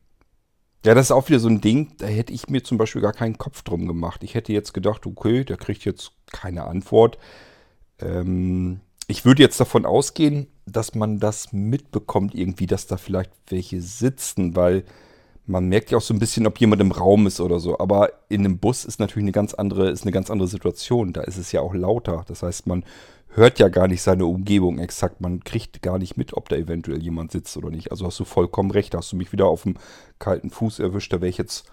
ja, 0.86 0.94
das 0.94 1.08
ist 1.08 1.12
auch 1.12 1.30
wieder 1.30 1.40
so 1.40 1.48
ein 1.48 1.62
Ding, 1.62 1.94
da 1.98 2.08
hätte 2.08 2.34
ich 2.34 2.50
mir 2.50 2.64
zum 2.64 2.78
Beispiel 2.78 3.02
gar 3.02 3.14
keinen 3.14 3.38
Kopf 3.38 3.62
drum 3.64 3.88
gemacht. 3.88 4.24
Ich 4.24 4.36
hätte 4.36 4.52
jetzt 4.52 4.74
gedacht, 4.74 5.06
okay, 5.06 5.44
der 5.46 5.58
kriegt 5.58 5.86
jetzt 5.86 6.12
keine 6.32 6.66
Antwort. 6.66 7.18
Ähm, 8.00 8.82
ich 9.08 9.26
würde 9.26 9.44
jetzt 9.44 9.60
davon 9.60 9.86
ausgehen, 9.86 10.48
dass 10.66 10.96
man 10.96 11.20
das 11.20 11.54
mitbekommt 11.54 12.36
irgendwie, 12.36 12.68
dass 12.68 12.88
da 12.88 12.98
vielleicht 12.98 13.32
welche 13.48 13.82
sitzen, 13.82 14.56
weil 14.56 14.84
man 15.46 15.68
merkt 15.68 15.92
ja 15.92 15.98
auch 15.98 16.02
so 16.02 16.14
ein 16.14 16.20
bisschen, 16.20 16.48
ob 16.48 16.60
jemand 16.60 16.82
im 16.82 16.92
Raum 16.92 17.28
ist 17.28 17.42
oder 17.42 17.60
so. 17.60 17.80
Aber 17.80 18.12
in 18.30 18.46
einem 18.46 18.60
Bus 18.60 18.86
ist 18.86 19.00
natürlich 19.00 19.26
eine 19.26 19.34
ganz 19.34 19.54
andere, 19.54 19.90
ist 19.90 20.04
eine 20.04 20.12
ganz 20.12 20.30
andere 20.30 20.48
Situation. 20.48 21.12
Da 21.14 21.22
ist 21.22 21.38
es 21.38 21.52
ja 21.52 21.62
auch 21.62 21.74
lauter. 21.74 22.24
Das 22.28 22.44
heißt, 22.44 22.66
man 22.68 22.86
hört 23.36 23.60
ja 23.60 23.70
gar 23.70 23.88
nicht 23.88 24.02
seine 24.02 24.26
Umgebung 24.26 24.80
exakt. 24.80 25.22
Man 25.22 25.44
kriegt 25.44 25.82
gar 25.82 25.98
nicht 25.98 26.18
mit, 26.18 26.34
ob 26.34 26.50
da 26.50 26.56
eventuell 26.56 27.02
jemand 27.02 27.32
sitzt 27.32 27.58
oder 27.58 27.70
nicht. 27.70 27.92
Also 27.92 28.06
hast 28.06 28.20
du 28.20 28.26
vollkommen 28.26 28.72
recht. 28.72 28.96
Hast 28.96 29.12
du 29.12 29.16
mich 29.16 29.32
wieder 29.32 29.48
auf 29.48 29.64
dem 29.64 29.76
kalten 30.20 30.50
Fuß 30.50 30.80
erwischt. 30.80 31.12
Da 31.14 31.22
wäre 31.22 31.30
ich 31.30 31.38
jetzt 31.38 31.66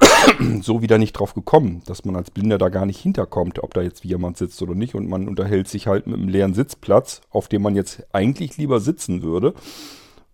so 0.60 0.82
wieder 0.82 0.98
nicht 0.98 1.12
drauf 1.12 1.34
gekommen, 1.34 1.82
dass 1.86 2.04
man 2.04 2.16
als 2.16 2.30
Blinder 2.30 2.58
da 2.58 2.68
gar 2.68 2.86
nicht 2.86 3.00
hinterkommt, 3.00 3.62
ob 3.62 3.74
da 3.74 3.82
jetzt 3.82 4.04
jemand 4.04 4.36
sitzt 4.36 4.60
oder 4.62 4.74
nicht. 4.74 4.94
Und 4.94 5.08
man 5.08 5.28
unterhält 5.28 5.68
sich 5.68 5.86
halt 5.86 6.06
mit 6.06 6.16
einem 6.16 6.28
leeren 6.28 6.54
Sitzplatz, 6.54 7.20
auf 7.30 7.48
dem 7.48 7.62
man 7.62 7.76
jetzt 7.76 8.04
eigentlich 8.12 8.56
lieber 8.56 8.80
sitzen 8.80 9.22
würde. 9.22 9.54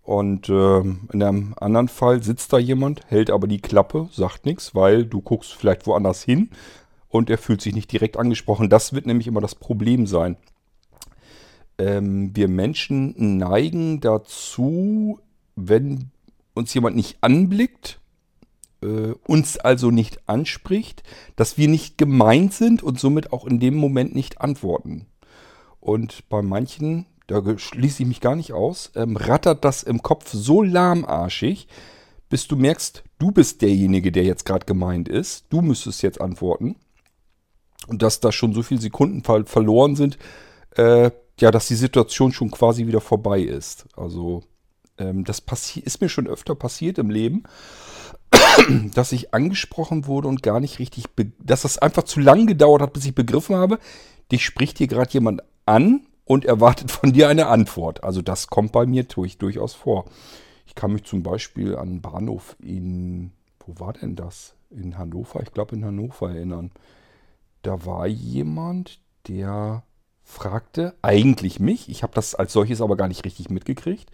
Und 0.03 0.49
äh, 0.49 0.79
in 0.81 1.09
einem 1.13 1.55
anderen 1.57 1.87
Fall 1.87 2.21
sitzt 2.21 2.53
da 2.53 2.59
jemand, 2.59 3.01
hält 3.07 3.31
aber 3.31 3.47
die 3.47 3.59
Klappe, 3.59 4.07
sagt 4.11 4.45
nichts, 4.45 4.75
weil 4.75 5.05
du 5.05 5.19
guckst 5.19 5.53
vielleicht 5.53 5.87
woanders 5.87 6.21
hin 6.21 6.51
und 7.09 7.29
er 7.29 7.39
fühlt 7.39 7.61
sich 7.61 7.73
nicht 7.73 7.91
direkt 7.91 8.17
angesprochen. 8.17 8.69
Das 8.69 8.93
wird 8.93 9.07
nämlich 9.07 9.25
immer 9.25 9.41
das 9.41 9.55
Problem 9.55 10.05
sein. 10.05 10.37
Ähm, 11.77 12.35
wir 12.35 12.47
Menschen 12.47 13.37
neigen 13.37 13.99
dazu, 14.01 15.19
wenn 15.55 16.11
uns 16.53 16.73
jemand 16.73 16.95
nicht 16.95 17.17
anblickt, 17.21 17.99
äh, 18.81 19.13
uns 19.27 19.57
also 19.57 19.91
nicht 19.91 20.27
anspricht, 20.27 21.03
dass 21.35 21.57
wir 21.57 21.67
nicht 21.67 21.97
gemeint 21.97 22.53
sind 22.53 22.83
und 22.83 22.99
somit 22.99 23.33
auch 23.33 23.45
in 23.45 23.59
dem 23.59 23.75
Moment 23.75 24.15
nicht 24.15 24.41
antworten. 24.41 25.07
Und 25.79 26.27
bei 26.29 26.41
manchen 26.41 27.05
da 27.27 27.41
schließe 27.57 28.03
ich 28.03 28.07
mich 28.07 28.21
gar 28.21 28.35
nicht 28.35 28.53
aus, 28.53 28.91
ähm, 28.95 29.17
rattert 29.17 29.65
das 29.65 29.83
im 29.83 30.03
Kopf 30.03 30.31
so 30.31 30.61
lahmarschig, 30.61 31.67
bis 32.29 32.47
du 32.47 32.55
merkst, 32.55 33.03
du 33.17 33.31
bist 33.31 33.61
derjenige, 33.61 34.11
der 34.11 34.23
jetzt 34.23 34.45
gerade 34.45 34.65
gemeint 34.65 35.09
ist. 35.09 35.45
Du 35.49 35.61
müsstest 35.61 36.01
jetzt 36.03 36.21
antworten. 36.21 36.75
Und 37.87 38.01
dass 38.01 38.19
da 38.19 38.31
schon 38.31 38.53
so 38.53 38.63
viele 38.63 38.81
Sekunden 38.81 39.23
ver 39.23 39.45
verloren 39.45 39.95
sind, 39.95 40.17
äh, 40.75 41.11
ja, 41.39 41.51
dass 41.51 41.67
die 41.67 41.75
Situation 41.75 42.31
schon 42.31 42.51
quasi 42.51 42.87
wieder 42.87 43.01
vorbei 43.01 43.41
ist. 43.41 43.87
Also, 43.95 44.43
ähm, 44.97 45.25
das 45.25 45.43
ist 45.75 46.01
mir 46.01 46.09
schon 46.09 46.27
öfter 46.27 46.55
passiert 46.55 46.97
im 46.97 47.09
Leben, 47.09 47.43
dass 48.93 49.11
ich 49.11 49.33
angesprochen 49.33 50.07
wurde 50.07 50.27
und 50.27 50.43
gar 50.43 50.59
nicht 50.59 50.79
richtig, 50.79 51.05
dass 51.39 51.63
das 51.63 51.77
einfach 51.77 52.03
zu 52.03 52.19
lang 52.19 52.47
gedauert 52.47 52.81
hat, 52.81 52.93
bis 52.93 53.05
ich 53.05 53.15
begriffen 53.15 53.55
habe, 53.55 53.79
dich 54.31 54.45
spricht 54.45 54.77
hier 54.77 54.87
gerade 54.87 55.11
jemand 55.11 55.43
an 55.65 56.07
und 56.23 56.45
erwartet 56.45 56.91
von 56.91 57.13
dir 57.13 57.29
eine 57.29 57.47
Antwort. 57.47 58.03
Also 58.03 58.21
das 58.21 58.47
kommt 58.47 58.71
bei 58.71 58.85
mir 58.85 59.03
durch, 59.03 59.37
durchaus 59.37 59.73
vor. 59.73 60.05
Ich 60.65 60.73
kann 60.73 60.93
mich 60.93 61.03
zum 61.03 61.21
Beispiel 61.21 61.75
an 61.75 61.89
einen 61.89 62.01
Bahnhof 62.01 62.55
in, 62.59 63.31
wo 63.65 63.79
war 63.79 63.93
denn 63.93 64.15
das? 64.15 64.55
In 64.71 64.97
Hannover, 64.97 65.41
ich 65.43 65.53
glaube 65.53 65.75
in 65.75 65.85
Hannover 65.85 66.31
erinnern. 66.31 66.71
Da 67.61 67.85
war 67.85 68.07
jemand, 68.07 68.99
der 69.27 69.83
fragte 70.25 70.95
eigentlich 71.01 71.59
mich, 71.59 71.87
ich 71.87 72.03
habe 72.03 72.13
das 72.13 72.35
als 72.35 72.51
solches 72.51 72.81
aber 72.81 72.97
gar 72.97 73.07
nicht 73.07 73.23
richtig 73.23 73.49
mitgekriegt, 73.49 74.11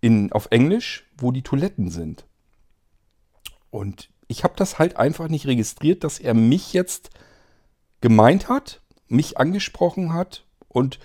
in, 0.00 0.32
auf 0.32 0.48
Englisch, 0.50 1.10
wo 1.18 1.32
die 1.32 1.42
Toiletten 1.42 1.90
sind. 1.90 2.24
Und 3.70 4.08
ich 4.28 4.44
habe 4.44 4.54
das 4.56 4.78
halt 4.78 4.96
einfach 4.96 5.28
nicht 5.28 5.46
registriert, 5.46 6.04
dass 6.04 6.18
er 6.18 6.34
mich 6.34 6.72
jetzt 6.72 7.10
gemeint 8.00 8.48
hat, 8.48 8.80
mich 9.08 9.38
angesprochen 9.38 10.14
hat 10.14 10.44
und 10.68 11.00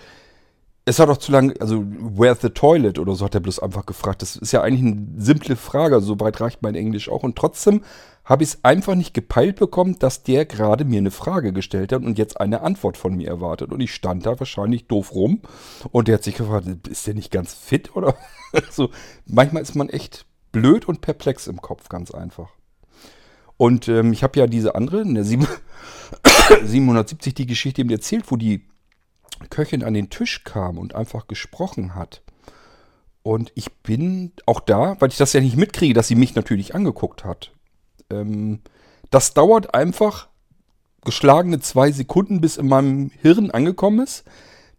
es 0.88 1.00
hat 1.00 1.08
auch 1.08 1.16
zu 1.16 1.32
lange, 1.32 1.52
also 1.60 1.84
where's 1.84 2.40
the 2.40 2.50
toilet 2.50 3.00
oder 3.00 3.16
so 3.16 3.24
hat 3.24 3.34
er 3.34 3.40
bloß 3.40 3.58
einfach 3.58 3.86
gefragt. 3.86 4.22
Das 4.22 4.36
ist 4.36 4.52
ja 4.52 4.62
eigentlich 4.62 4.92
eine 4.92 5.08
simple 5.18 5.56
Frage, 5.56 6.00
so 6.00 6.20
weit 6.20 6.40
reicht 6.40 6.62
mein 6.62 6.76
Englisch 6.76 7.08
auch. 7.08 7.24
Und 7.24 7.34
trotzdem 7.36 7.82
habe 8.24 8.44
ich 8.44 8.50
es 8.50 8.64
einfach 8.64 8.94
nicht 8.94 9.12
gepeilt 9.12 9.56
bekommen, 9.56 9.98
dass 9.98 10.22
der 10.22 10.46
gerade 10.46 10.84
mir 10.84 10.98
eine 10.98 11.10
Frage 11.10 11.52
gestellt 11.52 11.92
hat 11.92 12.04
und 12.04 12.18
jetzt 12.18 12.40
eine 12.40 12.60
Antwort 12.60 12.96
von 12.96 13.16
mir 13.16 13.26
erwartet. 13.28 13.72
Und 13.72 13.80
ich 13.80 13.92
stand 13.92 14.26
da 14.26 14.38
wahrscheinlich 14.38 14.86
doof 14.86 15.12
rum 15.12 15.40
und 15.90 16.06
der 16.06 16.14
hat 16.14 16.22
sich 16.22 16.36
gefragt, 16.36 16.68
ist 16.88 17.06
der 17.06 17.14
nicht 17.14 17.32
ganz 17.32 17.52
fit 17.52 17.96
oder? 17.96 18.14
so, 18.70 18.90
manchmal 19.26 19.62
ist 19.62 19.74
man 19.74 19.88
echt 19.88 20.24
blöd 20.52 20.86
und 20.86 21.00
perplex 21.00 21.48
im 21.48 21.60
Kopf, 21.60 21.88
ganz 21.88 22.12
einfach. 22.12 22.50
Und 23.56 23.88
ähm, 23.88 24.12
ich 24.12 24.22
habe 24.22 24.38
ja 24.38 24.46
diese 24.46 24.76
andere, 24.76 25.00
in 25.00 25.14
der 25.14 25.24
770, 25.24 27.34
die 27.34 27.46
Geschichte 27.46 27.80
eben 27.80 27.90
erzählt, 27.90 28.30
wo 28.30 28.36
die 28.36 28.68
Köchin 29.50 29.84
an 29.84 29.94
den 29.94 30.10
Tisch 30.10 30.44
kam 30.44 30.78
und 30.78 30.94
einfach 30.94 31.26
gesprochen 31.26 31.94
hat. 31.94 32.22
Und 33.22 33.52
ich 33.54 33.72
bin 33.78 34.32
auch 34.46 34.60
da, 34.60 34.96
weil 35.00 35.08
ich 35.08 35.16
das 35.16 35.32
ja 35.32 35.40
nicht 35.40 35.56
mitkriege, 35.56 35.94
dass 35.94 36.08
sie 36.08 36.14
mich 36.14 36.34
natürlich 36.34 36.74
angeguckt 36.74 37.24
hat. 37.24 37.52
Ähm, 38.10 38.60
das 39.10 39.34
dauert 39.34 39.74
einfach 39.74 40.28
geschlagene 41.04 41.60
zwei 41.60 41.90
Sekunden, 41.90 42.40
bis 42.40 42.56
in 42.56 42.68
meinem 42.68 43.10
Hirn 43.22 43.50
angekommen 43.50 44.00
ist. 44.00 44.24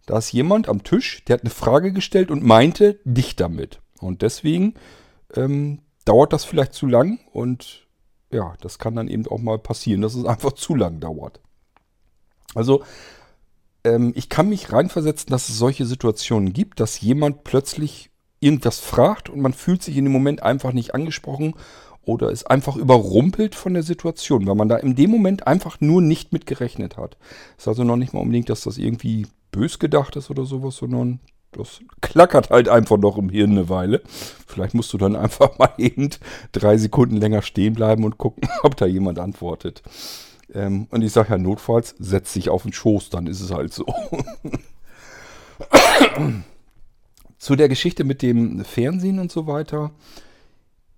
Da 0.06 0.18
ist 0.18 0.32
jemand 0.32 0.70
am 0.70 0.84
Tisch, 0.84 1.24
der 1.26 1.36
hat 1.36 1.42
eine 1.42 1.50
Frage 1.50 1.92
gestellt 1.92 2.32
und 2.32 2.44
meinte 2.44 3.00
dich 3.04 3.36
damit. 3.36 3.82
Und 4.00 4.22
deswegen 4.22 4.76
ähm, 5.36 5.80
dauert 6.06 6.32
das 6.32 6.46
vielleicht 6.46 6.74
zu 6.74 6.86
lang 6.86 7.20
und 7.34 7.88
ja, 8.32 8.56
das 8.62 8.80
kann 8.80 8.96
dann 8.96 9.08
eben 9.08 9.28
auch 9.28 9.40
mal 9.40 9.60
passieren, 9.60 10.02
dass 10.02 10.16
es 10.16 10.26
einfach 10.26 10.54
zu 10.54 10.76
lang 10.76 11.00
dauert. 11.00 11.40
Also 12.56 12.84
ähm, 13.88 14.12
ich 14.16 14.30
kann 14.30 14.50
mich 14.50 14.72
reinversetzen, 14.72 15.32
dass 15.32 15.50
es 15.50 15.58
solche 15.58 15.86
Situationen 15.86 16.54
gibt, 16.54 16.80
dass 16.80 17.02
jemand 17.02 17.44
plötzlich 17.44 18.10
irgendwas 18.40 18.80
fragt 18.80 19.30
und 19.30 19.42
man 19.42 19.54
fühlt 19.54 19.82
sich 19.82 19.98
in 19.98 20.06
dem 20.06 20.14
Moment 20.14 20.44
einfach 20.44 20.74
nicht 20.74 20.94
angesprochen 20.94 21.56
oder 22.04 22.32
ist 22.32 22.50
einfach 22.50 22.76
überrumpelt 22.76 23.56
von 23.56 23.74
der 23.74 23.84
Situation, 23.84 24.46
weil 24.48 24.56
man 24.56 24.70
da 24.70 24.78
in 24.78 24.96
dem 24.96 25.12
Moment 25.12 25.48
einfach 25.48 25.82
nur 25.82 26.02
nicht 26.02 26.32
mit 26.34 26.46
gerechnet 26.46 26.98
hat. 26.98 27.18
Ist 27.58 27.68
also 27.68 27.84
noch 27.84 27.98
nicht 27.98 28.14
mal 28.14 28.22
unbedingt, 28.22 28.50
dass 28.50 28.62
das 28.62 28.78
irgendwie 28.78 29.28
bös 29.52 29.80
gedacht 29.80 30.16
ist 30.16 30.30
oder 30.30 30.46
sowas, 30.46 30.78
sondern 30.78 31.20
das 31.52 31.80
klackert 32.02 32.50
halt 32.50 32.70
einfach 32.70 32.98
noch 32.98 33.18
im 33.18 33.30
Hirn 33.30 33.52
eine 33.52 33.70
Weile. 33.70 34.02
Vielleicht 34.46 34.74
musst 34.74 34.94
du 34.94 34.98
dann 34.98 35.16
einfach 35.18 35.58
mal 35.58 35.74
eben 35.78 36.10
drei 36.52 36.78
Sekunden 36.78 37.18
länger 37.18 37.42
stehen 37.42 37.74
bleiben 37.74 38.04
und 38.04 38.18
gucken, 38.18 38.48
ob 38.64 38.78
da 38.78 38.86
jemand 38.86 39.20
antwortet. 39.20 39.82
Ähm, 40.54 40.88
und 40.92 41.02
ich 41.02 41.12
sage 41.12 41.32
ja, 41.32 41.38
notfalls 41.38 41.96
setz 42.00 42.34
dich 42.34 42.50
auf 42.50 42.64
den 42.64 42.74
Schoß, 42.74 43.10
dann 43.10 43.28
ist 43.28 43.42
es 43.42 43.52
halt 43.52 43.74
so. 43.74 43.86
Zu 47.38 47.56
der 47.56 47.70
Geschichte 47.70 48.04
mit 48.04 48.22
dem 48.22 48.64
Fernsehen 48.66 49.20
und 49.20 49.32
so 49.32 49.48
weiter. 49.48 49.92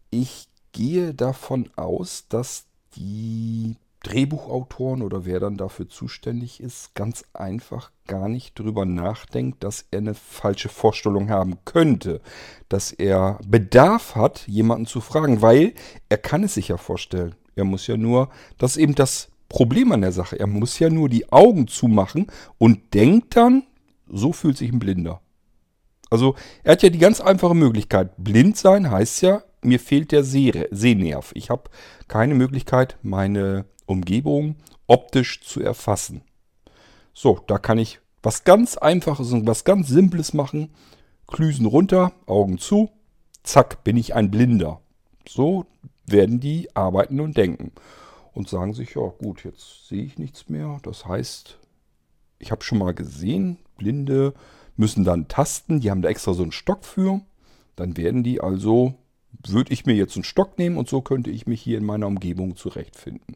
Ich 0.10 0.48
gehe 0.72 1.14
davon 1.14 1.70
aus, 1.76 2.26
dass 2.30 2.66
die 2.96 3.76
Drehbuchautoren 4.04 5.02
oder 5.02 5.26
wer 5.26 5.40
dann 5.40 5.58
dafür 5.58 5.90
zuständig 5.90 6.62
ist, 6.62 6.96
ganz 6.96 7.26
einfach 7.34 7.92
gar 8.08 8.30
nicht 8.30 8.58
drüber 8.58 8.86
nachdenkt, 8.86 9.64
dass 9.64 9.86
er 9.92 10.00
eine 10.00 10.14
falsche 10.14 10.70
Vorstellung 10.70 11.30
haben 11.30 11.58
könnte, 11.66 12.22
dass 12.70 12.94
er 12.94 13.40
Bedarf 13.46 14.16
hat, 14.16 14.48
jemanden 14.48 14.86
zu 14.86 15.02
fragen, 15.02 15.42
weil 15.42 15.74
er 16.08 16.18
kann 16.18 16.44
es 16.44 16.54
sich 16.54 16.70
ja 16.70 16.78
vorstellen. 16.78 17.36
Er 17.56 17.66
muss 17.66 17.88
ja 17.88 17.98
nur, 17.98 18.30
das 18.58 18.72
ist 18.72 18.78
eben 18.78 18.96
das 18.96 19.30
Problem 19.50 19.92
an 19.92 20.02
der 20.02 20.12
Sache, 20.12 20.40
er 20.40 20.48
muss 20.48 20.80
ja 20.80 20.90
nur 20.90 21.10
die 21.10 21.32
Augen 21.32 21.68
zumachen 21.68 22.28
und 22.58 22.94
denkt 22.94 23.36
dann, 23.36 23.64
so 24.08 24.32
fühlt 24.32 24.58
sich 24.58 24.72
ein 24.72 24.80
Blinder. 24.80 25.22
Also 26.10 26.36
er 26.64 26.74
hat 26.74 26.84
ja 26.84 26.90
die 26.90 27.00
ganz 27.00 27.20
einfache 27.22 27.56
Möglichkeit. 27.56 28.12
Blind 28.18 28.58
sein 28.58 28.90
heißt 28.90 29.22
ja, 29.22 29.44
mir 29.62 29.80
fehlt 29.80 30.12
der 30.12 30.24
Seh 30.24 30.68
Sehnerv. 30.72 31.32
Ich 31.34 31.50
habe 31.50 31.70
keine 32.08 32.36
Möglichkeit, 32.36 32.98
meine 33.02 33.66
Umgebung 33.86 34.56
optisch 34.88 35.42
zu 35.42 35.62
erfassen. 35.62 36.22
So, 37.14 37.40
da 37.48 37.58
kann 37.58 37.78
ich 37.78 38.00
was 38.24 38.44
ganz 38.44 38.78
Einfaches 38.78 39.32
und 39.32 39.46
was 39.48 39.64
ganz 39.64 39.88
Simples 39.88 40.34
machen. 40.34 40.74
Klüsen 41.28 41.66
runter, 41.66 42.14
Augen 42.26 42.58
zu, 42.58 42.90
zack, 43.44 43.84
bin 43.84 43.98
ich 43.98 44.16
ein 44.16 44.32
Blinder. 44.32 44.82
So 45.28 45.66
werden 46.06 46.40
die 46.40 46.76
arbeiten 46.76 47.20
und 47.20 47.38
denken. 47.38 47.72
Und 48.40 48.48
sagen 48.48 48.74
sich, 48.74 48.96
ja 48.96 49.02
gut, 49.02 49.44
jetzt 49.44 49.90
sehe 49.90 50.02
ich 50.02 50.18
nichts 50.18 50.48
mehr. 50.48 50.80
Das 50.84 51.06
heißt, 51.06 51.60
ich 52.38 52.52
habe 52.52 52.64
schon 52.64 52.78
mal 52.78 52.94
gesehen, 52.94 53.58
Blinde 53.78 54.34
müssen 54.78 55.04
dann 55.04 55.28
tasten. 55.28 55.82
Die 55.82 55.92
haben 55.92 56.02
da 56.02 56.08
extra 56.08 56.34
so 56.34 56.44
einen 56.44 56.54
Stock 56.54 56.86
für. 56.86 57.20
Dann 57.76 57.98
werden 57.98 58.24
die 58.24 58.40
also, 58.40 58.94
würde 59.46 59.74
ich 59.74 59.86
mir 59.86 59.94
jetzt 59.94 60.16
einen 60.16 60.24
Stock 60.24 60.58
nehmen 60.58 60.78
und 60.78 60.88
so 60.88 61.02
könnte 61.02 61.32
ich 61.32 61.48
mich 61.48 61.62
hier 61.62 61.78
in 61.78 61.84
meiner 61.84 62.08
Umgebung 62.08 62.56
zurechtfinden. 62.56 63.36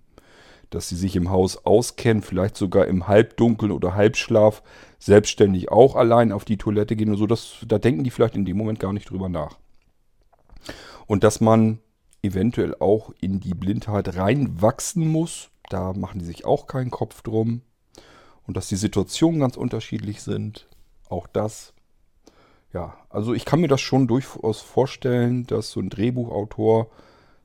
Dass 0.69 0.87
sie 0.87 0.95
sich 0.95 1.17
im 1.17 1.29
Haus 1.29 1.65
auskennen, 1.65 2.23
vielleicht 2.23 2.55
sogar 2.55 2.87
im 2.87 3.05
Halbdunkeln 3.05 3.73
oder 3.73 3.95
Halbschlaf 3.95 4.63
selbstständig 4.99 5.69
auch 5.69 5.97
allein 5.97 6.31
auf 6.31 6.45
die 6.45 6.55
Toilette 6.55 6.95
gehen 6.95 7.09
und 7.09 7.17
so, 7.17 7.27
das, 7.27 7.57
da 7.67 7.77
denken 7.77 8.05
die 8.05 8.09
vielleicht 8.09 8.37
in 8.37 8.45
dem 8.45 8.55
Moment 8.55 8.79
gar 8.79 8.93
nicht 8.93 9.09
drüber 9.09 9.27
nach. 9.27 9.57
Und 11.07 11.25
dass 11.25 11.41
man 11.41 11.79
eventuell 12.23 12.75
auch 12.79 13.11
in 13.21 13.39
die 13.39 13.53
Blindheit 13.53 14.15
reinwachsen 14.15 15.07
muss, 15.07 15.49
da 15.69 15.93
machen 15.93 16.19
die 16.19 16.25
sich 16.25 16.45
auch 16.45 16.67
keinen 16.67 16.89
Kopf 16.89 17.21
drum. 17.21 17.61
Und 18.47 18.57
dass 18.57 18.67
die 18.67 18.75
Situationen 18.75 19.39
ganz 19.39 19.55
unterschiedlich 19.55 20.21
sind, 20.21 20.67
auch 21.09 21.27
das. 21.27 21.73
Ja, 22.73 22.97
also 23.09 23.33
ich 23.33 23.45
kann 23.45 23.61
mir 23.61 23.67
das 23.67 23.81
schon 23.81 24.07
durchaus 24.07 24.61
vorstellen, 24.61 25.45
dass 25.45 25.71
so 25.71 25.79
ein 25.79 25.89
Drehbuchautor 25.89 26.89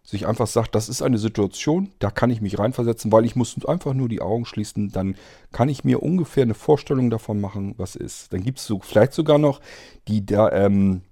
sich 0.03 0.27
einfach 0.27 0.47
sagt, 0.47 0.75
das 0.75 0.89
ist 0.89 1.03
eine 1.03 1.19
Situation, 1.19 1.91
da 1.99 2.11
kann 2.11 2.31
ich 2.31 2.41
mich 2.41 2.59
reinversetzen, 2.59 3.13
weil 3.13 3.27
ich 3.27 3.37
muss 3.37 3.63
einfach 3.67 3.93
nur 3.93 4.09
die 4.09 4.23
Augen 4.23 4.47
schließen, 4.47 4.91
dann 4.91 5.17
kann 5.53 5.69
ich 5.69 5.85
mir 5.85 6.03
ungefähr 6.03 6.45
eine 6.45 6.55
Vorstellung 6.55 7.11
davon 7.11 7.43
machen, 7.43 7.75
was 7.77 7.95
ist. 7.95 8.33
Dann 8.33 8.43
gibt 8.43 8.59
es 8.59 8.65
so, 8.65 8.81
vielleicht 8.81 9.13
sogar 9.13 9.37
noch 9.37 9.61
die 10.09 10.25
da, 10.25 10.51
ähm, 10.51 11.03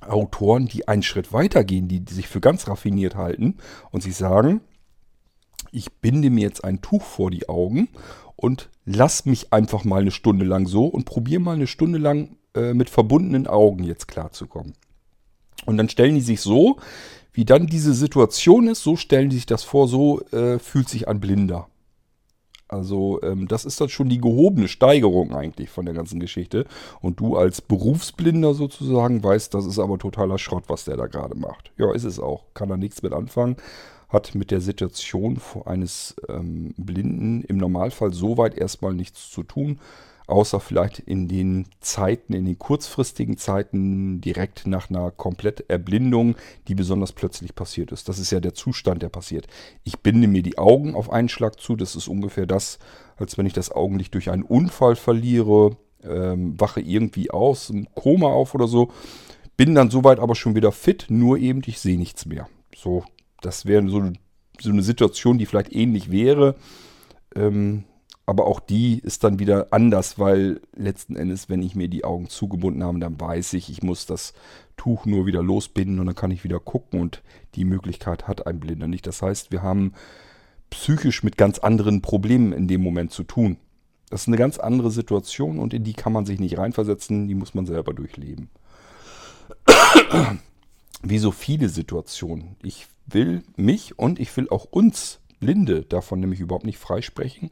Autoren, 0.00 0.66
die 0.66 0.88
einen 0.88 1.02
Schritt 1.02 1.32
weiter 1.32 1.64
gehen, 1.64 1.88
die, 1.88 2.00
die 2.00 2.14
sich 2.14 2.28
für 2.28 2.40
ganz 2.40 2.68
raffiniert 2.68 3.16
halten 3.16 3.56
und 3.90 4.02
sie 4.02 4.12
sagen, 4.12 4.60
ich 5.72 5.92
binde 5.92 6.30
mir 6.30 6.42
jetzt 6.42 6.64
ein 6.64 6.80
Tuch 6.80 7.02
vor 7.02 7.30
die 7.30 7.48
Augen 7.48 7.88
und 8.36 8.70
lass 8.84 9.26
mich 9.26 9.52
einfach 9.52 9.84
mal 9.84 10.00
eine 10.00 10.10
Stunde 10.10 10.44
lang 10.44 10.66
so 10.66 10.86
und 10.86 11.04
probiere 11.04 11.40
mal 11.40 11.54
eine 11.54 11.66
Stunde 11.66 11.98
lang 11.98 12.36
äh, 12.54 12.74
mit 12.74 12.90
verbundenen 12.90 13.46
Augen 13.46 13.84
jetzt 13.84 14.08
klarzukommen. 14.08 14.72
Und 15.66 15.76
dann 15.76 15.88
stellen 15.88 16.14
die 16.14 16.20
sich 16.22 16.40
so, 16.40 16.78
wie 17.32 17.44
dann 17.44 17.66
diese 17.66 17.94
Situation 17.94 18.66
ist, 18.68 18.82
so 18.82 18.96
stellen 18.96 19.30
die 19.30 19.36
sich 19.36 19.46
das 19.46 19.62
vor, 19.62 19.88
so 19.88 20.20
äh, 20.32 20.58
fühlt 20.58 20.88
sich 20.88 21.06
ein 21.06 21.20
Blinder. 21.20 21.68
Also 22.70 23.20
ähm, 23.22 23.48
das 23.48 23.64
ist 23.64 23.80
dann 23.80 23.88
schon 23.88 24.08
die 24.08 24.20
gehobene 24.20 24.68
Steigerung 24.68 25.34
eigentlich 25.34 25.70
von 25.70 25.84
der 25.84 25.94
ganzen 25.94 26.20
Geschichte. 26.20 26.66
Und 27.00 27.20
du 27.20 27.36
als 27.36 27.60
Berufsblinder 27.60 28.54
sozusagen 28.54 29.22
weißt, 29.22 29.52
das 29.54 29.66
ist 29.66 29.78
aber 29.78 29.98
totaler 29.98 30.38
Schrott, 30.38 30.64
was 30.68 30.84
der 30.84 30.96
da 30.96 31.06
gerade 31.06 31.36
macht. 31.36 31.72
Ja, 31.76 31.92
ist 31.92 32.04
es 32.04 32.20
auch. 32.20 32.44
Kann 32.54 32.68
da 32.68 32.76
nichts 32.76 33.02
mit 33.02 33.12
anfangen 33.12 33.56
hat 34.10 34.34
mit 34.34 34.50
der 34.50 34.60
Situation 34.60 35.40
eines 35.64 36.16
ähm, 36.28 36.74
Blinden 36.76 37.42
im 37.42 37.58
Normalfall 37.58 38.12
soweit 38.12 38.58
erstmal 38.58 38.92
nichts 38.92 39.30
zu 39.30 39.44
tun, 39.44 39.78
außer 40.30 40.60
vielleicht 40.60 40.98
in 41.00 41.28
den 41.28 41.66
Zeiten, 41.80 42.32
in 42.32 42.44
den 42.44 42.58
kurzfristigen 42.58 43.36
Zeiten 43.36 44.20
direkt 44.20 44.66
nach 44.66 44.88
einer 44.88 45.10
Kompletterblindung, 45.10 46.36
die 46.68 46.74
besonders 46.74 47.12
plötzlich 47.12 47.54
passiert 47.54 47.92
ist. 47.92 48.08
Das 48.08 48.18
ist 48.18 48.30
ja 48.30 48.40
der 48.40 48.54
Zustand, 48.54 49.02
der 49.02 49.08
passiert. 49.08 49.46
Ich 49.84 50.00
binde 50.00 50.28
mir 50.28 50.42
die 50.42 50.58
Augen 50.58 50.94
auf 50.94 51.10
einen 51.10 51.28
Schlag 51.28 51.60
zu. 51.60 51.76
Das 51.76 51.96
ist 51.96 52.08
ungefähr 52.08 52.46
das, 52.46 52.78
als 53.16 53.36
wenn 53.36 53.46
ich 53.46 53.52
das 53.52 53.70
Augenlicht 53.70 54.14
durch 54.14 54.30
einen 54.30 54.42
Unfall 54.42 54.96
verliere, 54.96 55.76
ähm, 56.02 56.58
wache 56.58 56.80
irgendwie 56.80 57.30
aus, 57.30 57.70
im 57.70 57.86
Koma 57.94 58.28
auf 58.28 58.54
oder 58.54 58.66
so. 58.66 58.90
Bin 59.56 59.74
dann 59.74 59.90
soweit 59.90 60.20
aber 60.20 60.34
schon 60.34 60.54
wieder 60.54 60.72
fit, 60.72 61.06
nur 61.10 61.36
eben 61.38 61.60
ich 61.66 61.80
sehe 61.80 61.98
nichts 61.98 62.24
mehr. 62.24 62.48
So 62.74 63.04
das 63.40 63.66
wäre 63.66 63.88
so, 63.88 64.10
so, 64.60 64.70
eine 64.70 64.82
Situation, 64.82 65.38
die 65.38 65.46
vielleicht 65.46 65.72
ähnlich 65.72 66.10
wäre. 66.10 66.56
Ähm, 67.34 67.84
aber 68.30 68.46
auch 68.46 68.60
die 68.60 69.00
ist 69.00 69.24
dann 69.24 69.40
wieder 69.40 69.72
anders, 69.72 70.16
weil 70.16 70.60
letzten 70.76 71.16
Endes, 71.16 71.48
wenn 71.48 71.64
ich 71.64 71.74
mir 71.74 71.88
die 71.88 72.04
Augen 72.04 72.28
zugebunden 72.28 72.84
habe, 72.84 73.00
dann 73.00 73.20
weiß 73.20 73.54
ich, 73.54 73.68
ich 73.68 73.82
muss 73.82 74.06
das 74.06 74.34
Tuch 74.76 75.04
nur 75.04 75.26
wieder 75.26 75.42
losbinden 75.42 75.98
und 75.98 76.06
dann 76.06 76.14
kann 76.14 76.30
ich 76.30 76.44
wieder 76.44 76.60
gucken 76.60 77.00
und 77.00 77.24
die 77.56 77.64
Möglichkeit 77.64 78.28
hat 78.28 78.46
ein 78.46 78.60
Blinder 78.60 78.86
nicht. 78.86 79.04
Das 79.08 79.20
heißt, 79.20 79.50
wir 79.50 79.64
haben 79.64 79.94
psychisch 80.70 81.24
mit 81.24 81.38
ganz 81.38 81.58
anderen 81.58 82.02
Problemen 82.02 82.52
in 82.52 82.68
dem 82.68 82.84
Moment 82.84 83.10
zu 83.10 83.24
tun. 83.24 83.56
Das 84.10 84.20
ist 84.20 84.28
eine 84.28 84.36
ganz 84.36 84.60
andere 84.60 84.92
Situation 84.92 85.58
und 85.58 85.74
in 85.74 85.82
die 85.82 85.94
kann 85.94 86.12
man 86.12 86.24
sich 86.24 86.38
nicht 86.38 86.56
reinversetzen, 86.56 87.26
die 87.26 87.34
muss 87.34 87.54
man 87.54 87.66
selber 87.66 87.94
durchleben. 87.94 88.48
Wie 91.02 91.18
so 91.18 91.32
viele 91.32 91.68
Situationen. 91.68 92.54
Ich 92.62 92.86
will 93.06 93.42
mich 93.56 93.98
und 93.98 94.20
ich 94.20 94.36
will 94.36 94.48
auch 94.50 94.66
uns 94.66 95.18
Blinde 95.40 95.82
davon 95.82 96.20
nämlich 96.20 96.38
überhaupt 96.38 96.64
nicht 96.64 96.78
freisprechen. 96.78 97.50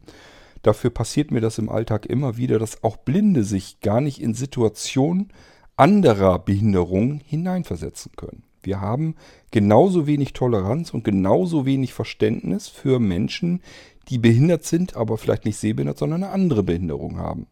Dafür 0.63 0.91
passiert 0.91 1.31
mir 1.31 1.41
das 1.41 1.59
im 1.59 1.69
Alltag 1.69 2.07
immer 2.07 2.37
wieder, 2.37 2.59
dass 2.59 2.83
auch 2.83 2.97
Blinde 2.97 3.45
sich 3.45 3.81
gar 3.81 4.01
nicht 4.01 4.21
in 4.21 4.35
Situationen 4.35 5.33
anderer 5.77 6.39
Behinderungen 6.39 7.21
hineinversetzen 7.25 8.13
können. 8.17 8.45
Wir 8.63 8.81
haben 8.81 9.15
genauso 9.51 10.07
wenig 10.07 10.33
Toleranz 10.33 10.93
und 10.93 11.05
genauso 11.05 11.65
wenig 11.65 11.95
Verständnis 11.95 12.69
für 12.69 12.99
Menschen, 12.99 13.63
die 14.09 14.19
behindert 14.19 14.65
sind, 14.65 14.97
aber 14.97 15.17
vielleicht 15.19 15.45
nicht 15.45 15.59
sehbehindert, 15.59 15.99
sondern 15.99 16.25
eine 16.25 16.33
andere 16.33 16.63
Behinderung 16.63 17.19
haben. 17.19 17.47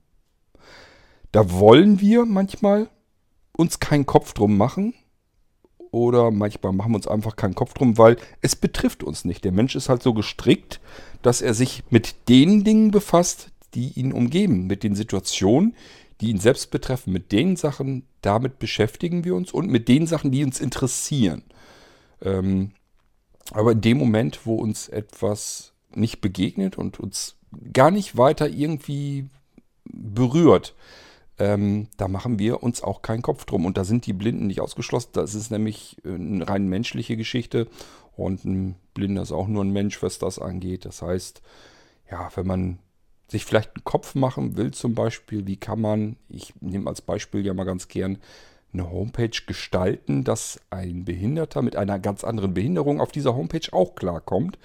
Da 1.32 1.50
wollen 1.50 2.00
wir 2.00 2.24
manchmal 2.24 2.88
uns 3.56 3.78
keinen 3.78 4.06
Kopf 4.06 4.32
drum 4.32 4.56
machen, 4.56 4.94
oder 5.96 6.30
manchmal 6.30 6.74
machen 6.74 6.92
wir 6.92 6.96
uns 6.96 7.08
einfach 7.08 7.36
keinen 7.36 7.54
Kopf 7.54 7.72
drum, 7.72 7.96
weil 7.96 8.18
es 8.42 8.54
betrifft 8.54 9.02
uns 9.02 9.24
nicht. 9.24 9.44
Der 9.44 9.52
Mensch 9.52 9.74
ist 9.74 9.88
halt 9.88 10.02
so 10.02 10.12
gestrickt, 10.12 10.78
dass 11.22 11.40
er 11.40 11.54
sich 11.54 11.84
mit 11.88 12.28
den 12.28 12.64
Dingen 12.64 12.90
befasst, 12.90 13.50
die 13.72 13.98
ihn 13.98 14.12
umgeben, 14.12 14.66
mit 14.66 14.82
den 14.82 14.94
Situationen, 14.94 15.74
die 16.20 16.28
ihn 16.28 16.38
selbst 16.38 16.70
betreffen, 16.70 17.14
mit 17.14 17.32
den 17.32 17.56
Sachen, 17.56 18.04
damit 18.20 18.58
beschäftigen 18.58 19.24
wir 19.24 19.34
uns 19.34 19.52
und 19.52 19.70
mit 19.70 19.88
den 19.88 20.06
Sachen, 20.06 20.30
die 20.30 20.44
uns 20.44 20.60
interessieren. 20.60 21.44
Ähm, 22.20 22.72
aber 23.52 23.72
in 23.72 23.80
dem 23.80 23.96
Moment, 23.96 24.40
wo 24.44 24.56
uns 24.56 24.88
etwas 24.88 25.72
nicht 25.94 26.20
begegnet 26.20 26.76
und 26.76 27.00
uns 27.00 27.36
gar 27.72 27.90
nicht 27.90 28.18
weiter 28.18 28.50
irgendwie 28.50 29.30
berührt, 29.84 30.74
ähm, 31.38 31.88
da 31.96 32.08
machen 32.08 32.38
wir 32.38 32.62
uns 32.62 32.82
auch 32.82 33.02
keinen 33.02 33.22
Kopf 33.22 33.44
drum. 33.44 33.66
Und 33.66 33.76
da 33.76 33.84
sind 33.84 34.06
die 34.06 34.12
Blinden 34.12 34.46
nicht 34.46 34.60
ausgeschlossen. 34.60 35.10
Das 35.12 35.34
ist 35.34 35.50
nämlich 35.50 35.96
äh, 36.04 36.14
eine 36.14 36.48
rein 36.48 36.68
menschliche 36.68 37.16
Geschichte. 37.16 37.68
Und 38.16 38.44
ein 38.44 38.76
Blinder 38.94 39.22
ist 39.22 39.32
auch 39.32 39.46
nur 39.46 39.64
ein 39.64 39.72
Mensch, 39.72 40.02
was 40.02 40.18
das 40.18 40.38
angeht. 40.38 40.84
Das 40.84 41.02
heißt, 41.02 41.42
ja, 42.10 42.30
wenn 42.34 42.46
man 42.46 42.78
sich 43.28 43.44
vielleicht 43.44 43.76
einen 43.76 43.84
Kopf 43.84 44.14
machen 44.14 44.56
will, 44.56 44.70
zum 44.70 44.94
Beispiel, 44.94 45.46
wie 45.46 45.56
kann 45.56 45.80
man, 45.80 46.16
ich 46.28 46.54
nehme 46.60 46.88
als 46.88 47.02
Beispiel 47.02 47.44
ja 47.44 47.52
mal 47.54 47.64
ganz 47.64 47.88
gern, 47.88 48.18
eine 48.72 48.90
Homepage 48.90 49.30
gestalten, 49.46 50.24
dass 50.24 50.60
ein 50.70 51.04
Behinderter 51.04 51.62
mit 51.62 51.76
einer 51.76 51.98
ganz 51.98 52.24
anderen 52.24 52.54
Behinderung 52.54 53.00
auf 53.00 53.10
dieser 53.10 53.34
Homepage 53.34 53.72
auch 53.72 53.94
klarkommt, 53.94 54.58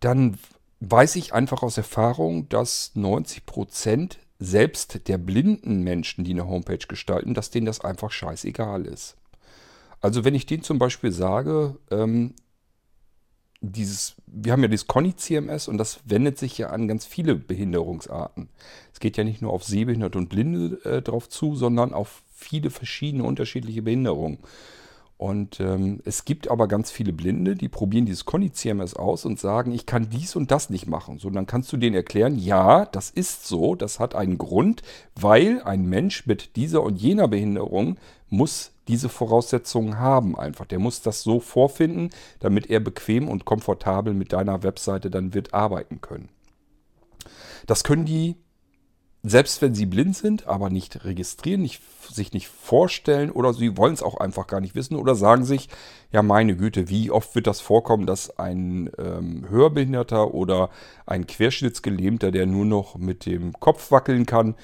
dann 0.00 0.38
weiß 0.80 1.16
ich 1.16 1.32
einfach 1.32 1.62
aus 1.62 1.78
Erfahrung, 1.78 2.48
dass 2.48 2.92
90 2.94 3.46
Prozent 3.46 4.18
selbst 4.38 5.08
der 5.08 5.18
blinden 5.18 5.82
Menschen, 5.82 6.24
die 6.24 6.32
eine 6.32 6.46
Homepage 6.46 6.86
gestalten, 6.86 7.34
dass 7.34 7.50
denen 7.50 7.66
das 7.66 7.80
einfach 7.80 8.10
scheißegal 8.10 8.86
ist. 8.86 9.16
Also 10.00 10.24
wenn 10.24 10.34
ich 10.34 10.46
denen 10.46 10.62
zum 10.62 10.78
Beispiel 10.78 11.12
sage, 11.12 11.76
ähm, 11.90 12.34
dieses, 13.60 14.14
wir 14.26 14.52
haben 14.52 14.62
ja 14.62 14.68
dieses 14.68 14.86
Conny 14.86 15.16
CMS 15.16 15.68
und 15.68 15.78
das 15.78 16.00
wendet 16.04 16.38
sich 16.38 16.58
ja 16.58 16.68
an 16.68 16.88
ganz 16.88 17.06
viele 17.06 17.34
Behinderungsarten. 17.34 18.48
Es 18.92 19.00
geht 19.00 19.16
ja 19.16 19.24
nicht 19.24 19.42
nur 19.42 19.52
auf 19.52 19.64
Sehbehinderte 19.64 20.18
und 20.18 20.28
Blinde 20.28 20.84
äh, 20.84 21.02
drauf 21.02 21.28
zu, 21.28 21.56
sondern 21.56 21.94
auf 21.94 22.22
viele 22.34 22.70
verschiedene 22.70 23.24
unterschiedliche 23.24 23.82
Behinderungen. 23.82 24.38
Und 25.18 25.60
ähm, 25.60 26.00
es 26.04 26.26
gibt 26.26 26.50
aber 26.50 26.68
ganz 26.68 26.90
viele 26.90 27.12
Blinde, 27.12 27.54
die 27.54 27.70
probieren 27.70 28.04
dieses 28.04 28.26
Conny-CMS 28.26 28.94
aus 28.94 29.24
und 29.24 29.40
sagen, 29.40 29.72
ich 29.72 29.86
kann 29.86 30.10
dies 30.10 30.36
und 30.36 30.50
das 30.50 30.68
nicht 30.68 30.86
machen. 30.86 31.18
So, 31.18 31.30
dann 31.30 31.46
kannst 31.46 31.72
du 31.72 31.78
denen 31.78 31.96
erklären, 31.96 32.38
ja, 32.38 32.84
das 32.84 33.10
ist 33.10 33.46
so, 33.46 33.74
das 33.74 33.98
hat 33.98 34.14
einen 34.14 34.36
Grund, 34.36 34.82
weil 35.14 35.62
ein 35.62 35.86
Mensch 35.86 36.26
mit 36.26 36.56
dieser 36.56 36.82
und 36.82 37.00
jener 37.00 37.28
Behinderung 37.28 37.96
muss 38.28 38.72
diese 38.88 39.08
Voraussetzungen 39.08 39.98
haben 39.98 40.38
einfach. 40.38 40.66
Der 40.66 40.78
muss 40.78 41.00
das 41.00 41.22
so 41.22 41.40
vorfinden, 41.40 42.10
damit 42.40 42.68
er 42.68 42.80
bequem 42.80 43.28
und 43.28 43.46
komfortabel 43.46 44.12
mit 44.12 44.34
deiner 44.34 44.62
Webseite 44.62 45.10
dann 45.10 45.32
wird 45.32 45.54
arbeiten 45.54 46.02
können. 46.02 46.28
Das 47.66 47.84
können 47.84 48.04
die 48.04 48.36
selbst 49.28 49.60
wenn 49.62 49.74
sie 49.74 49.86
blind 49.86 50.16
sind, 50.16 50.46
aber 50.46 50.70
nicht 50.70 51.04
registrieren, 51.04 51.62
nicht, 51.62 51.82
sich 52.08 52.32
nicht 52.32 52.48
vorstellen 52.48 53.30
oder 53.30 53.52
sie 53.52 53.76
wollen 53.76 53.94
es 53.94 54.02
auch 54.02 54.18
einfach 54.18 54.46
gar 54.46 54.60
nicht 54.60 54.74
wissen 54.74 54.96
oder 54.96 55.14
sagen 55.14 55.44
sich, 55.44 55.68
ja 56.12 56.22
meine 56.22 56.56
Güte, 56.56 56.88
wie 56.88 57.10
oft 57.10 57.34
wird 57.34 57.46
das 57.46 57.60
vorkommen, 57.60 58.06
dass 58.06 58.38
ein 58.38 58.90
ähm, 58.98 59.46
Hörbehinderter 59.48 60.32
oder 60.32 60.70
ein 61.06 61.26
Querschnittsgelähmter, 61.26 62.30
der 62.30 62.46
nur 62.46 62.64
noch 62.64 62.96
mit 62.96 63.26
dem 63.26 63.52
Kopf 63.54 63.90
wackeln 63.90 64.26
kann, 64.26 64.54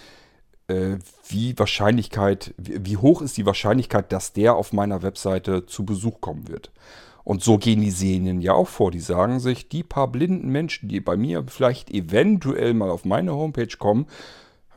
äh, 0.69 0.97
wie 1.29 1.59
Wahrscheinlichkeit, 1.59 2.55
wie, 2.57 2.85
wie 2.85 2.97
hoch 2.97 3.23
ist 3.23 3.37
die 3.37 3.47
Wahrscheinlichkeit, 3.47 4.13
dass 4.13 4.33
der 4.33 4.55
auf 4.55 4.73
meiner 4.73 5.03
Webseite 5.03 5.67
zu 5.67 5.85
Besuch 5.85 6.21
kommen 6.21 6.49
wird. 6.49 6.71
Und 7.25 7.43
so 7.43 7.59
gehen 7.59 7.81
die 7.81 7.91
Sehnen 7.91 8.41
ja 8.41 8.53
auch 8.53 8.69
vor. 8.69 8.91
Die 8.91 9.01
sagen 9.01 9.39
sich, 9.39 9.69
die 9.69 9.83
paar 9.83 10.09
blinden 10.09 10.49
Menschen, 10.49 10.89
die 10.89 11.01
bei 11.01 11.17
mir 11.17 11.45
vielleicht 11.47 11.91
eventuell 11.91 12.75
mal 12.75 12.91
auf 12.91 13.05
meine 13.05 13.33
Homepage 13.33 13.77
kommen, 13.79 14.07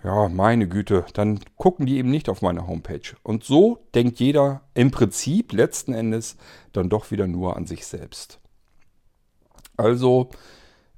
ja, 0.06 0.30
meine 0.30 0.68
Güte, 0.68 1.04
dann 1.14 1.40
gucken 1.58 1.88
die 1.88 1.98
eben 1.98 2.12
nicht 2.12 2.30
auf 2.30 2.44
meine 2.44 2.68
Homepage. 2.68 3.16
Und 3.24 3.44
so 3.44 3.80
denkt 3.96 4.20
jeder 4.20 4.62
im 4.76 4.92
Prinzip 4.92 5.52
letzten 5.52 5.94
Endes 5.94 6.38
dann 6.74 6.90
doch 6.90 7.10
wieder 7.10 7.26
nur 7.26 7.58
an 7.58 7.66
sich 7.66 7.88
selbst. 7.88 8.40
Also, 9.78 10.30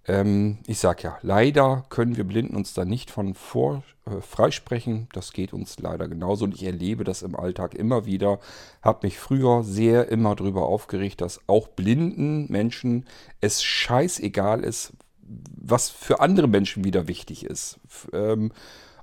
ähm, 0.08 0.58
ich 0.68 0.80
sag 0.80 1.04
ja, 1.04 1.18
leider 1.22 1.86
können 1.88 2.18
wir 2.18 2.26
Blinden 2.26 2.58
uns 2.58 2.74
da 2.74 2.84
nicht 2.84 3.10
von 3.10 3.34
vor, 3.34 3.82
äh, 4.06 4.20
freisprechen. 4.20 5.08
Das 5.14 5.32
geht 5.32 5.54
uns 5.54 5.80
leider 5.80 6.10
genauso 6.10 6.44
und 6.44 6.54
ich 6.54 6.64
erlebe 6.64 7.06
das 7.06 7.22
im 7.22 7.34
Alltag 7.34 7.76
immer 7.76 8.06
wieder. 8.06 8.40
Habe 8.82 9.08
mich 9.08 9.20
früher 9.20 9.64
sehr 9.64 10.10
immer 10.10 10.36
darüber 10.36 10.64
aufgeregt, 10.64 11.22
dass 11.22 11.40
auch 11.48 11.70
blinden 11.70 12.52
Menschen 12.52 13.06
es 13.40 13.64
scheißegal 13.64 14.66
ist, 14.66 14.92
was 15.22 15.90
für 15.90 16.20
andere 16.20 16.48
Menschen 16.50 16.84
wieder 16.84 17.08
wichtig 17.08 17.46
ist. 17.46 17.80
Ähm, 18.12 18.52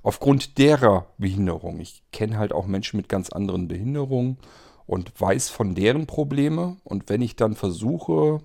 aufgrund 0.05 0.59
derer 0.59 1.07
Behinderung. 1.17 1.79
Ich 1.79 2.03
kenne 2.11 2.37
halt 2.37 2.53
auch 2.53 2.67
Menschen 2.67 2.97
mit 2.97 3.09
ganz 3.09 3.31
anderen 3.31 3.67
Behinderungen 3.67 4.37
und 4.85 5.19
weiß 5.19 5.49
von 5.49 5.73
deren 5.73 6.05
Probleme. 6.05 6.77
Und 6.83 7.09
wenn 7.09 7.23
ich 7.23 7.35
dann 7.35 7.55
versuche, 7.55 8.39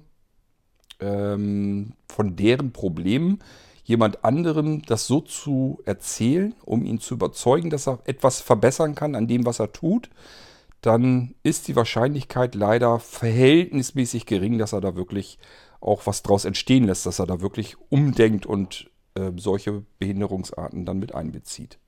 ähm, 1.00 1.92
von 2.08 2.34
deren 2.34 2.72
Problemen 2.72 3.40
jemand 3.84 4.24
anderem 4.24 4.80
das 4.86 5.06
so 5.06 5.20
zu 5.20 5.80
erzählen, 5.84 6.54
um 6.64 6.82
ihn 6.82 6.98
zu 6.98 7.12
überzeugen, 7.12 7.68
dass 7.68 7.86
er 7.86 7.98
etwas 8.06 8.40
verbessern 8.40 8.94
kann 8.94 9.14
an 9.14 9.28
dem, 9.28 9.44
was 9.44 9.60
er 9.60 9.70
tut, 9.70 10.08
dann 10.80 11.34
ist 11.42 11.68
die 11.68 11.76
Wahrscheinlichkeit 11.76 12.54
leider 12.54 13.00
verhältnismäßig 13.00 14.24
gering, 14.24 14.56
dass 14.56 14.72
er 14.72 14.80
da 14.80 14.96
wirklich 14.96 15.38
auch 15.82 16.06
was 16.06 16.22
draus 16.22 16.46
entstehen 16.46 16.84
lässt, 16.84 17.04
dass 17.04 17.18
er 17.18 17.26
da 17.26 17.42
wirklich 17.42 17.76
umdenkt 17.90 18.46
und 18.46 18.90
äh, 19.14 19.32
solche 19.36 19.84
Behinderungsarten 19.98 20.84
dann 20.84 20.98
mit 20.98 21.14
einbezieht. 21.14 21.78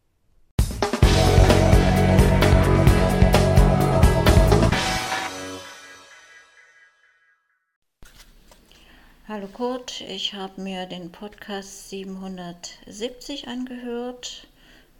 Hallo 9.29 9.47
Kurt, 9.47 10.03
ich 10.03 10.35
habe 10.35 10.61
mir 10.61 10.85
den 10.85 11.11
Podcast 11.11 11.89
770 11.89 13.49
angehört 13.49 14.47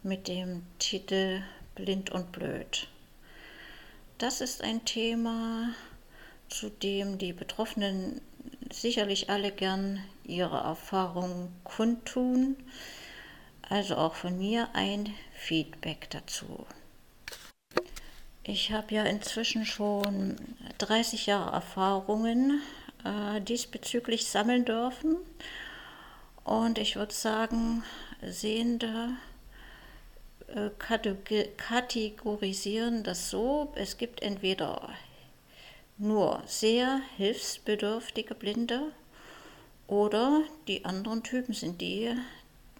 mit 0.01 0.27
dem 0.27 0.63
Titel 0.79 1.43
Blind 1.75 2.09
und 2.09 2.31
Blöd. 2.31 2.87
Das 4.17 4.41
ist 4.41 4.63
ein 4.63 4.85
Thema, 4.85 5.69
zu 6.49 6.69
dem 6.69 7.17
die 7.17 7.33
Betroffenen 7.33 8.21
sicherlich 8.73 9.29
alle 9.29 9.51
gern 9.51 10.03
ihre 10.23 10.57
Erfahrungen 10.57 11.53
kundtun. 11.63 12.57
Also 13.69 13.95
auch 13.95 14.15
von 14.15 14.37
mir 14.37 14.69
ein 14.73 15.13
Feedback 15.33 16.09
dazu. 16.09 16.65
Ich 18.43 18.71
habe 18.73 18.95
ja 18.95 19.03
inzwischen 19.03 19.65
schon 19.65 20.35
30 20.79 21.27
Jahre 21.27 21.53
Erfahrungen 21.53 22.61
äh, 23.05 23.39
diesbezüglich 23.41 24.25
sammeln 24.25 24.65
dürfen. 24.65 25.15
Und 26.43 26.77
ich 26.77 26.97
würde 26.97 27.13
sagen, 27.13 27.83
Sehende 28.21 29.11
äh, 30.47 30.69
kategorisieren 31.57 33.03
das 33.03 33.29
so, 33.29 33.71
es 33.75 33.97
gibt 33.97 34.21
entweder 34.21 34.89
nur 35.97 36.41
sehr 36.45 37.01
hilfsbedürftige 37.17 38.35
Blinde 38.35 38.91
oder 39.87 40.41
die 40.67 40.85
anderen 40.85 41.23
Typen 41.23 41.53
sind 41.53 41.81
die, 41.81 42.15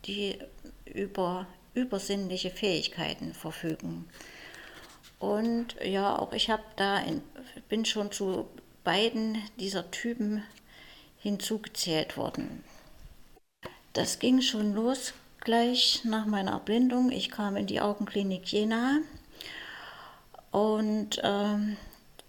die 0.06 0.40
über 0.86 1.48
übersinnliche 1.74 2.52
Fähigkeiten 2.52 3.34
verfügen. 3.34 4.08
Und 5.20 5.76
ja, 5.84 6.18
auch 6.18 6.34
ich 6.34 6.50
habe 6.50 6.64
da 6.76 7.00
in, 7.00 7.22
bin 7.70 7.86
schon 7.86 8.12
zu 8.12 8.48
beiden 8.84 9.38
dieser 9.60 9.90
Typen 9.92 10.44
hinzugezählt 11.18 12.18
worden. 12.18 12.64
Das 13.94 14.20
ging 14.20 14.42
schon 14.42 14.74
los 14.74 15.14
gleich 15.40 16.02
nach 16.04 16.26
meiner 16.26 16.52
Erblindung. 16.52 17.12
Ich 17.12 17.30
kam 17.30 17.56
in 17.56 17.68
die 17.68 17.80
Augenklinik 17.80 18.52
Jena 18.52 19.00
und 20.52 21.22
ähm, 21.24 21.78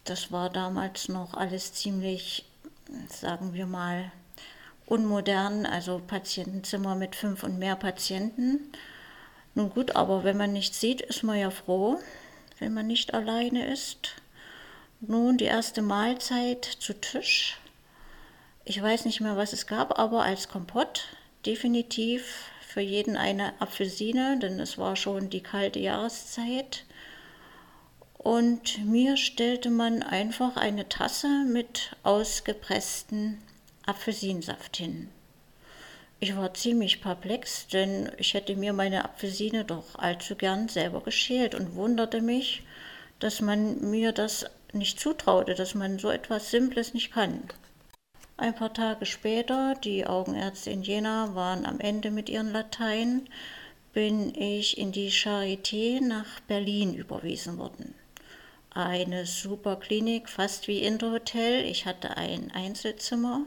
das 0.04 0.30
war 0.30 0.50
damals 0.50 1.08
noch 1.08 1.34
alles 1.34 1.72
ziemlich, 1.72 2.44
sagen 3.08 3.54
wir 3.54 3.66
mal, 3.66 4.12
unmodern, 4.86 5.66
also 5.66 6.00
Patientenzimmer 6.06 6.94
mit 6.94 7.16
fünf 7.16 7.42
und 7.42 7.58
mehr 7.58 7.76
Patienten. 7.76 8.72
Nun 9.54 9.70
gut, 9.70 9.96
aber 9.96 10.24
wenn 10.24 10.36
man 10.36 10.52
nichts 10.52 10.80
sieht, 10.80 11.00
ist 11.00 11.22
man 11.22 11.38
ja 11.38 11.50
froh, 11.50 11.98
wenn 12.58 12.74
man 12.74 12.86
nicht 12.86 13.14
alleine 13.14 13.72
ist. 13.72 14.16
Nun 15.00 15.38
die 15.38 15.44
erste 15.44 15.82
Mahlzeit 15.82 16.64
zu 16.64 16.92
Tisch. 16.94 17.58
Ich 18.64 18.80
weiß 18.80 19.04
nicht 19.04 19.20
mehr, 19.20 19.36
was 19.36 19.52
es 19.52 19.66
gab, 19.66 19.98
aber 19.98 20.22
als 20.22 20.48
Kompott 20.48 21.08
definitiv 21.44 22.50
für 22.66 22.80
jeden 22.80 23.16
eine 23.16 23.60
Apfelsine, 23.60 24.38
denn 24.40 24.58
es 24.58 24.78
war 24.78 24.96
schon 24.96 25.30
die 25.30 25.42
kalte 25.42 25.78
Jahreszeit. 25.78 26.84
Und 28.24 28.82
mir 28.86 29.18
stellte 29.18 29.68
man 29.68 30.02
einfach 30.02 30.56
eine 30.56 30.88
Tasse 30.88 31.44
mit 31.46 31.94
ausgepressten 32.04 33.36
Apfelsinensaft 33.84 34.78
hin. 34.78 35.10
Ich 36.20 36.34
war 36.34 36.54
ziemlich 36.54 37.02
perplex, 37.02 37.66
denn 37.66 38.10
ich 38.16 38.32
hätte 38.32 38.56
mir 38.56 38.72
meine 38.72 39.04
Apfelsine 39.04 39.66
doch 39.66 39.96
allzu 39.96 40.36
gern 40.36 40.70
selber 40.70 41.02
geschält 41.02 41.54
und 41.54 41.74
wunderte 41.74 42.22
mich, 42.22 42.62
dass 43.18 43.42
man 43.42 43.90
mir 43.90 44.12
das 44.12 44.46
nicht 44.72 44.98
zutraute, 44.98 45.54
dass 45.54 45.74
man 45.74 45.98
so 45.98 46.08
etwas 46.08 46.50
Simples 46.50 46.94
nicht 46.94 47.12
kann. 47.12 47.42
Ein 48.38 48.54
paar 48.54 48.72
Tage 48.72 49.04
später, 49.04 49.74
die 49.84 50.06
Augenärzte 50.06 50.70
in 50.70 50.82
Jena 50.82 51.34
waren 51.34 51.66
am 51.66 51.78
Ende 51.78 52.10
mit 52.10 52.30
ihren 52.30 52.52
Latein, 52.52 53.28
bin 53.92 54.34
ich 54.34 54.78
in 54.78 54.92
die 54.92 55.12
Charité 55.12 56.00
nach 56.00 56.40
Berlin 56.48 56.94
überwiesen 56.94 57.58
worden 57.58 57.94
eine 58.74 59.24
super 59.24 59.76
Klinik, 59.76 60.28
fast 60.28 60.66
wie 60.66 60.82
Interhotel. 60.82 61.64
Ich 61.64 61.86
hatte 61.86 62.16
ein 62.16 62.50
Einzelzimmer. 62.52 63.42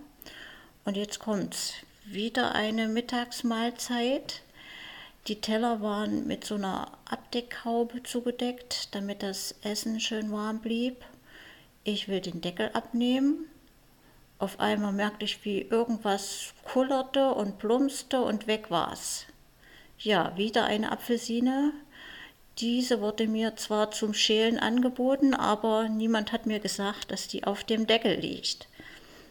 Und 0.85 0.95
jetzt 0.95 1.19
kommt's. 1.19 1.73
Wieder 2.05 2.55
eine 2.55 2.87
Mittagsmahlzeit. 2.87 4.41
Die 5.27 5.41
Teller 5.41 5.81
waren 5.81 6.25
mit 6.25 6.45
so 6.45 6.55
einer 6.55 6.91
Abdeckhaube 7.09 8.03
zugedeckt, 8.03 8.95
damit 8.95 9.21
das 9.21 9.55
Essen 9.61 9.99
schön 9.99 10.31
warm 10.31 10.59
blieb. 10.61 11.03
Ich 11.83 12.07
will 12.07 12.21
den 12.21 12.39
Deckel 12.39 12.69
abnehmen. 12.73 13.45
Auf 14.39 14.61
einmal 14.61 14.93
merkte 14.93 15.25
ich, 15.25 15.43
wie 15.43 15.61
irgendwas 15.61 16.53
kullerte 16.63 17.33
und 17.33 17.57
plumpste 17.57 18.21
und 18.21 18.47
weg 18.47 18.71
war's. 18.71 19.25
Ja, 19.99 20.37
wieder 20.37 20.65
eine 20.65 20.91
Apfelsine, 20.91 21.73
diese 22.59 23.01
wurde 23.01 23.27
mir 23.27 23.55
zwar 23.55 23.91
zum 23.91 24.13
Schälen 24.13 24.59
angeboten, 24.59 25.33
aber 25.33 25.89
niemand 25.89 26.31
hat 26.31 26.45
mir 26.45 26.59
gesagt, 26.59 27.11
dass 27.11 27.27
die 27.27 27.43
auf 27.43 27.63
dem 27.63 27.87
Deckel 27.87 28.19
liegt. 28.19 28.67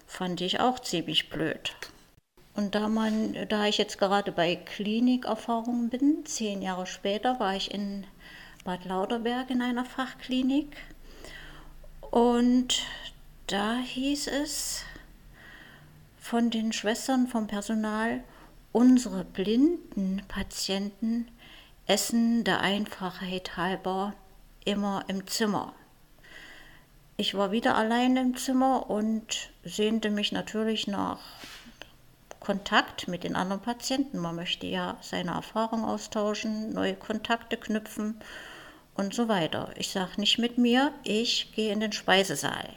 Fand 0.07 0.41
ich 0.41 0.61
auch 0.61 0.79
ziemlich 0.79 1.29
blöd. 1.29 1.73
Und 2.55 2.75
da, 2.75 2.89
man, 2.89 3.37
da 3.49 3.67
ich 3.67 3.79
jetzt 3.79 3.99
gerade 3.99 4.33
bei 4.33 4.57
Klinikerfahrungen 4.57 5.91
bin, 5.91 6.25
zehn 6.25 6.63
Jahre 6.63 6.87
später 6.87 7.39
war 7.39 7.55
ich 7.55 7.73
in 7.73 8.07
Bad 8.65 8.85
Lauterberg 8.85 9.51
in 9.51 9.61
einer 9.61 9.85
Fachklinik. 9.85 10.77
Und 12.11 12.83
da 13.47 13.79
hieß 13.79 14.29
es 14.29 14.85
von 16.19 16.51
den 16.51 16.73
Schwestern 16.73 17.27
vom 17.27 17.47
Personal, 17.47 18.23
unsere 18.73 19.25
blinden 19.25 20.23
Patienten 20.29 21.29
Essen 21.89 22.43
der 22.43 22.63
Einfachheit 22.63 23.57
halber 23.57 24.13
immer 24.65 25.05
im 25.07 25.29
Zimmer. 25.29 25.73
ich 27.17 27.35
war 27.35 27.53
wieder 27.53 27.77
allein 27.77 28.17
im 28.17 28.37
Zimmer 28.37 28.91
und 28.91 29.51
sehnte 29.63 30.11
mich 30.11 30.33
natürlich 30.33 30.89
nach 30.89 31.21
Kontakt 32.41 33.07
mit 33.07 33.23
den 33.23 33.37
anderen 33.37 33.63
Patienten. 33.63 34.19
Man 34.19 34.35
möchte 34.35 34.67
ja 34.67 34.97
seine 35.01 35.31
Erfahrung 35.31 35.85
austauschen, 35.85 36.73
neue 36.73 36.97
Kontakte 36.97 37.57
knüpfen 37.57 38.21
und 38.95 39.15
so 39.15 39.29
weiter. 39.29 39.71
Ich 39.77 39.91
sage 39.91 40.21
nicht 40.21 40.39
mit 40.39 40.59
mir, 40.59 40.93
ich 41.05 41.53
gehe 41.55 41.73
in 41.73 41.79
den 41.79 41.93
Speisesaal. 41.93 42.69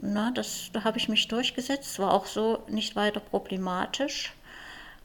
Na, 0.00 0.32
das, 0.32 0.70
da 0.72 0.82
habe 0.82 0.98
ich 0.98 1.08
mich 1.08 1.28
durchgesetzt, 1.28 2.00
war 2.00 2.12
auch 2.12 2.26
so 2.26 2.64
nicht 2.66 2.96
weiter 2.96 3.20
problematisch. 3.20 4.32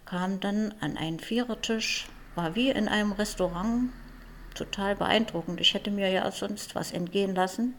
Kam 0.05 0.39
dann 0.39 0.73
an 0.81 0.97
einen 0.97 1.19
Vierertisch, 1.19 2.07
war 2.35 2.55
wie 2.55 2.69
in 2.69 2.87
einem 2.87 3.11
Restaurant, 3.11 3.91
total 4.55 4.95
beeindruckend. 4.95 5.59
Ich 5.61 5.73
hätte 5.73 5.91
mir 5.91 6.09
ja 6.09 6.29
sonst 6.31 6.75
was 6.75 6.91
entgehen 6.91 7.35
lassen 7.35 7.75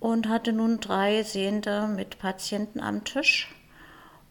und 0.00 0.28
hatte 0.28 0.52
nun 0.52 0.80
drei 0.80 1.22
Sehende 1.22 1.86
mit 1.86 2.18
Patienten 2.18 2.80
am 2.80 3.04
Tisch. 3.04 3.54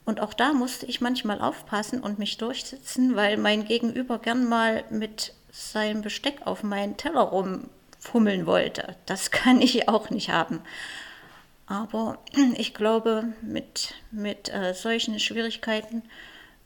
Und 0.05 0.19
auch 0.19 0.33
da 0.33 0.53
musste 0.53 0.85
ich 0.85 1.01
manchmal 1.01 1.41
aufpassen 1.41 2.01
und 2.01 2.19
mich 2.19 2.37
durchsetzen, 2.37 3.15
weil 3.15 3.37
mein 3.37 3.65
Gegenüber 3.65 4.19
gern 4.19 4.47
mal 4.47 4.83
mit 4.89 5.33
seinem 5.51 6.01
Besteck 6.01 6.41
auf 6.45 6.63
meinen 6.63 6.97
Teller 6.97 7.21
rumfummeln 7.21 8.45
wollte. 8.45 8.95
Das 9.05 9.31
kann 9.31 9.61
ich 9.61 9.87
auch 9.87 10.09
nicht 10.09 10.29
haben. 10.29 10.61
Aber 11.67 12.19
ich 12.57 12.73
glaube, 12.73 13.33
mit, 13.41 13.93
mit 14.11 14.53
äh, 14.53 14.73
solchen 14.73 15.19
Schwierigkeiten 15.19 16.03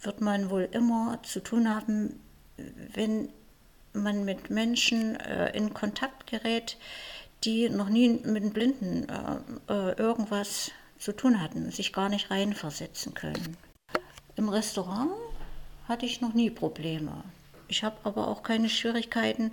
wird 0.02 0.22
man 0.22 0.50
wohl 0.50 0.68
immer 0.72 1.20
zu 1.24 1.42
tun 1.42 1.74
haben, 1.74 2.20
wenn 2.58 3.30
man 3.94 4.26
mit 4.26 4.50
Menschen 4.50 5.16
äh, 5.16 5.56
in 5.56 5.74
Kontakt 5.74 6.28
gerät, 6.28 6.78
die 7.44 7.70
noch 7.70 7.90
nie 7.90 8.10
mit 8.24 8.54
Blinden 8.54 9.08
äh, 9.10 9.74
äh 9.74 9.98
irgendwas 9.98 10.72
zu 10.98 11.12
tun 11.12 11.42
hatten, 11.42 11.72
sich 11.72 11.94
gar 11.94 12.10
nicht 12.10 12.32
reinversetzen 12.32 13.14
können. 13.14 13.58
Im 14.36 14.50
Restaurant 14.50 15.12
hatte 15.88 16.06
ich 16.06 16.22
noch 16.22 16.34
nie 16.34 16.50
Probleme. 16.50 17.24
Ich 17.68 17.84
habe 17.84 17.98
aber 18.04 18.28
auch 18.28 18.44
keine 18.44 18.70
Schwierigkeiten, 18.70 19.52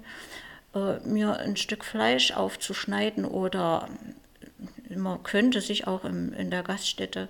äh, 0.74 0.98
mir 1.00 1.36
ein 1.36 1.56
Stück 1.56 1.84
Fleisch 1.84 2.32
aufzuschneiden 2.32 3.24
oder 3.24 3.88
man 4.88 5.22
könnte 5.22 5.60
sich 5.60 5.86
auch 5.86 6.04
im, 6.04 6.32
in 6.32 6.50
der 6.50 6.62
Gaststätte 6.62 7.28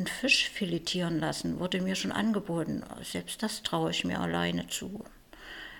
einen 0.00 0.06
Fisch 0.06 0.48
filetieren 0.48 1.20
lassen, 1.20 1.60
wurde 1.60 1.80
mir 1.80 1.94
schon 1.94 2.12
angeboten. 2.12 2.82
Selbst 3.02 3.42
das 3.42 3.62
traue 3.62 3.90
ich 3.90 4.04
mir 4.04 4.20
alleine 4.20 4.66
zu. 4.68 5.04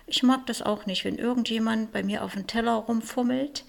Ich 0.07 0.23
mag 0.23 0.47
das 0.47 0.61
auch 0.61 0.87
nicht, 0.87 1.05
wenn 1.05 1.17
irgendjemand 1.17 1.93
bei 1.93 2.03
mir 2.03 2.23
auf 2.23 2.35
dem 2.35 2.47
Teller 2.47 2.75
rumfummelt. 2.75 3.65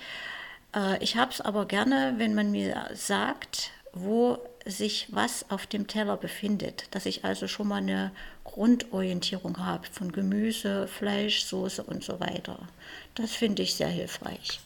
Äh, 0.75 1.01
ich 1.01 1.15
habe 1.15 1.31
es 1.31 1.39
aber 1.39 1.65
gerne, 1.65 2.15
wenn 2.17 2.35
man 2.35 2.51
mir 2.51 2.89
sagt, 2.93 3.71
wo 3.93 4.39
sich 4.65 5.07
was 5.09 5.49
auf 5.49 5.65
dem 5.67 5.87
Teller 5.87 6.17
befindet, 6.17 6.85
dass 6.91 7.05
ich 7.05 7.23
also 7.23 7.47
schon 7.47 7.69
mal 7.69 7.77
eine 7.77 8.11
Grundorientierung 8.43 9.65
habe 9.65 9.87
von 9.89 10.11
Gemüse, 10.11 10.87
Fleisch, 10.87 11.43
Soße 11.45 11.83
und 11.83 12.03
so 12.03 12.19
weiter. 12.19 12.59
Das 13.15 13.31
finde 13.31 13.63
ich 13.63 13.75
sehr 13.75 13.87
hilfreich. 13.87 14.59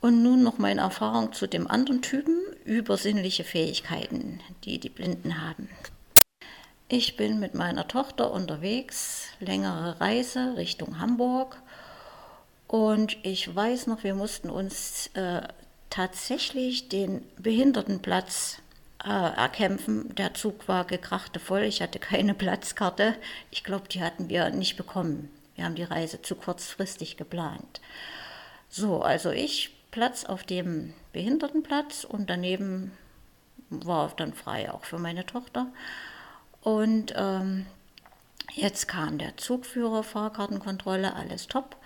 Und 0.00 0.22
nun 0.22 0.42
noch 0.42 0.58
meine 0.58 0.82
Erfahrung 0.82 1.32
zu 1.32 1.46
dem 1.46 1.66
anderen 1.68 2.02
Typen, 2.02 2.36
übersinnliche 2.64 3.44
Fähigkeiten, 3.44 4.40
die 4.64 4.78
die 4.78 4.90
Blinden 4.90 5.42
haben. 5.42 5.68
Ich 6.88 7.16
bin 7.16 7.38
mit 7.38 7.54
meiner 7.54 7.86
Tochter 7.86 8.30
unterwegs, 8.30 9.28
längere 9.40 10.00
Reise 10.00 10.56
Richtung 10.56 11.00
Hamburg. 11.00 11.60
Und 12.66 13.18
ich 13.24 13.54
weiß 13.54 13.88
noch, 13.88 14.04
wir 14.04 14.14
mussten 14.14 14.48
uns 14.48 15.10
äh, 15.14 15.42
tatsächlich 15.90 16.88
den 16.88 17.22
Behindertenplatz 17.36 18.62
äh, 19.04 19.08
erkämpfen. 19.08 20.14
Der 20.14 20.34
Zug 20.34 20.68
war 20.68 20.84
gekrachte 20.84 21.40
voll, 21.40 21.62
ich 21.62 21.82
hatte 21.82 21.98
keine 21.98 22.34
Platzkarte. 22.42 23.16
Ich 23.50 23.64
glaube, 23.64 23.88
die 23.88 24.02
hatten 24.02 24.28
wir 24.28 24.48
nicht 24.50 24.76
bekommen. 24.76 25.30
Wir 25.56 25.64
haben 25.64 25.74
die 25.74 25.84
Reise 25.84 26.22
zu 26.22 26.36
kurzfristig 26.36 27.16
geplant. 27.16 27.80
So, 28.68 29.02
also 29.02 29.30
ich 29.30 29.77
Platz 29.90 30.24
auf 30.24 30.44
dem 30.44 30.94
Behindertenplatz 31.12 32.04
und 32.04 32.28
daneben 32.28 32.92
war 33.70 34.12
dann 34.16 34.32
frei 34.32 34.72
auch 34.72 34.84
für 34.84 34.98
meine 34.98 35.26
Tochter. 35.26 35.68
Und 36.62 37.14
ähm, 37.16 37.66
jetzt 38.54 38.88
kam 38.88 39.18
der 39.18 39.36
Zugführer, 39.36 40.02
Fahrkartenkontrolle, 40.02 41.14
alles 41.14 41.46
top. 41.46 41.76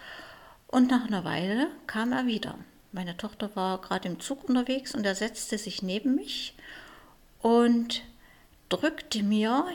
Und 0.67 0.91
nach 0.91 1.07
einer 1.07 1.25
Weile 1.25 1.69
kam 1.87 2.13
er 2.13 2.27
wieder. 2.27 2.57
Meine 2.93 3.17
Tochter 3.17 3.55
war 3.57 3.81
gerade 3.81 4.09
im 4.09 4.21
Zug 4.21 4.49
unterwegs 4.49 4.95
und 4.95 5.05
er 5.05 5.15
setzte 5.15 5.59
sich 5.59 5.83
neben 5.83 6.15
mich 6.15 6.55
und 7.41 8.03
drückte 8.69 9.23
mir 9.23 9.67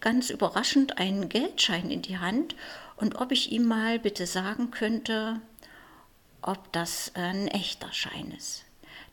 ganz 0.00 0.30
überraschend 0.30 0.98
einen 0.98 1.28
Geldschein 1.28 1.90
in 1.90 2.02
die 2.02 2.18
Hand 2.18 2.56
und 2.96 3.16
ob 3.16 3.32
ich 3.32 3.52
ihm 3.52 3.66
mal 3.66 3.98
bitte 3.98 4.26
sagen 4.26 4.70
könnte, 4.70 5.40
ob 6.42 6.72
das 6.72 7.12
ein 7.14 7.48
echter 7.48 7.92
Schein 7.92 8.32
ist. 8.36 8.64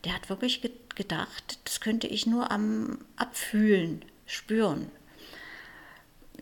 Der 0.04 0.14
hat 0.14 0.28
wirklich 0.28 0.62
gedacht, 0.94 1.58
das 1.64 1.80
könnte 1.80 2.06
ich 2.06 2.26
nur 2.26 2.50
am 2.50 2.98
Abfühlen, 3.16 4.04
spüren. 4.26 4.90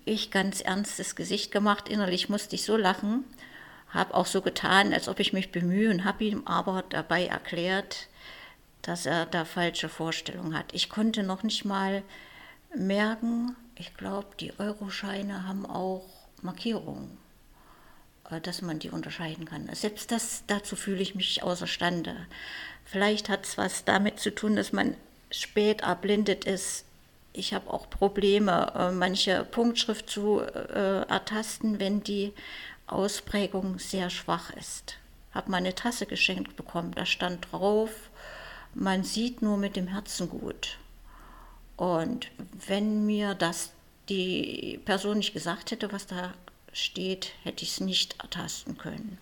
Ich 0.05 0.31
ganz 0.31 0.61
ernstes 0.61 1.17
Gesicht 1.17 1.51
gemacht, 1.51 1.89
innerlich 1.89 2.29
musste 2.29 2.55
ich 2.55 2.65
so 2.65 2.77
lachen, 2.77 3.25
habe 3.89 4.15
auch 4.15 4.27
so 4.27 4.43
getan, 4.43 4.93
als 4.93 5.09
ob 5.09 5.21
ich 5.21 5.33
mich 5.33 5.53
bemühe 5.53 5.91
und 5.91 6.05
habe 6.05 6.25
ihm 6.25 6.47
aber 6.47 6.85
dabei 6.89 7.27
erklärt, 7.27 8.09
dass 8.83 9.07
er 9.07 9.27
da 9.27 9.45
falsche 9.45 9.89
Vorstellungen 9.89 10.57
hat. 10.57 10.73
Ich 10.73 10.89
konnte 10.89 11.23
noch 11.23 11.43
nicht 11.43 11.65
mal 11.65 12.03
merken, 12.75 13.57
ich 13.75 13.95
glaube, 13.97 14.29
die 14.39 14.59
Euroscheine 14.59 15.47
haben 15.47 15.67
auch 15.67 16.07
Markierungen. 16.43 17.19
Äh, 18.31 18.41
dass 18.41 18.63
man 18.63 18.79
die 18.79 18.91
unterscheiden 18.91 19.45
kann. 19.45 19.69
Selbst 19.73 20.11
das, 20.11 20.43
dazu 20.47 20.77
fühle 20.77 21.03
ich 21.03 21.15
mich 21.15 21.43
außerstande. 21.43 22.15
Vielleicht 22.85 23.29
hat 23.29 23.45
es 23.45 23.59
was 23.59 23.85
damit 23.85 24.21
zu 24.21 24.35
tun, 24.35 24.57
dass 24.57 24.73
man 24.73 24.97
spät 25.31 25.83
erblindet 25.83 26.45
ist. 26.45 26.85
Ich 27.33 27.53
habe 27.53 27.71
auch 27.71 27.91
Probleme, 27.91 28.73
äh, 28.75 28.91
manche 28.93 29.45
Punktschrift 29.45 30.09
zu 30.09 30.41
äh, 30.41 31.03
ertasten, 31.03 31.81
wenn 31.81 32.03
die 32.03 32.33
Ausprägung 32.87 33.79
sehr 33.79 34.11
schwach 34.11 34.51
ist. 34.51 34.97
Habe 35.33 35.51
mal 35.51 35.59
eine 35.59 35.75
Tasse 35.75 36.07
geschenkt 36.07 36.57
bekommen, 36.57 36.93
da 36.95 37.05
stand 37.05 37.49
drauf, 37.51 37.91
man 38.75 39.05
sieht 39.05 39.43
nur 39.43 39.59
mit 39.59 39.77
dem 39.77 39.89
Herzen 39.89 40.31
gut. 40.31 40.79
Und 41.77 42.29
wenn 42.67 43.05
mir 43.05 43.35
das 43.35 43.73
die 44.09 44.81
Person 44.85 45.19
nicht 45.19 45.35
gesagt 45.35 45.73
hätte, 45.73 45.93
was 45.93 46.07
da 46.07 46.33
steht, 46.77 47.33
hätte 47.43 47.65
ich 47.65 47.73
es 47.73 47.81
nicht 47.81 48.21
ertasten 48.23 48.77
können. 48.79 49.19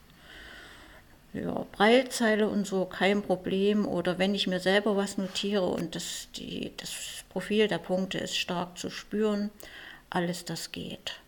Ja, 1.32 1.66
Breilzeile 1.72 2.48
und 2.48 2.66
so 2.66 2.84
kein 2.84 3.22
Problem. 3.22 3.86
Oder 3.86 4.18
wenn 4.18 4.34
ich 4.34 4.46
mir 4.46 4.60
selber 4.60 4.96
was 4.96 5.18
notiere 5.18 5.66
und 5.66 5.94
das, 5.94 6.28
die, 6.36 6.72
das 6.76 6.90
Profil 7.28 7.66
der 7.66 7.78
Punkte 7.78 8.18
ist 8.18 8.36
stark 8.36 8.78
zu 8.78 8.90
spüren, 8.90 9.50
alles 10.10 10.44
das 10.44 10.70
geht. 10.70 11.20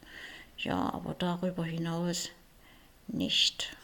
Ja, 0.58 0.92
aber 0.92 1.14
darüber 1.18 1.64
hinaus 1.64 2.30
nicht. 3.08 3.76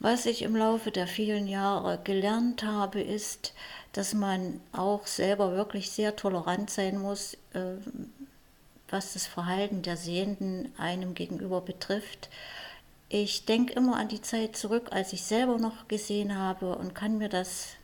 Was 0.00 0.26
ich 0.26 0.42
im 0.42 0.54
Laufe 0.54 0.90
der 0.90 1.06
vielen 1.06 1.48
Jahre 1.48 1.98
gelernt 2.02 2.62
habe, 2.62 3.00
ist, 3.00 3.54
dass 3.92 4.14
man 4.14 4.60
auch 4.72 5.06
selber 5.06 5.52
wirklich 5.52 5.90
sehr 5.90 6.14
tolerant 6.14 6.70
sein 6.70 6.98
muss, 6.98 7.34
äh, 7.54 7.74
was 8.88 9.12
das 9.12 9.26
Verhalten 9.26 9.82
der 9.82 9.96
Sehenden 9.96 10.72
einem 10.78 11.14
gegenüber 11.14 11.60
betrifft. 11.60 12.28
Ich 13.08 13.44
denke 13.44 13.72
immer 13.72 13.96
an 13.96 14.08
die 14.08 14.20
Zeit 14.20 14.56
zurück, 14.56 14.88
als 14.90 15.12
ich 15.12 15.22
selber 15.22 15.58
noch 15.58 15.88
gesehen 15.88 16.36
habe 16.36 16.76
und 16.76 16.94
kann 16.94 17.18
mir 17.18 17.28
das 17.28 17.76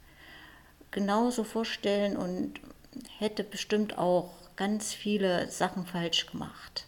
genauso 0.91 1.45
vorstellen 1.45 2.17
und 2.17 2.61
hätte 3.19 3.43
bestimmt 3.43 3.99
auch 3.99 4.31
ganz 4.57 4.93
viele 4.93 5.49
Sachen 5.51 5.87
falsch 5.87 6.27
gemacht. 6.27 6.87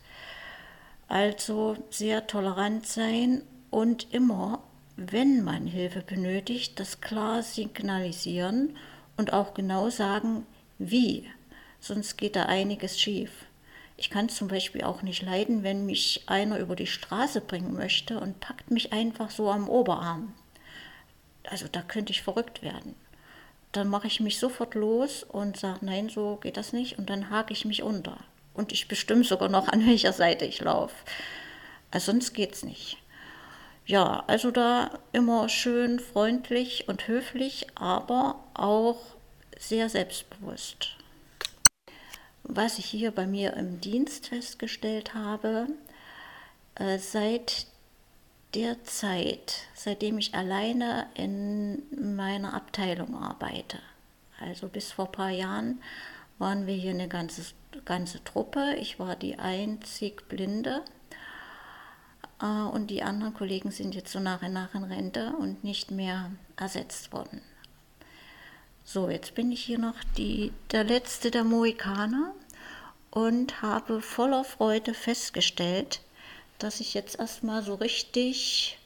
Also 1.08 1.76
sehr 1.90 2.26
tolerant 2.26 2.86
sein 2.86 3.42
und 3.70 4.12
immer, 4.12 4.62
wenn 4.96 5.42
man 5.42 5.66
Hilfe 5.66 6.02
benötigt, 6.02 6.78
das 6.80 7.00
klar 7.00 7.42
signalisieren 7.42 8.76
und 9.16 9.32
auch 9.32 9.54
genau 9.54 9.90
sagen, 9.90 10.46
wie, 10.78 11.28
sonst 11.80 12.16
geht 12.16 12.36
da 12.36 12.44
einiges 12.44 13.00
schief. 13.00 13.45
Ich 13.96 14.10
kann 14.10 14.28
zum 14.28 14.48
Beispiel 14.48 14.82
auch 14.84 15.02
nicht 15.02 15.22
leiden, 15.22 15.62
wenn 15.62 15.86
mich 15.86 16.22
einer 16.26 16.58
über 16.58 16.76
die 16.76 16.86
Straße 16.86 17.40
bringen 17.40 17.74
möchte 17.74 18.20
und 18.20 18.40
packt 18.40 18.70
mich 18.70 18.92
einfach 18.92 19.30
so 19.30 19.50
am 19.50 19.68
Oberarm. 19.68 20.34
Also 21.48 21.66
da 21.70 21.80
könnte 21.80 22.12
ich 22.12 22.22
verrückt 22.22 22.62
werden. 22.62 22.94
Dann 23.72 23.88
mache 23.88 24.06
ich 24.06 24.20
mich 24.20 24.38
sofort 24.38 24.74
los 24.74 25.22
und 25.22 25.56
sage, 25.56 25.84
nein, 25.84 26.08
so 26.08 26.36
geht 26.36 26.56
das 26.56 26.72
nicht. 26.72 26.98
Und 26.98 27.08
dann 27.08 27.30
hake 27.30 27.52
ich 27.52 27.64
mich 27.64 27.82
unter. 27.82 28.18
Und 28.52 28.72
ich 28.72 28.88
bestimme 28.88 29.24
sogar 29.24 29.48
noch, 29.48 29.68
an 29.72 29.86
welcher 29.86 30.12
Seite 30.12 30.44
ich 30.44 30.60
laufe. 30.60 30.94
Also 31.90 32.12
sonst 32.12 32.34
geht 32.34 32.52
es 32.52 32.62
nicht. 32.64 32.98
Ja, 33.86 34.24
also 34.26 34.50
da 34.50 34.98
immer 35.12 35.48
schön 35.48 36.00
freundlich 36.00 36.88
und 36.88 37.06
höflich, 37.06 37.66
aber 37.76 38.42
auch 38.52 38.98
sehr 39.58 39.88
selbstbewusst. 39.88 40.95
Was 42.48 42.78
ich 42.78 42.86
hier 42.86 43.10
bei 43.10 43.26
mir 43.26 43.54
im 43.54 43.80
Dienst 43.80 44.28
festgestellt 44.28 45.14
habe, 45.14 45.66
äh, 46.76 46.98
seit 46.98 47.66
der 48.54 48.84
Zeit, 48.84 49.66
seitdem 49.74 50.18
ich 50.18 50.34
alleine 50.34 51.08
in 51.14 51.82
meiner 52.14 52.54
Abteilung 52.54 53.16
arbeite, 53.16 53.78
also 54.38 54.68
bis 54.68 54.92
vor 54.92 55.06
ein 55.06 55.12
paar 55.12 55.30
Jahren, 55.30 55.82
waren 56.38 56.68
wir 56.68 56.74
hier 56.74 56.92
eine 56.92 57.08
ganze, 57.08 57.42
ganze 57.84 58.22
Truppe. 58.22 58.76
Ich 58.78 59.00
war 59.00 59.16
die 59.16 59.40
einzig 59.40 60.28
Blinde 60.28 60.84
äh, 62.40 62.46
und 62.46 62.90
die 62.90 63.02
anderen 63.02 63.34
Kollegen 63.34 63.72
sind 63.72 63.96
jetzt 63.96 64.12
so 64.12 64.20
nach 64.20 64.42
und 64.42 64.52
nach 64.52 64.72
in 64.74 64.84
Rente 64.84 65.34
und 65.36 65.64
nicht 65.64 65.90
mehr 65.90 66.30
ersetzt 66.56 67.12
worden. 67.12 67.42
So, 68.88 69.10
jetzt 69.10 69.34
bin 69.34 69.50
ich 69.50 69.64
hier 69.64 69.80
noch 69.80 69.96
die, 70.16 70.52
der 70.70 70.84
letzte 70.84 71.32
der 71.32 71.42
Mohikaner 71.42 72.32
und 73.10 73.60
habe 73.60 74.00
voller 74.00 74.44
Freude 74.44 74.94
festgestellt, 74.94 76.00
dass 76.60 76.78
ich 76.78 76.94
jetzt 76.94 77.18
erstmal 77.18 77.64
so 77.64 77.74
richtig 77.74 78.78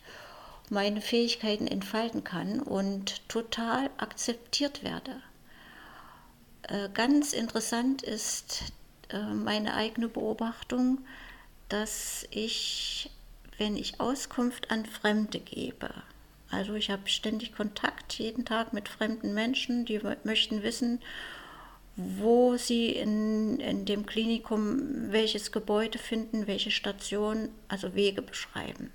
meine 0.70 1.02
Fähigkeiten 1.02 1.66
entfalten 1.66 2.24
kann 2.24 2.60
und 2.60 3.28
total 3.28 3.90
akzeptiert 3.98 4.82
werde. 4.82 5.20
Äh, 6.62 6.88
ganz 6.94 7.34
interessant 7.34 8.00
ist 8.00 8.72
äh, 9.10 9.20
meine 9.20 9.74
eigene 9.74 10.08
Beobachtung, 10.08 11.04
dass 11.68 12.26
ich, 12.30 13.10
wenn 13.58 13.76
ich 13.76 14.00
Auskunft 14.00 14.70
an 14.70 14.86
Fremde 14.86 15.40
gebe, 15.40 15.92
also 16.50 16.74
ich 16.74 16.90
habe 16.90 17.08
ständig 17.08 17.54
Kontakt 17.54 18.14
jeden 18.14 18.44
Tag 18.44 18.72
mit 18.72 18.88
fremden 18.88 19.34
Menschen, 19.34 19.84
die 19.84 20.00
möchten 20.24 20.62
wissen, 20.62 21.00
wo 21.96 22.56
sie 22.56 22.90
in, 22.90 23.60
in 23.60 23.84
dem 23.84 24.06
Klinikum 24.06 25.12
welches 25.12 25.52
Gebäude 25.52 25.98
finden, 25.98 26.46
welche 26.46 26.70
Station, 26.70 27.50
also 27.68 27.94
Wege 27.94 28.22
beschreiben. 28.22 28.90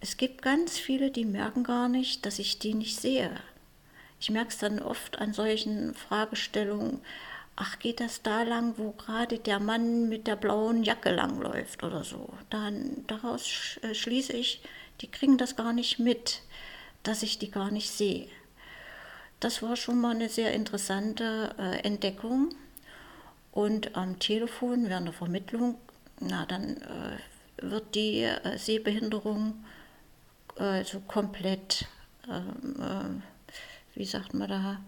Es 0.00 0.16
gibt 0.16 0.42
ganz 0.42 0.78
viele, 0.78 1.10
die 1.10 1.24
merken 1.24 1.64
gar 1.64 1.88
nicht, 1.88 2.24
dass 2.24 2.38
ich 2.38 2.58
die 2.58 2.74
nicht 2.74 3.00
sehe. 3.00 3.30
Ich 4.20 4.30
merke 4.30 4.50
es 4.50 4.58
dann 4.58 4.80
oft 4.80 5.18
an 5.18 5.32
solchen 5.32 5.94
Fragestellungen, 5.94 7.00
ach, 7.56 7.78
geht 7.80 8.00
das 8.00 8.22
da 8.22 8.42
lang, 8.44 8.74
wo 8.76 8.92
gerade 8.92 9.38
der 9.38 9.58
Mann 9.58 10.08
mit 10.08 10.26
der 10.28 10.36
blauen 10.36 10.84
Jacke 10.84 11.10
langläuft 11.10 11.82
oder 11.82 12.04
so. 12.04 12.28
Dann, 12.50 13.04
daraus 13.08 13.78
äh, 13.82 13.94
schließe 13.94 14.32
ich, 14.34 14.62
die 15.00 15.10
kriegen 15.10 15.38
das 15.38 15.56
gar 15.56 15.72
nicht 15.72 15.98
mit, 15.98 16.42
dass 17.02 17.22
ich 17.22 17.38
die 17.38 17.50
gar 17.50 17.70
nicht 17.70 17.90
sehe. 17.90 18.28
Das 19.40 19.62
war 19.62 19.76
schon 19.76 20.00
mal 20.00 20.14
eine 20.14 20.28
sehr 20.28 20.52
interessante 20.52 21.54
äh, 21.58 21.78
Entdeckung. 21.84 22.54
Und 23.52 23.96
am 23.96 24.18
Telefon 24.18 24.88
während 24.88 25.06
der 25.06 25.14
Vermittlung, 25.14 25.76
na 26.20 26.44
dann 26.46 26.76
äh, 26.76 27.18
wird 27.62 27.94
die 27.94 28.22
äh, 28.22 28.58
Sehbehinderung 28.58 29.64
äh, 30.56 30.84
so 30.84 31.00
komplett, 31.00 31.86
ähm, 32.28 32.76
äh, 32.80 33.96
wie 33.98 34.04
sagt 34.04 34.34
man 34.34 34.48
da, 34.48 34.80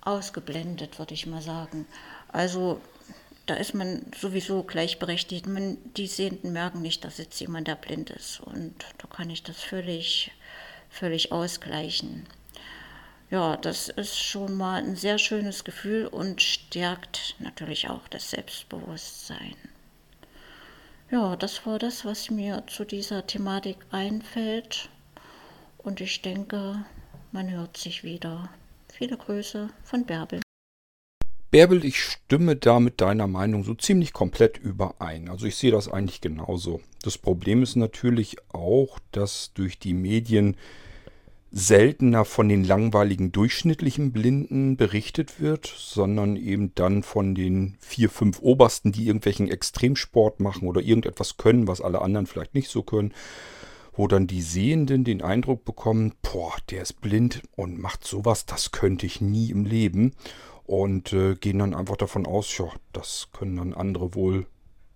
ausgeblendet, 0.00 0.98
würde 0.98 1.14
ich 1.14 1.26
mal 1.26 1.42
sagen. 1.42 1.86
Also 2.28 2.80
da 3.46 3.54
ist 3.54 3.74
man 3.74 4.06
sowieso 4.18 4.62
gleichberechtigt. 4.62 5.46
Man, 5.46 5.78
die 5.96 6.06
Sehenden 6.06 6.52
merken 6.52 6.82
nicht, 6.82 7.04
dass 7.04 7.18
jetzt 7.18 7.40
jemand, 7.40 7.68
der 7.68 7.76
blind 7.76 8.10
ist. 8.10 8.40
Und 8.40 8.74
da 8.98 9.08
kann 9.08 9.30
ich 9.30 9.42
das 9.42 9.60
völlig 9.60 10.32
völlig 10.92 11.32
ausgleichen. 11.32 12.26
Ja, 13.30 13.56
das 13.56 13.88
ist 13.88 14.18
schon 14.18 14.54
mal 14.54 14.82
ein 14.82 14.94
sehr 14.94 15.18
schönes 15.18 15.64
Gefühl 15.64 16.06
und 16.06 16.42
stärkt 16.42 17.34
natürlich 17.38 17.88
auch 17.88 18.06
das 18.08 18.30
Selbstbewusstsein. 18.30 19.56
Ja, 21.10 21.34
das 21.36 21.64
war 21.66 21.78
das, 21.78 22.04
was 22.04 22.30
mir 22.30 22.62
zu 22.66 22.84
dieser 22.84 23.26
Thematik 23.26 23.78
einfällt. 23.90 24.90
Und 25.78 26.00
ich 26.00 26.22
denke, 26.22 26.84
man 27.32 27.50
hört 27.50 27.76
sich 27.76 28.04
wieder. 28.04 28.50
Viele 28.92 29.16
Grüße 29.16 29.70
von 29.82 30.04
Bärbel. 30.04 30.41
Bärbel, 31.52 31.84
ich 31.84 32.00
stimme 32.00 32.56
da 32.56 32.80
mit 32.80 33.02
deiner 33.02 33.26
Meinung 33.26 33.62
so 33.62 33.74
ziemlich 33.74 34.14
komplett 34.14 34.56
überein. 34.56 35.28
Also 35.28 35.44
ich 35.44 35.56
sehe 35.56 35.70
das 35.70 35.86
eigentlich 35.86 36.22
genauso. 36.22 36.80
Das 37.02 37.18
Problem 37.18 37.62
ist 37.62 37.76
natürlich 37.76 38.38
auch, 38.54 38.98
dass 39.10 39.52
durch 39.52 39.78
die 39.78 39.92
Medien 39.92 40.56
seltener 41.50 42.24
von 42.24 42.48
den 42.48 42.64
langweiligen 42.64 43.32
durchschnittlichen 43.32 44.12
Blinden 44.12 44.78
berichtet 44.78 45.42
wird, 45.42 45.66
sondern 45.66 46.36
eben 46.36 46.74
dann 46.74 47.02
von 47.02 47.34
den 47.34 47.76
vier, 47.80 48.08
fünf 48.08 48.40
Obersten, 48.40 48.90
die 48.90 49.06
irgendwelchen 49.06 49.50
Extremsport 49.50 50.40
machen 50.40 50.66
oder 50.66 50.80
irgendetwas 50.80 51.36
können, 51.36 51.68
was 51.68 51.82
alle 51.82 52.00
anderen 52.00 52.26
vielleicht 52.26 52.54
nicht 52.54 52.70
so 52.70 52.82
können, 52.82 53.12
wo 53.92 54.08
dann 54.08 54.26
die 54.26 54.40
Sehenden 54.40 55.04
den 55.04 55.20
Eindruck 55.20 55.66
bekommen, 55.66 56.14
boah, 56.22 56.54
der 56.70 56.80
ist 56.80 57.02
blind 57.02 57.42
und 57.56 57.78
macht 57.78 58.06
sowas, 58.06 58.46
das 58.46 58.72
könnte 58.72 59.04
ich 59.04 59.20
nie 59.20 59.50
im 59.50 59.66
Leben 59.66 60.14
und 60.72 61.12
äh, 61.12 61.34
gehen 61.34 61.58
dann 61.58 61.74
einfach 61.74 61.98
davon 61.98 62.24
aus, 62.24 62.56
ja, 62.56 62.64
das 62.94 63.28
können 63.34 63.56
dann 63.56 63.74
andere 63.74 64.14
wohl, 64.14 64.46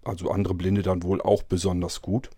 also 0.04 0.30
andere 0.30 0.54
Blinde 0.54 0.80
dann 0.80 1.02
wohl 1.02 1.20
auch 1.20 1.42
besonders 1.42 2.00
gut. 2.00 2.30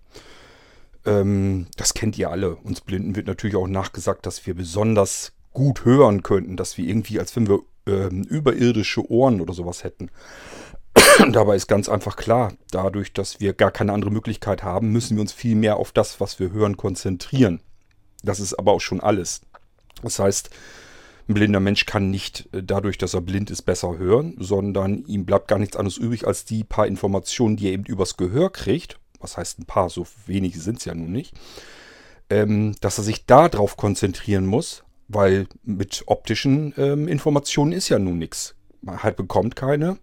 Ähm, 1.06 1.68
das 1.76 1.94
kennt 1.94 2.18
ihr 2.18 2.30
alle. 2.32 2.56
Uns 2.56 2.80
Blinden 2.80 3.14
wird 3.14 3.28
natürlich 3.28 3.54
auch 3.54 3.68
nachgesagt, 3.68 4.26
dass 4.26 4.44
wir 4.44 4.54
besonders 4.54 5.34
gut 5.52 5.84
hören 5.84 6.24
könnten, 6.24 6.56
dass 6.56 6.78
wir 6.78 6.88
irgendwie, 6.88 7.20
als 7.20 7.36
wenn 7.36 7.48
wir 7.48 7.60
ähm, 7.86 8.24
überirdische 8.24 9.08
Ohren 9.08 9.40
oder 9.40 9.54
sowas 9.54 9.84
hätten. 9.84 10.10
Dabei 11.30 11.54
ist 11.54 11.68
ganz 11.68 11.88
einfach 11.88 12.16
klar, 12.16 12.54
dadurch, 12.72 13.12
dass 13.12 13.38
wir 13.38 13.52
gar 13.52 13.70
keine 13.70 13.92
andere 13.92 14.10
Möglichkeit 14.10 14.64
haben, 14.64 14.90
müssen 14.90 15.16
wir 15.16 15.20
uns 15.20 15.32
viel 15.32 15.54
mehr 15.54 15.76
auf 15.76 15.92
das, 15.92 16.18
was 16.18 16.40
wir 16.40 16.50
hören, 16.50 16.76
konzentrieren. 16.76 17.60
Das 18.24 18.40
ist 18.40 18.58
aber 18.58 18.72
auch 18.72 18.80
schon 18.80 18.98
alles. 18.98 19.42
Das 20.02 20.18
heißt, 20.18 20.50
ein 21.28 21.34
blinder 21.34 21.60
Mensch 21.60 21.86
kann 21.86 22.10
nicht 22.10 22.48
äh, 22.52 22.62
dadurch, 22.62 22.98
dass 22.98 23.14
er 23.14 23.20
blind 23.20 23.50
ist, 23.50 23.62
besser 23.62 23.98
hören, 23.98 24.34
sondern 24.38 25.04
ihm 25.06 25.26
bleibt 25.26 25.48
gar 25.48 25.58
nichts 25.58 25.76
anderes 25.76 25.98
übrig 25.98 26.26
als 26.26 26.44
die 26.44 26.64
paar 26.64 26.86
Informationen, 26.86 27.56
die 27.56 27.66
er 27.66 27.72
eben 27.72 27.84
übers 27.84 28.16
Gehör 28.16 28.50
kriegt 28.50 28.98
was 29.20 29.36
heißt 29.36 29.58
ein 29.58 29.66
paar, 29.66 29.90
so 29.90 30.06
wenige 30.26 30.58
sind 30.60 30.78
es 30.78 30.84
ja 30.84 30.94
nun 30.94 31.12
nicht, 31.12 31.34
ähm, 32.30 32.74
dass 32.80 32.98
er 32.98 33.04
sich 33.04 33.26
darauf 33.26 33.76
konzentrieren 33.76 34.46
muss, 34.46 34.84
weil 35.08 35.46
mit 35.62 36.04
optischen 36.06 36.74
ähm, 36.76 37.08
Informationen 37.08 37.72
ist 37.72 37.88
ja 37.88 37.98
nun 37.98 38.18
nichts. 38.18 38.54
Man 38.80 39.02
halt 39.02 39.16
bekommt 39.16 39.56
keine, 39.56 39.98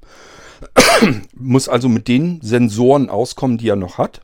muss 1.34 1.70
also 1.70 1.88
mit 1.90 2.08
den 2.08 2.42
Sensoren 2.42 3.10
auskommen, 3.10 3.58
die 3.58 3.70
er 3.70 3.76
noch 3.76 3.98
hat. 3.98 4.22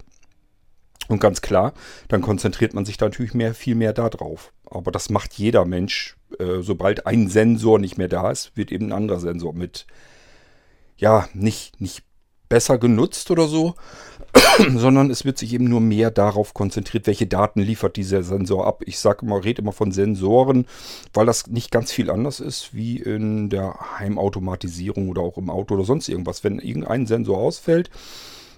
Und 1.08 1.20
ganz 1.20 1.42
klar, 1.42 1.74
dann 2.08 2.22
konzentriert 2.22 2.74
man 2.74 2.86
sich 2.86 2.98
da 2.98 3.06
natürlich 3.06 3.34
mehr, 3.34 3.54
viel 3.54 3.76
mehr 3.76 3.92
darauf. 3.92 4.54
Aber 4.66 4.92
das 4.92 5.10
macht 5.10 5.34
jeder 5.34 5.66
Mensch. 5.66 6.16
Äh, 6.40 6.62
sobald 6.62 7.08
ein 7.08 7.28
Sensor 7.28 7.80
nicht 7.80 7.98
mehr 7.98 8.08
da 8.08 8.32
ist, 8.32 8.56
wird 8.56 8.72
eben 8.72 8.88
ein 8.88 8.92
anderer 8.92 9.20
Sensor 9.20 9.54
mit, 9.54 9.86
ja, 10.98 11.28
nicht, 11.34 11.82
nicht 11.82 12.04
besser 12.50 12.78
genutzt 12.78 13.32
oder 13.32 13.48
so, 13.48 13.76
sondern 14.76 15.10
es 15.10 15.26
wird 15.26 15.38
sich 15.38 15.54
eben 15.54 15.66
nur 15.66 15.82
mehr 15.82 16.12
darauf 16.12 16.54
konzentriert, 16.54 17.08
welche 17.08 17.26
Daten 17.26 17.62
liefert 17.62 17.96
dieser 17.96 18.24
Sensor 18.24 18.68
ab. 18.68 18.84
Ich 18.86 19.00
sage 19.00 19.26
immer, 19.26 19.44
rede 19.44 19.62
immer 19.62 19.72
von 19.72 19.92
Sensoren, 19.92 20.66
weil 21.14 21.26
das 21.26 21.48
nicht 21.48 21.72
ganz 21.72 21.92
viel 21.92 22.12
anders 22.12 22.40
ist 22.40 22.74
wie 22.74 22.98
in 22.98 23.50
der 23.50 24.00
Heimautomatisierung 24.00 25.10
oder 25.10 25.22
auch 25.22 25.38
im 25.38 25.50
Auto 25.50 25.76
oder 25.76 25.86
sonst 25.86 26.10
irgendwas. 26.10 26.44
Wenn 26.44 26.60
irgendein 26.60 27.08
Sensor 27.08 27.38
ausfällt, 27.38 27.90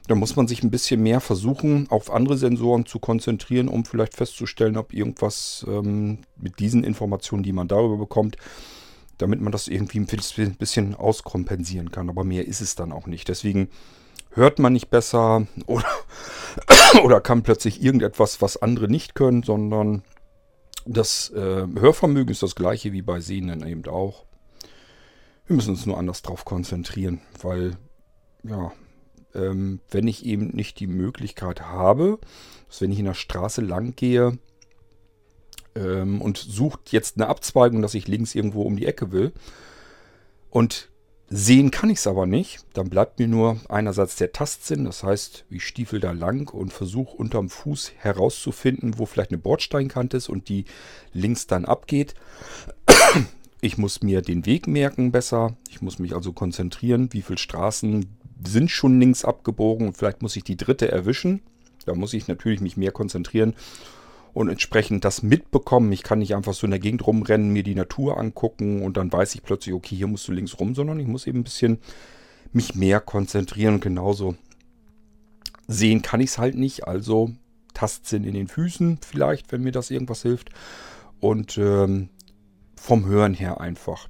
dann 0.08 0.18
muss 0.18 0.36
man 0.36 0.48
sich 0.48 0.64
ein 0.64 0.72
bisschen 0.72 1.02
mehr 1.02 1.22
versuchen, 1.22 1.90
auf 1.90 2.12
andere 2.12 2.38
Sensoren 2.38 2.86
zu 2.86 3.00
konzentrieren, 3.00 3.70
um 3.70 3.86
vielleicht 3.86 4.16
festzustellen, 4.16 4.76
ob 4.76 4.94
irgendwas 4.94 5.66
ähm, 5.68 6.20
mit 6.36 6.60
diesen 6.60 6.84
Informationen, 6.84 7.44
die 7.44 7.54
man 7.54 7.70
darüber 7.70 7.98
bekommt, 7.98 8.36
damit 9.18 9.40
man 9.40 9.52
das 9.52 9.68
irgendwie 9.68 10.00
ein 10.00 10.56
bisschen 10.58 10.96
auskompensieren 10.96 11.92
kann. 11.92 12.10
Aber 12.10 12.26
mehr 12.26 12.46
ist 12.48 12.60
es 12.60 12.76
dann 12.76 12.92
auch 12.92 13.08
nicht. 13.08 13.30
Deswegen 13.30 13.70
hört 14.32 14.60
man 14.60 14.74
nicht 14.74 14.90
besser 14.90 15.48
oder, 15.68 15.88
oder 17.04 17.22
kann 17.22 17.44
plötzlich 17.44 17.82
irgendetwas, 17.82 18.42
was 18.42 18.62
andere 18.62 18.90
nicht 18.90 19.16
können, 19.16 19.44
sondern 19.44 20.04
das 20.86 21.30
äh, 21.30 21.66
Hörvermögen 21.80 22.32
ist 22.32 22.44
das 22.44 22.56
gleiche 22.56 22.92
wie 22.92 23.02
bei 23.02 23.22
Sehenden 23.22 23.66
eben 23.66 23.86
auch. 23.86 24.26
Wir 25.48 25.56
müssen 25.56 25.72
uns 25.72 25.86
nur 25.86 25.98
anders 25.98 26.22
drauf 26.22 26.44
konzentrieren, 26.44 27.22
weil, 27.42 27.78
ja, 28.44 28.74
ähm, 29.36 29.80
wenn 29.90 30.08
ich 30.08 30.26
eben 30.26 30.48
nicht 30.48 30.80
die 30.80 30.88
Möglichkeit 30.88 31.62
habe, 31.62 32.20
dass 32.68 32.82
wenn 32.82 32.92
ich 32.92 33.00
in 33.00 33.06
der 33.06 33.14
Straße 33.14 33.62
lang 33.62 33.96
gehe, 33.96 34.38
ähm, 35.76 36.22
und 36.22 36.38
sucht 36.38 36.92
jetzt 36.92 37.18
eine 37.18 37.28
Abzweigung, 37.28 37.82
dass 37.82 37.96
ich 37.96 38.08
links 38.08 38.36
irgendwo 38.36 38.62
um 38.64 38.76
die 38.76 38.86
Ecke 38.86 39.12
will 39.12 39.32
und 40.50 40.90
Sehen 41.36 41.72
kann 41.72 41.90
ich 41.90 41.98
es 41.98 42.06
aber 42.06 42.28
nicht. 42.28 42.64
Dann 42.74 42.92
bleibt 42.92 43.18
mir 43.18 43.28
nur 43.28 43.60
einerseits 43.68 44.18
der 44.18 44.34
Tastsinn, 44.34 44.86
das 44.86 45.02
heißt, 45.02 45.46
ich 45.50 45.66
stiefel 45.66 46.00
da 46.00 46.12
lang 46.12 46.54
und 46.54 46.72
versuche 46.72 47.18
unterm 47.18 47.50
Fuß 47.50 47.94
herauszufinden, 47.98 49.00
wo 49.00 49.08
vielleicht 49.08 49.32
eine 49.32 49.40
Bordsteinkante 49.40 50.18
ist 50.18 50.30
und 50.30 50.48
die 50.48 50.66
links 51.12 51.48
dann 51.48 51.66
abgeht. 51.66 52.14
Ich 53.62 53.78
muss 53.78 54.04
mir 54.04 54.22
den 54.22 54.46
Weg 54.46 54.68
merken 54.68 55.12
besser. 55.12 55.56
Ich 55.70 55.82
muss 55.82 55.98
mich 55.98 56.14
also 56.14 56.34
konzentrieren, 56.34 57.08
wie 57.14 57.22
viele 57.22 57.38
Straßen 57.40 58.18
sind 58.48 58.72
schon 58.72 59.00
links 59.00 59.26
abgebogen 59.26 59.88
und 59.88 59.98
vielleicht 59.98 60.22
muss 60.22 60.36
ich 60.36 60.44
die 60.44 60.58
dritte 60.58 60.92
erwischen. 60.92 61.42
Da 61.86 61.94
muss 61.96 62.14
ich 62.14 62.28
natürlich 62.28 62.62
mich 62.62 62.78
mehr 62.78 62.92
konzentrieren 62.92 63.54
und 64.34 64.50
entsprechend 64.50 65.06
das 65.06 65.22
mitbekommen. 65.22 65.92
Ich 65.92 66.04
kann 66.04 66.20
nicht 66.20 66.36
einfach 66.36 66.54
so 66.54 66.66
in 66.66 66.72
der 66.72 66.80
Gegend 66.80 67.06
rumrennen, 67.06 67.52
mir 67.52 67.64
die 67.64 67.76
Natur 67.76 68.18
angucken 68.18 68.82
und 68.82 68.98
dann 68.98 69.12
weiß 69.12 69.36
ich 69.36 69.44
plötzlich, 69.44 69.76
okay, 69.76 69.96
hier 69.96 70.08
musst 70.08 70.28
du 70.28 70.32
links 70.32 70.60
rum, 70.60 70.76
sondern 70.76 71.00
ich 71.00 71.08
muss 71.08 71.28
eben 71.28 71.40
ein 71.40 71.44
bisschen 71.44 71.80
mich 72.52 72.76
mehr 72.76 73.00
konzentrieren 73.00 73.80
genauso 73.80 74.36
sehen 75.68 76.02
kann 76.02 76.22
ich 76.22 76.32
es 76.32 76.38
halt 76.38 76.56
nicht. 76.56 76.88
Also 76.88 77.32
Tastsinn 77.74 78.24
in 78.24 78.34
den 78.34 78.48
Füßen 78.48 79.00
vielleicht, 79.06 79.52
wenn 79.52 79.64
mir 79.64 79.72
das 79.72 79.92
irgendwas 79.92 80.22
hilft. 80.22 80.50
Und 81.20 81.58
ähm, 81.58 82.10
vom 82.76 83.06
Hören 83.06 83.34
her 83.34 83.62
einfach. 83.62 84.08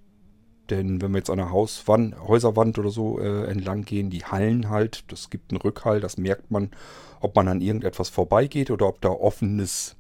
Denn 0.70 1.02
wenn 1.02 1.12
wir 1.12 1.18
jetzt 1.18 1.30
an 1.30 1.40
einer 1.40 1.52
Hauswand, 1.52 2.16
Häuserwand 2.20 2.80
oder 2.80 2.90
so 2.90 3.20
äh, 3.20 3.46
entlang 3.46 3.84
gehen, 3.84 4.10
die 4.10 4.24
hallen 4.24 4.70
halt, 4.70 5.04
das 5.12 5.30
gibt 5.30 5.52
einen 5.52 5.62
Rückhall, 5.62 6.00
das 6.00 6.18
merkt 6.18 6.52
man, 6.52 6.72
ob 7.20 7.36
man 7.36 7.48
an 7.48 7.62
irgendetwas 7.62 8.10
vorbeigeht 8.10 8.72
oder 8.72 8.88
ob 8.88 9.02
da 9.02 9.10
offenes 9.10 9.96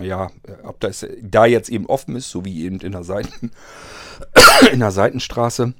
ja, 0.00 0.30
ob 0.62 0.78
das 0.80 1.06
da 1.22 1.46
jetzt 1.46 1.70
eben 1.70 1.86
offen 1.86 2.14
ist, 2.16 2.30
so 2.30 2.44
wie 2.44 2.64
eben 2.64 2.80
in 2.80 2.92
der, 2.92 3.04
Seiten, 3.04 3.50
in 4.72 4.80
der 4.80 4.92
Seitenstraße. 4.92 5.74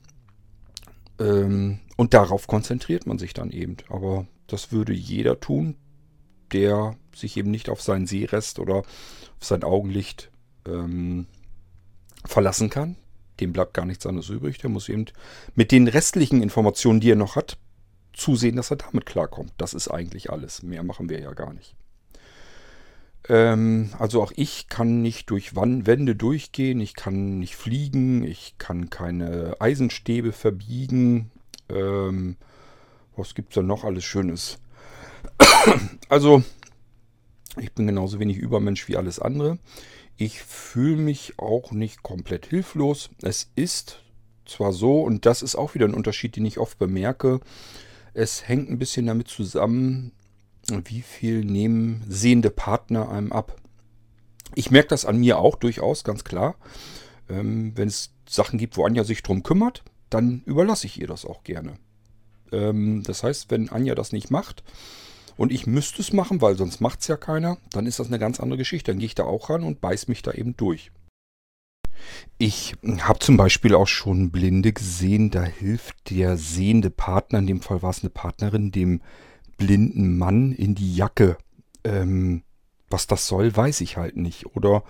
Ähm, 1.20 1.80
und 1.96 2.14
darauf 2.14 2.46
konzentriert 2.46 3.06
man 3.06 3.18
sich 3.18 3.34
dann 3.34 3.50
eben. 3.50 3.76
Aber 3.88 4.26
das 4.46 4.72
würde 4.72 4.92
jeder 4.92 5.40
tun, 5.40 5.76
der 6.52 6.96
sich 7.14 7.36
eben 7.36 7.50
nicht 7.50 7.68
auf 7.68 7.82
seinen 7.82 8.06
Sehrest 8.06 8.58
oder 8.58 8.76
auf 8.76 8.86
sein 9.40 9.62
Augenlicht 9.62 10.30
ähm, 10.66 11.26
verlassen 12.24 12.70
kann. 12.70 12.96
Dem 13.40 13.52
bleibt 13.52 13.74
gar 13.74 13.84
nichts 13.84 14.06
anderes 14.06 14.28
übrig. 14.28 14.58
Der 14.58 14.70
muss 14.70 14.88
eben 14.88 15.06
mit 15.54 15.72
den 15.72 15.88
restlichen 15.88 16.42
Informationen, 16.42 17.00
die 17.00 17.10
er 17.12 17.16
noch 17.16 17.36
hat, 17.36 17.58
zusehen, 18.12 18.56
dass 18.56 18.70
er 18.70 18.76
damit 18.76 19.06
klarkommt. 19.06 19.52
Das 19.58 19.74
ist 19.74 19.88
eigentlich 19.88 20.30
alles. 20.30 20.62
Mehr 20.62 20.82
machen 20.82 21.08
wir 21.08 21.20
ja 21.20 21.32
gar 21.32 21.52
nicht. 21.52 21.74
Ähm, 23.28 23.90
also 23.98 24.22
auch 24.22 24.32
ich 24.36 24.68
kann 24.68 25.02
nicht 25.02 25.30
durch 25.30 25.54
Wände 25.54 26.16
durchgehen, 26.16 26.80
ich 26.80 26.94
kann 26.94 27.38
nicht 27.38 27.56
fliegen, 27.56 28.24
ich 28.24 28.54
kann 28.58 28.90
keine 28.90 29.56
Eisenstäbe 29.60 30.32
verbiegen. 30.32 31.30
Ähm, 31.68 32.36
was 33.16 33.34
gibt 33.34 33.50
es 33.50 33.56
da 33.56 33.62
noch 33.62 33.84
alles 33.84 34.04
Schönes? 34.04 34.58
also, 36.08 36.42
ich 37.58 37.72
bin 37.72 37.86
genauso 37.86 38.20
wenig 38.20 38.36
Übermensch 38.36 38.88
wie 38.88 38.96
alles 38.96 39.18
andere. 39.18 39.58
Ich 40.20 40.42
fühle 40.42 40.96
mich 40.96 41.38
auch 41.38 41.70
nicht 41.70 42.02
komplett 42.02 42.46
hilflos. 42.46 43.10
Es 43.22 43.52
ist 43.54 44.02
zwar 44.46 44.72
so, 44.72 45.02
und 45.02 45.26
das 45.26 45.42
ist 45.42 45.54
auch 45.54 45.74
wieder 45.74 45.86
ein 45.86 45.94
Unterschied, 45.94 46.34
den 46.34 46.44
ich 46.44 46.58
oft 46.58 46.76
bemerke, 46.76 47.38
es 48.14 48.48
hängt 48.48 48.68
ein 48.68 48.80
bisschen 48.80 49.06
damit 49.06 49.28
zusammen, 49.28 50.10
wie 50.68 51.02
viel 51.02 51.44
nehmen 51.44 52.04
sehende 52.08 52.50
Partner 52.50 53.10
einem 53.10 53.30
ab? 53.30 53.60
Ich 54.56 54.72
merke 54.72 54.88
das 54.88 55.04
an 55.04 55.18
mir 55.18 55.38
auch 55.38 55.54
durchaus, 55.54 56.02
ganz 56.02 56.24
klar. 56.24 56.56
Ähm, 57.28 57.76
wenn 57.76 57.86
es 57.86 58.10
Sachen 58.28 58.58
gibt, 58.58 58.76
wo 58.76 58.84
Anja 58.84 59.04
sich 59.04 59.22
drum 59.22 59.44
kümmert, 59.44 59.84
dann 60.10 60.42
überlasse 60.46 60.86
ich 60.86 61.00
ihr 61.00 61.06
das 61.06 61.24
auch 61.26 61.44
gerne. 61.44 61.78
Ähm, 62.50 63.04
das 63.04 63.22
heißt, 63.22 63.52
wenn 63.52 63.68
Anja 63.68 63.94
das 63.94 64.10
nicht 64.10 64.32
macht 64.32 64.64
und 65.38 65.52
ich 65.52 65.66
müsste 65.66 66.02
es 66.02 66.12
machen, 66.12 66.42
weil 66.42 66.56
sonst 66.56 66.80
macht 66.80 67.00
es 67.00 67.06
ja 67.06 67.16
keiner, 67.16 67.56
dann 67.70 67.86
ist 67.86 68.00
das 68.00 68.08
eine 68.08 68.18
ganz 68.18 68.40
andere 68.40 68.58
Geschichte. 68.58 68.90
Dann 68.90 68.98
gehe 68.98 69.06
ich 69.06 69.14
da 69.14 69.22
auch 69.22 69.48
ran 69.48 69.62
und 69.62 69.80
beiß 69.80 70.08
mich 70.08 70.20
da 70.20 70.32
eben 70.32 70.56
durch. 70.56 70.90
Ich 72.38 72.74
habe 73.00 73.20
zum 73.20 73.36
Beispiel 73.36 73.74
auch 73.74 73.86
schon 73.86 74.30
Blinde 74.30 74.72
gesehen, 74.72 75.30
da 75.30 75.44
hilft 75.44 76.10
der 76.10 76.36
sehende 76.36 76.90
Partner, 76.90 77.38
in 77.38 77.46
dem 77.46 77.60
Fall 77.60 77.82
war 77.82 77.90
es 77.90 78.02
eine 78.02 78.10
Partnerin, 78.10 78.72
dem 78.72 79.00
blinden 79.56 80.18
Mann 80.18 80.52
in 80.52 80.74
die 80.74 80.94
Jacke. 80.94 81.38
Ähm, 81.84 82.42
was 82.90 83.06
das 83.06 83.26
soll, 83.28 83.54
weiß 83.54 83.80
ich 83.82 83.96
halt 83.96 84.16
nicht. 84.16 84.56
Oder 84.56 84.82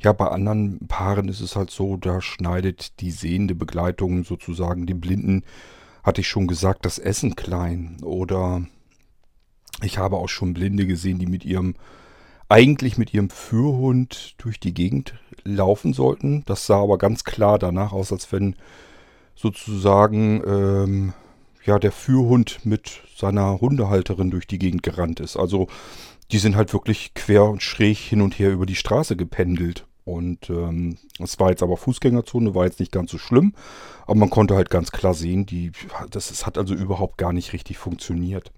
ja, 0.00 0.12
bei 0.12 0.28
anderen 0.28 0.86
Paaren 0.86 1.28
ist 1.28 1.40
es 1.40 1.56
halt 1.56 1.70
so, 1.70 1.96
da 1.96 2.20
schneidet 2.20 3.00
die 3.00 3.10
sehende 3.10 3.54
Begleitung 3.54 4.24
sozusagen 4.24 4.86
dem 4.86 5.00
Blinden, 5.00 5.44
hatte 6.02 6.20
ich 6.20 6.28
schon 6.28 6.46
gesagt, 6.46 6.84
das 6.84 6.98
Essen 6.98 7.36
klein. 7.36 7.96
Oder 8.02 8.66
ich 9.82 9.98
habe 9.98 10.16
auch 10.16 10.28
schon 10.28 10.54
Blinde 10.54 10.86
gesehen, 10.86 11.18
die 11.18 11.26
mit 11.26 11.44
ihrem, 11.44 11.74
eigentlich 12.48 12.98
mit 12.98 13.12
ihrem 13.12 13.30
Führhund 13.30 14.34
durch 14.38 14.60
die 14.60 14.74
Gegend 14.74 15.14
laufen 15.44 15.92
sollten. 15.92 16.44
Das 16.46 16.66
sah 16.66 16.82
aber 16.82 16.98
ganz 16.98 17.24
klar 17.24 17.58
danach 17.58 17.92
aus, 17.92 18.12
als 18.12 18.30
wenn 18.32 18.56
sozusagen 19.34 20.42
ähm, 20.46 21.12
ja, 21.64 21.78
der 21.78 21.92
Führhund 21.92 22.64
mit 22.64 23.02
seiner 23.16 23.60
Hundehalterin 23.60 24.30
durch 24.30 24.46
die 24.46 24.58
Gegend 24.58 24.82
gerannt 24.82 25.20
ist. 25.20 25.36
Also 25.36 25.68
die 26.30 26.38
sind 26.38 26.56
halt 26.56 26.72
wirklich 26.72 27.14
quer 27.14 27.44
und 27.44 27.62
schräg 27.62 27.98
hin 27.98 28.20
und 28.20 28.38
her 28.38 28.50
über 28.50 28.66
die 28.66 28.76
Straße 28.76 29.16
gependelt. 29.16 29.86
Und 30.04 30.50
ähm, 30.50 30.98
es 31.18 31.40
war 31.40 31.50
jetzt 31.50 31.62
aber 31.62 31.78
Fußgängerzone, 31.78 32.54
war 32.54 32.66
jetzt 32.66 32.80
nicht 32.80 32.92
ganz 32.92 33.10
so 33.10 33.18
schlimm. 33.18 33.54
Aber 34.02 34.16
man 34.16 34.30
konnte 34.30 34.54
halt 34.54 34.68
ganz 34.68 34.92
klar 34.92 35.14
sehen, 35.14 35.46
die, 35.46 35.72
das, 36.10 36.28
das 36.28 36.44
hat 36.44 36.58
also 36.58 36.74
überhaupt 36.74 37.16
gar 37.16 37.32
nicht 37.32 37.52
richtig 37.52 37.78
funktioniert. 37.78 38.52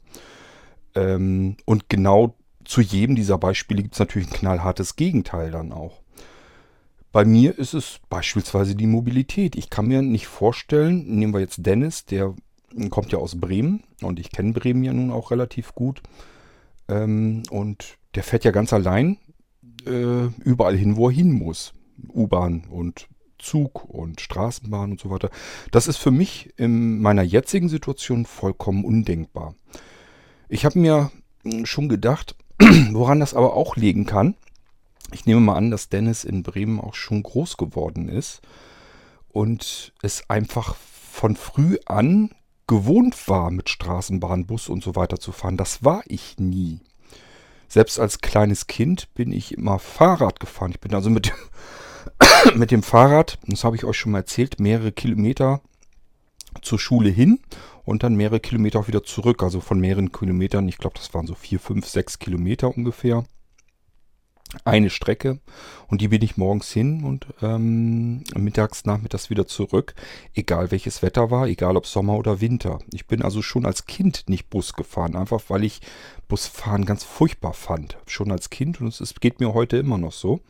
Ähm, 0.96 1.56
und 1.64 1.88
genau 1.88 2.34
zu 2.64 2.80
jedem 2.80 3.14
dieser 3.14 3.38
Beispiele 3.38 3.82
gibt 3.82 3.94
es 3.94 4.00
natürlich 4.00 4.28
ein 4.28 4.38
knallhartes 4.38 4.96
Gegenteil 4.96 5.52
dann 5.52 5.72
auch. 5.72 6.02
Bei 7.12 7.24
mir 7.24 7.56
ist 7.56 7.74
es 7.74 8.00
beispielsweise 8.10 8.74
die 8.74 8.86
Mobilität. 8.86 9.56
Ich 9.56 9.70
kann 9.70 9.86
mir 9.86 10.02
nicht 10.02 10.26
vorstellen, 10.26 11.06
nehmen 11.06 11.32
wir 11.32 11.40
jetzt 11.40 11.64
Dennis, 11.64 12.04
der 12.04 12.34
kommt 12.90 13.12
ja 13.12 13.18
aus 13.18 13.40
Bremen 13.40 13.84
und 14.02 14.18
ich 14.18 14.30
kenne 14.30 14.52
Bremen 14.52 14.84
ja 14.84 14.92
nun 14.92 15.10
auch 15.10 15.30
relativ 15.30 15.74
gut. 15.74 16.02
Ähm, 16.88 17.44
und 17.50 17.96
der 18.14 18.22
fährt 18.22 18.44
ja 18.44 18.50
ganz 18.50 18.72
allein 18.72 19.18
äh, 19.86 20.26
überall 20.44 20.76
hin, 20.76 20.96
wo 20.96 21.08
er 21.08 21.14
hin 21.14 21.32
muss. 21.32 21.72
U-Bahn 22.12 22.64
und 22.68 23.08
Zug 23.38 23.84
und 23.84 24.20
Straßenbahn 24.20 24.92
und 24.92 25.00
so 25.00 25.10
weiter. 25.10 25.30
Das 25.70 25.88
ist 25.88 25.96
für 25.98 26.10
mich 26.10 26.52
in 26.56 27.00
meiner 27.00 27.22
jetzigen 27.22 27.68
Situation 27.68 28.26
vollkommen 28.26 28.84
undenkbar. 28.84 29.54
Ich 30.48 30.64
habe 30.64 30.78
mir 30.78 31.10
schon 31.64 31.88
gedacht, 31.88 32.36
woran 32.92 33.20
das 33.20 33.34
aber 33.34 33.54
auch 33.54 33.76
liegen 33.76 34.06
kann. 34.06 34.34
Ich 35.12 35.26
nehme 35.26 35.40
mal 35.40 35.56
an, 35.56 35.70
dass 35.70 35.88
Dennis 35.88 36.24
in 36.24 36.42
Bremen 36.42 36.80
auch 36.80 36.94
schon 36.94 37.22
groß 37.22 37.56
geworden 37.56 38.08
ist 38.08 38.42
und 39.28 39.92
es 40.02 40.28
einfach 40.28 40.76
von 41.12 41.36
früh 41.36 41.78
an 41.86 42.30
gewohnt 42.66 43.28
war, 43.28 43.50
mit 43.50 43.68
Straßenbahn, 43.70 44.46
Bus 44.46 44.68
und 44.68 44.82
so 44.82 44.96
weiter 44.96 45.18
zu 45.18 45.32
fahren. 45.32 45.56
Das 45.56 45.84
war 45.84 46.02
ich 46.06 46.38
nie. 46.38 46.80
Selbst 47.68 47.98
als 47.98 48.20
kleines 48.20 48.66
Kind 48.66 49.12
bin 49.14 49.32
ich 49.32 49.56
immer 49.56 49.78
Fahrrad 49.78 50.40
gefahren. 50.40 50.72
Ich 50.72 50.80
bin 50.80 50.94
also 50.94 51.10
mit 51.10 51.26
dem, 51.26 52.54
mit 52.58 52.70
dem 52.70 52.82
Fahrrad, 52.82 53.38
das 53.46 53.64
habe 53.64 53.76
ich 53.76 53.84
euch 53.84 53.96
schon 53.96 54.12
mal 54.12 54.18
erzählt, 54.18 54.60
mehrere 54.60 54.92
Kilometer 54.92 55.60
zur 56.62 56.78
Schule 56.78 57.10
hin 57.10 57.40
und 57.84 58.02
dann 58.02 58.14
mehrere 58.14 58.40
Kilometer 58.40 58.80
auch 58.80 58.88
wieder 58.88 59.04
zurück. 59.04 59.42
Also 59.42 59.60
von 59.60 59.80
mehreren 59.80 60.12
Kilometern, 60.12 60.68
ich 60.68 60.78
glaube, 60.78 60.96
das 60.96 61.14
waren 61.14 61.26
so 61.26 61.34
vier, 61.34 61.60
fünf, 61.60 61.86
sechs 61.86 62.18
Kilometer 62.18 62.76
ungefähr 62.76 63.24
eine 64.64 64.90
Strecke 64.90 65.40
und 65.88 66.00
die 66.00 66.08
bin 66.08 66.22
ich 66.22 66.36
morgens 66.36 66.70
hin 66.70 67.04
und 67.04 67.26
ähm, 67.42 68.22
mittags, 68.34 68.84
nachmittags 68.84 69.28
wieder 69.28 69.46
zurück, 69.46 69.94
egal 70.34 70.70
welches 70.70 71.02
Wetter 71.02 71.30
war, 71.30 71.46
egal 71.46 71.76
ob 71.76 71.86
Sommer 71.86 72.16
oder 72.16 72.40
Winter. 72.40 72.78
Ich 72.92 73.06
bin 73.06 73.22
also 73.22 73.42
schon 73.42 73.66
als 73.66 73.86
Kind 73.86 74.28
nicht 74.28 74.48
Bus 74.48 74.72
gefahren, 74.72 75.16
einfach 75.16 75.42
weil 75.48 75.64
ich 75.64 75.80
Busfahren 76.28 76.84
ganz 76.84 77.04
furchtbar 77.04 77.54
fand. 77.54 77.98
Schon 78.06 78.30
als 78.30 78.50
Kind 78.50 78.80
und 78.80 78.88
es, 78.88 79.00
es 79.00 79.14
geht 79.16 79.40
mir 79.40 79.52
heute 79.52 79.76
immer 79.76 79.98
noch 79.98 80.12
so. 80.12 80.40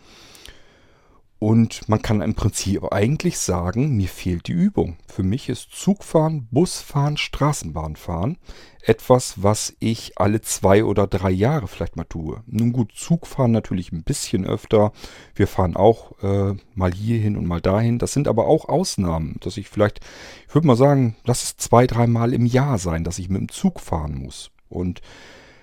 Und 1.39 1.87
man 1.89 2.01
kann 2.01 2.23
im 2.23 2.35
Prinzip 2.35 2.93
eigentlich 2.93 3.39
sagen, 3.39 3.95
mir 3.97 4.09
fehlt 4.09 4.49
die 4.49 4.53
Übung. 4.53 4.97
Für 5.07 5.23
mich 5.23 5.51
ist 5.51 5.71
Zugfahren, 5.71 6.49
Busfahren, 6.51 7.19
Straßenbahnfahren 7.19 8.39
etwas, 8.87 9.43
was 9.43 9.75
ich 9.81 10.13
alle 10.17 10.41
zwei 10.41 10.85
oder 10.85 11.07
drei 11.07 11.31
Jahre 11.31 11.67
vielleicht 11.67 11.97
mal 11.97 12.05
tue. 12.05 12.43
Nun 12.47 12.73
gut, 12.73 12.93
Zugfahren 12.95 13.51
natürlich 13.51 13.93
ein 13.93 14.05
bisschen 14.05 14.47
öfter. 14.47 14.93
Wir 15.35 15.47
fahren 15.49 15.77
auch 15.77 16.13
äh, 16.23 16.55
mal 16.75 16.93
hierhin 16.93 17.37
und 17.37 17.47
mal 17.47 17.61
dahin. 17.61 17.99
Das 17.99 18.13
sind 18.13 18.29
aber 18.29 18.47
auch 18.47 18.69
Ausnahmen, 18.69 19.37
dass 19.41 19.57
ich 19.57 19.69
vielleicht, 19.69 20.01
ich 20.49 20.55
würde 20.55 20.69
mal 20.69 20.77
sagen, 20.77 21.17
lass 21.25 21.43
es 21.43 21.57
zwei, 21.57 21.87
dreimal 21.87 22.33
im 22.33 22.47
Jahr 22.47 22.79
sein, 22.79 23.05
dass 23.05 23.19
ich 23.19 23.29
mit 23.29 23.41
dem 23.41 23.49
Zug 23.49 23.81
fahren 23.81 24.15
muss. 24.15 24.53
Und 24.69 25.01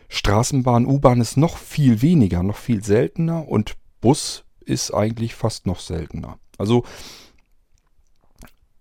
Straßenbahn, 0.09 0.85
U-Bahn 0.85 1.21
ist 1.21 1.37
noch 1.37 1.57
viel 1.57 2.01
weniger, 2.01 2.43
noch 2.43 2.57
viel 2.57 2.83
seltener 2.83 3.47
und 3.47 3.75
Bus 4.01 4.43
ist 4.65 4.91
eigentlich 4.93 5.35
fast 5.35 5.65
noch 5.65 5.79
seltener. 5.79 6.39
Also 6.57 6.83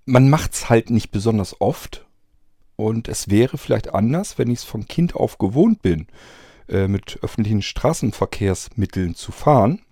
man 0.05 0.31
macht 0.31 0.55
es 0.55 0.69
halt 0.69 0.91
nicht 0.91 1.11
besonders 1.11 1.61
oft. 1.61 2.07
Und 2.77 3.09
es 3.09 3.29
wäre 3.29 3.59
vielleicht 3.59 3.95
anders, 3.95 4.39
wenn 4.39 4.51
ich 4.51 4.61
es 4.61 4.65
von 4.65 4.89
Kind 4.89 5.15
auf 5.15 5.39
gewohnt 5.39 5.83
bin, 5.83 6.07
äh, 6.69 6.89
mit 6.89 7.19
öffentlichen 7.23 7.63
Straßenverkehrsmitteln 7.63 9.15
zu 9.15 9.31
fahren, 9.31 9.83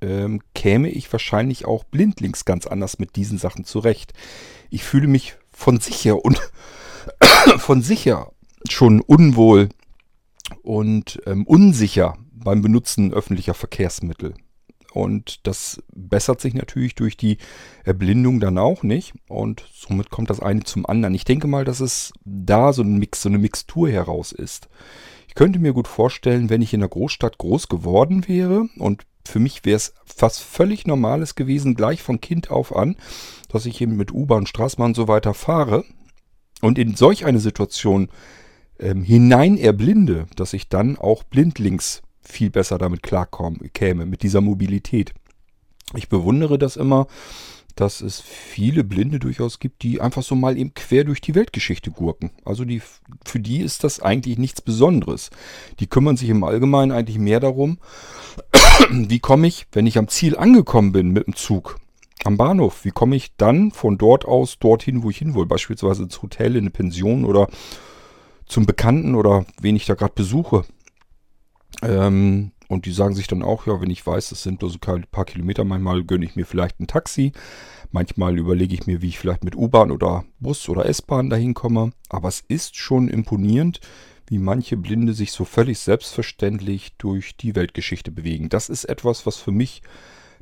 ähm, 0.00 0.42
käme 0.54 0.90
ich 0.90 1.10
wahrscheinlich 1.12 1.64
auch 1.64 1.84
blindlings 1.84 2.44
ganz 2.44 2.66
anders 2.66 2.98
mit 2.98 3.16
diesen 3.16 3.38
Sachen 3.38 3.64
zurecht. 3.64 4.12
Ich 4.70 4.84
fühle 4.84 5.08
mich 5.08 5.36
von 5.50 5.80
sicher 5.80 6.24
und 6.24 6.38
von 7.58 7.82
sicher 7.82 8.32
schon 8.68 9.00
unwohl 9.00 9.70
und 10.62 11.20
ähm, 11.26 11.46
unsicher 11.46 12.18
beim 12.32 12.62
Benutzen 12.62 13.12
öffentlicher 13.12 13.54
Verkehrsmittel. 13.54 14.34
Und 14.96 15.46
das 15.46 15.82
bessert 15.94 16.40
sich 16.40 16.54
natürlich 16.54 16.94
durch 16.94 17.18
die 17.18 17.36
Erblindung 17.84 18.40
dann 18.40 18.56
auch 18.56 18.82
nicht. 18.82 19.12
Und 19.28 19.68
somit 19.70 20.08
kommt 20.08 20.30
das 20.30 20.40
eine 20.40 20.62
zum 20.64 20.86
anderen. 20.86 21.14
Ich 21.14 21.26
denke 21.26 21.46
mal, 21.46 21.66
dass 21.66 21.80
es 21.80 22.14
da 22.24 22.72
so 22.72 22.80
ein 22.80 22.96
Mix, 22.96 23.20
so 23.20 23.28
eine 23.28 23.36
Mixtur 23.36 23.90
heraus 23.90 24.32
ist. 24.32 24.70
Ich 25.28 25.34
könnte 25.34 25.58
mir 25.58 25.74
gut 25.74 25.86
vorstellen, 25.86 26.48
wenn 26.48 26.62
ich 26.62 26.72
in 26.72 26.80
der 26.80 26.88
Großstadt 26.88 27.36
groß 27.36 27.68
geworden 27.68 28.26
wäre 28.26 28.70
und 28.78 29.02
für 29.26 29.38
mich 29.38 29.66
wäre 29.66 29.76
es 29.76 29.92
fast 30.06 30.40
völlig 30.40 30.86
normales 30.86 31.34
gewesen, 31.34 31.74
gleich 31.74 32.00
von 32.00 32.22
Kind 32.22 32.50
auf 32.50 32.74
an, 32.74 32.96
dass 33.50 33.66
ich 33.66 33.82
eben 33.82 33.96
mit 33.96 34.12
U-Bahn, 34.12 34.46
Straßenbahn 34.46 34.92
und 34.92 34.96
so 34.96 35.08
weiter 35.08 35.34
fahre 35.34 35.84
und 36.62 36.78
in 36.78 36.94
solch 36.94 37.26
eine 37.26 37.40
Situation 37.40 38.08
ähm, 38.78 39.02
hinein 39.02 39.58
erblinde, 39.58 40.26
dass 40.36 40.54
ich 40.54 40.70
dann 40.70 40.96
auch 40.96 41.22
blindlings 41.22 42.00
viel 42.26 42.50
besser 42.50 42.78
damit 42.78 43.02
klarkäme, 43.02 44.06
mit 44.06 44.22
dieser 44.22 44.40
Mobilität. 44.40 45.12
Ich 45.94 46.08
bewundere 46.08 46.58
das 46.58 46.76
immer, 46.76 47.06
dass 47.76 48.00
es 48.00 48.20
viele 48.20 48.84
Blinde 48.84 49.18
durchaus 49.18 49.60
gibt, 49.60 49.82
die 49.82 50.00
einfach 50.00 50.22
so 50.22 50.34
mal 50.34 50.56
eben 50.56 50.72
quer 50.72 51.04
durch 51.04 51.20
die 51.20 51.34
Weltgeschichte 51.34 51.90
gurken. 51.90 52.30
Also 52.44 52.64
die, 52.64 52.80
für 53.24 53.38
die 53.38 53.60
ist 53.60 53.84
das 53.84 54.00
eigentlich 54.00 54.38
nichts 54.38 54.62
Besonderes. 54.62 55.30
Die 55.78 55.86
kümmern 55.86 56.16
sich 56.16 56.30
im 56.30 56.42
Allgemeinen 56.42 56.90
eigentlich 56.90 57.18
mehr 57.18 57.38
darum, 57.38 57.78
wie 58.90 59.18
komme 59.18 59.46
ich, 59.46 59.66
wenn 59.72 59.86
ich 59.86 59.98
am 59.98 60.08
Ziel 60.08 60.36
angekommen 60.36 60.92
bin 60.92 61.10
mit 61.10 61.26
dem 61.26 61.36
Zug, 61.36 61.78
am 62.24 62.38
Bahnhof, 62.38 62.84
wie 62.84 62.90
komme 62.90 63.14
ich 63.14 63.36
dann 63.36 63.70
von 63.70 63.98
dort 63.98 64.24
aus 64.24 64.58
dorthin, 64.58 65.02
wo 65.02 65.10
ich 65.10 65.18
hin 65.18 65.34
will, 65.34 65.46
beispielsweise 65.46 66.04
ins 66.04 66.22
Hotel, 66.22 66.56
in 66.56 66.62
eine 66.62 66.70
Pension 66.70 67.26
oder 67.26 67.46
zum 68.46 68.64
Bekannten 68.64 69.14
oder 69.14 69.44
wen 69.60 69.76
ich 69.76 69.84
da 69.84 69.94
gerade 69.94 70.14
besuche. 70.14 70.64
Ähm, 71.82 72.52
und 72.68 72.86
die 72.86 72.92
sagen 72.92 73.14
sich 73.14 73.28
dann 73.28 73.42
auch, 73.42 73.66
ja, 73.66 73.80
wenn 73.80 73.90
ich 73.90 74.04
weiß, 74.04 74.32
es 74.32 74.42
sind 74.42 74.58
bloß 74.58 74.78
ein 74.86 75.06
paar 75.10 75.24
Kilometer, 75.24 75.64
manchmal 75.64 76.04
gönne 76.04 76.24
ich 76.24 76.34
mir 76.34 76.46
vielleicht 76.46 76.80
ein 76.80 76.88
Taxi. 76.88 77.32
Manchmal 77.92 78.38
überlege 78.38 78.74
ich 78.74 78.86
mir, 78.86 79.02
wie 79.02 79.08
ich 79.08 79.18
vielleicht 79.18 79.44
mit 79.44 79.56
U-Bahn 79.56 79.92
oder 79.92 80.24
Bus 80.40 80.68
oder 80.68 80.86
S-Bahn 80.86 81.30
dahin 81.30 81.54
komme. 81.54 81.92
Aber 82.08 82.28
es 82.28 82.40
ist 82.40 82.76
schon 82.76 83.08
imponierend, 83.08 83.80
wie 84.28 84.38
manche 84.38 84.76
Blinde 84.76 85.12
sich 85.12 85.30
so 85.30 85.44
völlig 85.44 85.78
selbstverständlich 85.78 86.96
durch 86.98 87.36
die 87.36 87.54
Weltgeschichte 87.54 88.10
bewegen. 88.10 88.48
Das 88.48 88.68
ist 88.68 88.84
etwas, 88.84 89.24
was 89.26 89.36
für 89.36 89.52
mich 89.52 89.82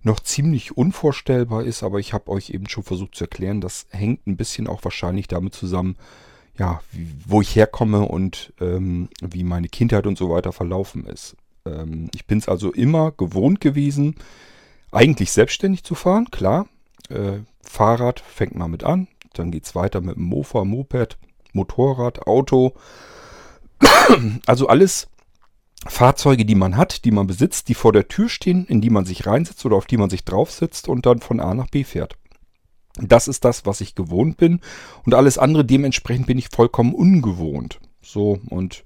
noch 0.02 0.20
ziemlich 0.20 0.76
unvorstellbar 0.76 1.64
ist, 1.64 1.82
aber 1.82 1.98
ich 1.98 2.12
habe 2.12 2.30
euch 2.30 2.50
eben 2.50 2.68
schon 2.68 2.84
versucht 2.84 3.14
zu 3.14 3.24
erklären, 3.24 3.60
das 3.60 3.86
hängt 3.90 4.26
ein 4.26 4.36
bisschen 4.36 4.66
auch 4.66 4.84
wahrscheinlich 4.84 5.28
damit 5.28 5.54
zusammen, 5.54 5.96
ja, 6.58 6.80
wo 7.26 7.40
ich 7.40 7.56
herkomme 7.56 8.02
und 8.02 8.52
ähm, 8.60 9.08
wie 9.20 9.44
meine 9.44 9.68
Kindheit 9.68 10.06
und 10.06 10.16
so 10.16 10.30
weiter 10.30 10.52
verlaufen 10.52 11.06
ist. 11.06 11.36
Ähm, 11.66 12.10
ich 12.14 12.26
bin 12.26 12.38
es 12.38 12.48
also 12.48 12.72
immer 12.72 13.12
gewohnt 13.12 13.60
gewesen, 13.60 14.16
eigentlich 14.92 15.32
selbstständig 15.32 15.84
zu 15.84 15.94
fahren, 15.94 16.30
klar. 16.30 16.68
Äh, 17.08 17.40
Fahrrad 17.62 18.20
fängt 18.20 18.54
mal 18.54 18.68
mit 18.68 18.84
an, 18.84 19.08
dann 19.32 19.50
geht 19.50 19.64
es 19.64 19.74
weiter 19.74 20.00
mit 20.00 20.16
dem 20.16 20.24
Mofa, 20.24 20.64
Moped, 20.64 21.18
Motorrad, 21.52 22.26
Auto. 22.26 22.74
Also 24.46 24.68
alles 24.68 25.08
Fahrzeuge, 25.86 26.44
die 26.44 26.54
man 26.54 26.76
hat, 26.76 27.04
die 27.04 27.10
man 27.10 27.26
besitzt, 27.26 27.68
die 27.68 27.74
vor 27.74 27.92
der 27.92 28.08
Tür 28.08 28.28
stehen, 28.28 28.64
in 28.66 28.80
die 28.80 28.90
man 28.90 29.04
sich 29.04 29.26
reinsetzt 29.26 29.64
oder 29.66 29.76
auf 29.76 29.86
die 29.86 29.96
man 29.96 30.10
sich 30.10 30.24
draufsetzt 30.24 30.88
und 30.88 31.06
dann 31.06 31.20
von 31.20 31.40
A 31.40 31.54
nach 31.54 31.68
B 31.68 31.84
fährt. 31.84 32.16
Das 32.96 33.26
ist 33.26 33.44
das, 33.44 33.66
was 33.66 33.80
ich 33.80 33.94
gewohnt 33.94 34.36
bin. 34.36 34.60
Und 35.04 35.14
alles 35.14 35.38
andere 35.38 35.64
dementsprechend 35.64 36.26
bin 36.26 36.38
ich 36.38 36.48
vollkommen 36.48 36.94
ungewohnt. 36.94 37.80
So, 38.02 38.38
und 38.48 38.84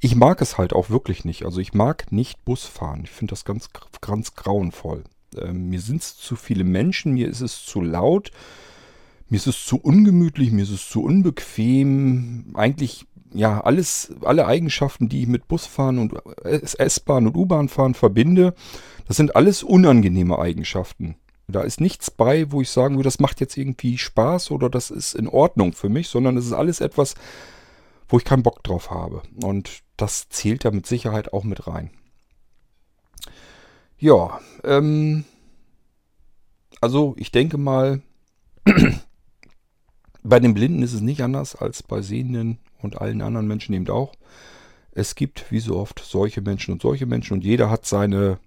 ich 0.00 0.16
mag 0.16 0.40
es 0.42 0.58
halt 0.58 0.72
auch 0.72 0.90
wirklich 0.90 1.24
nicht. 1.24 1.44
Also 1.44 1.60
ich 1.60 1.74
mag 1.74 2.10
nicht 2.12 2.44
Bus 2.44 2.64
fahren. 2.64 3.02
Ich 3.04 3.10
finde 3.10 3.32
das 3.32 3.44
ganz, 3.44 3.68
ganz 4.00 4.34
grauenvoll. 4.34 5.04
Ähm, 5.36 5.68
mir 5.68 5.80
sind 5.80 6.02
es 6.02 6.16
zu 6.16 6.36
viele 6.36 6.64
Menschen, 6.64 7.12
mir 7.12 7.28
ist 7.28 7.40
es 7.40 7.64
zu 7.64 7.80
laut, 7.80 8.30
mir 9.28 9.36
ist 9.36 9.46
es 9.46 9.64
zu 9.64 9.76
ungemütlich, 9.76 10.52
mir 10.52 10.62
ist 10.62 10.70
es 10.70 10.88
zu 10.88 11.02
unbequem. 11.02 12.52
Eigentlich, 12.54 13.06
ja, 13.32 13.60
alles, 13.60 14.12
alle 14.22 14.46
Eigenschaften, 14.46 15.08
die 15.08 15.22
ich 15.22 15.28
mit 15.28 15.48
Busfahren 15.48 15.98
und 15.98 16.14
S-Bahn 16.44 17.26
und 17.26 17.36
U-Bahn 17.36 17.68
fahren 17.68 17.94
verbinde, 17.94 18.54
das 19.08 19.16
sind 19.16 19.36
alles 19.36 19.62
unangenehme 19.62 20.38
Eigenschaften. 20.38 21.16
Da 21.48 21.62
ist 21.62 21.80
nichts 21.80 22.10
bei, 22.10 22.50
wo 22.50 22.60
ich 22.60 22.70
sagen 22.70 22.96
würde, 22.96 23.06
das 23.06 23.20
macht 23.20 23.40
jetzt 23.40 23.56
irgendwie 23.56 23.98
Spaß 23.98 24.50
oder 24.50 24.68
das 24.68 24.90
ist 24.90 25.14
in 25.14 25.28
Ordnung 25.28 25.72
für 25.72 25.88
mich, 25.88 26.08
sondern 26.08 26.36
es 26.36 26.46
ist 26.46 26.52
alles 26.52 26.80
etwas, 26.80 27.14
wo 28.08 28.18
ich 28.18 28.24
keinen 28.24 28.42
Bock 28.42 28.64
drauf 28.64 28.90
habe. 28.90 29.22
Und 29.42 29.82
das 29.96 30.28
zählt 30.28 30.64
da 30.64 30.70
mit 30.70 30.86
Sicherheit 30.86 31.32
auch 31.32 31.44
mit 31.44 31.66
rein. 31.66 31.90
Ja, 33.98 34.40
ähm, 34.64 35.24
also 36.80 37.14
ich 37.16 37.30
denke 37.30 37.58
mal, 37.58 38.02
bei 40.22 40.40
den 40.40 40.54
Blinden 40.54 40.82
ist 40.82 40.92
es 40.92 41.00
nicht 41.00 41.22
anders 41.22 41.54
als 41.54 41.82
bei 41.82 42.02
Sehenden 42.02 42.58
und 42.82 43.00
allen 43.00 43.22
anderen 43.22 43.46
Menschen 43.46 43.74
eben 43.74 43.88
auch. 43.88 44.14
Es 44.92 45.14
gibt 45.14 45.50
wie 45.50 45.60
so 45.60 45.78
oft 45.78 46.00
solche 46.04 46.40
Menschen 46.40 46.72
und 46.72 46.82
solche 46.82 47.06
Menschen 47.06 47.34
und 47.34 47.44
jeder 47.44 47.70
hat 47.70 47.86
seine 47.86 48.38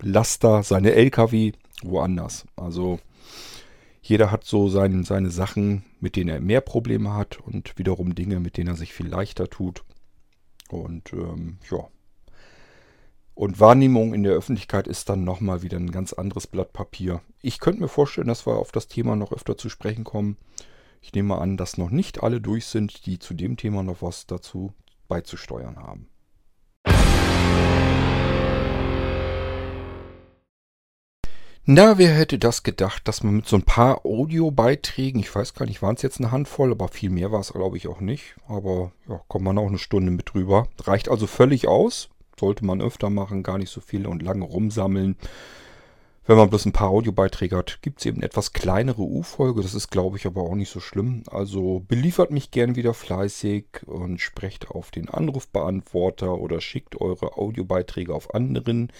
Laster, 0.00 0.62
seine 0.62 0.92
LKW, 0.92 1.52
woanders. 1.82 2.46
Also 2.56 2.98
jeder 4.02 4.30
hat 4.30 4.44
so 4.44 4.68
sein, 4.68 5.04
seine 5.04 5.30
Sachen, 5.30 5.84
mit 6.00 6.16
denen 6.16 6.30
er 6.30 6.40
mehr 6.40 6.60
Probleme 6.60 7.14
hat 7.14 7.38
und 7.40 7.76
wiederum 7.78 8.14
Dinge, 8.14 8.40
mit 8.40 8.56
denen 8.56 8.68
er 8.68 8.76
sich 8.76 8.92
viel 8.92 9.08
leichter 9.08 9.48
tut. 9.50 9.84
Und 10.70 11.12
ähm, 11.12 11.58
ja. 11.70 11.88
Und 13.34 13.60
Wahrnehmung 13.60 14.14
in 14.14 14.24
der 14.24 14.32
Öffentlichkeit 14.32 14.88
ist 14.88 15.08
dann 15.08 15.24
nochmal 15.24 15.62
wieder 15.62 15.76
ein 15.76 15.92
ganz 15.92 16.12
anderes 16.12 16.46
Blatt 16.46 16.72
Papier. 16.72 17.20
Ich 17.40 17.60
könnte 17.60 17.80
mir 17.80 17.88
vorstellen, 17.88 18.26
dass 18.26 18.46
wir 18.46 18.56
auf 18.56 18.72
das 18.72 18.88
Thema 18.88 19.14
noch 19.14 19.30
öfter 19.30 19.56
zu 19.56 19.68
sprechen 19.68 20.04
kommen. 20.04 20.36
Ich 21.00 21.12
nehme 21.12 21.38
an, 21.38 21.56
dass 21.56 21.78
noch 21.78 21.90
nicht 21.90 22.22
alle 22.22 22.40
durch 22.40 22.66
sind, 22.66 23.06
die 23.06 23.18
zu 23.18 23.34
dem 23.34 23.56
Thema 23.56 23.82
noch 23.84 24.02
was 24.02 24.26
dazu 24.26 24.72
beizusteuern 25.06 25.76
haben. 25.76 26.08
Na, 31.70 31.98
wer 31.98 32.14
hätte 32.14 32.38
das 32.38 32.62
gedacht, 32.62 33.06
dass 33.06 33.22
man 33.22 33.36
mit 33.36 33.46
so 33.46 33.54
ein 33.56 33.62
paar 33.62 34.06
Audiobeiträgen, 34.06 35.20
ich 35.20 35.34
weiß 35.34 35.52
gar 35.52 35.66
nicht, 35.66 35.82
waren 35.82 35.96
es 35.96 36.00
jetzt 36.00 36.18
eine 36.18 36.30
Handvoll, 36.30 36.72
aber 36.72 36.88
viel 36.88 37.10
mehr 37.10 37.30
war 37.30 37.40
es, 37.40 37.52
glaube 37.52 37.76
ich, 37.76 37.88
auch 37.88 38.00
nicht. 38.00 38.36
Aber 38.48 38.92
ja, 39.06 39.20
kommt 39.28 39.44
man 39.44 39.58
auch 39.58 39.66
eine 39.66 39.76
Stunde 39.76 40.10
mit 40.10 40.32
drüber. 40.32 40.68
Reicht 40.80 41.10
also 41.10 41.26
völlig 41.26 41.68
aus. 41.68 42.08
Sollte 42.40 42.64
man 42.64 42.80
öfter 42.80 43.10
machen, 43.10 43.42
gar 43.42 43.58
nicht 43.58 43.68
so 43.68 43.82
viel 43.82 44.06
und 44.06 44.22
lange 44.22 44.46
rumsammeln. 44.46 45.16
Wenn 46.24 46.38
man 46.38 46.48
bloß 46.48 46.64
ein 46.64 46.72
paar 46.72 46.88
Audiobeiträge 46.88 47.58
hat, 47.58 47.82
gibt 47.82 47.98
es 47.98 48.06
eben 48.06 48.22
etwas 48.22 48.54
kleinere 48.54 49.02
U-Folge. 49.02 49.60
Das 49.60 49.74
ist, 49.74 49.90
glaube 49.90 50.16
ich, 50.16 50.24
aber 50.24 50.44
auch 50.44 50.54
nicht 50.54 50.72
so 50.72 50.80
schlimm. 50.80 51.22
Also 51.30 51.84
beliefert 51.86 52.30
mich 52.30 52.50
gern 52.50 52.76
wieder 52.76 52.94
fleißig 52.94 53.82
und 53.84 54.22
sprecht 54.22 54.70
auf 54.70 54.90
den 54.90 55.10
Anrufbeantworter 55.10 56.32
oder 56.38 56.62
schickt 56.62 56.98
eure 56.98 57.36
Audiobeiträge 57.36 58.14
auf 58.14 58.34
anderen 58.34 58.90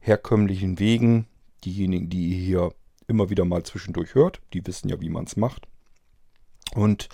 herkömmlichen 0.00 0.80
Wegen 0.80 1.28
diejenigen, 1.64 2.08
die 2.08 2.28
ihr 2.28 2.38
hier 2.38 2.74
immer 3.06 3.30
wieder 3.30 3.44
mal 3.44 3.62
zwischendurch 3.62 4.14
hört, 4.14 4.40
die 4.52 4.66
wissen 4.66 4.88
ja, 4.88 5.00
wie 5.00 5.08
man 5.08 5.24
es 5.24 5.36
macht. 5.36 5.66
Und 6.74 7.08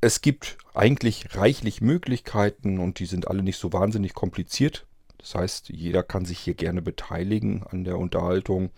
es 0.00 0.22
gibt 0.22 0.56
eigentlich 0.72 1.36
reichlich 1.36 1.80
Möglichkeiten 1.80 2.78
und 2.78 2.98
die 2.98 3.06
sind 3.06 3.28
alle 3.28 3.42
nicht 3.42 3.58
so 3.58 3.72
wahnsinnig 3.72 4.14
kompliziert. 4.14 4.86
Das 5.18 5.34
heißt, 5.34 5.68
jeder 5.68 6.02
kann 6.02 6.24
sich 6.24 6.38
hier 6.38 6.54
gerne 6.54 6.80
beteiligen 6.80 7.62
an 7.64 7.84
der 7.84 7.98
Unterhaltung. 7.98 8.70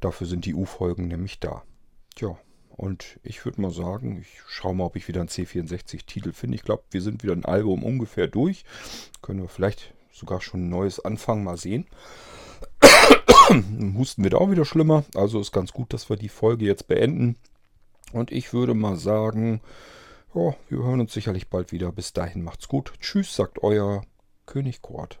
Dafür 0.00 0.26
sind 0.26 0.44
die 0.44 0.54
U-Folgen 0.54 1.06
nämlich 1.06 1.38
da. 1.38 1.62
Tja, 2.16 2.36
und 2.70 3.20
ich 3.22 3.44
würde 3.44 3.60
mal 3.60 3.70
sagen, 3.70 4.20
ich 4.20 4.40
schaue 4.48 4.74
mal, 4.74 4.84
ob 4.84 4.96
ich 4.96 5.06
wieder 5.06 5.20
einen 5.20 5.28
C64-Titel 5.28 6.32
finde. 6.32 6.56
Ich 6.56 6.62
glaube, 6.62 6.82
wir 6.90 7.02
sind 7.02 7.22
wieder 7.22 7.32
ein 7.32 7.44
Album 7.44 7.84
ungefähr 7.84 8.26
durch. 8.26 8.64
Können 9.22 9.42
wir 9.42 9.48
vielleicht 9.48 9.94
sogar 10.12 10.40
schon 10.40 10.66
ein 10.66 10.68
neues 10.68 10.98
anfangen, 10.98 11.44
mal 11.44 11.56
sehen. 11.56 11.86
Husten 13.96 14.24
wird 14.24 14.34
auch 14.34 14.50
wieder 14.50 14.64
schlimmer. 14.64 15.04
Also 15.14 15.40
ist 15.40 15.52
ganz 15.52 15.72
gut, 15.72 15.92
dass 15.92 16.10
wir 16.10 16.16
die 16.16 16.28
Folge 16.28 16.64
jetzt 16.64 16.88
beenden. 16.88 17.36
Und 18.12 18.32
ich 18.32 18.52
würde 18.52 18.74
mal 18.74 18.96
sagen, 18.96 19.60
ja, 20.34 20.54
wir 20.68 20.78
hören 20.78 21.00
uns 21.00 21.12
sicherlich 21.12 21.48
bald 21.48 21.72
wieder. 21.72 21.92
Bis 21.92 22.12
dahin 22.12 22.42
macht's 22.42 22.68
gut. 22.68 22.92
Tschüss, 23.00 23.34
sagt 23.34 23.62
euer 23.62 24.02
König 24.46 24.82
Kurt. 24.82 25.20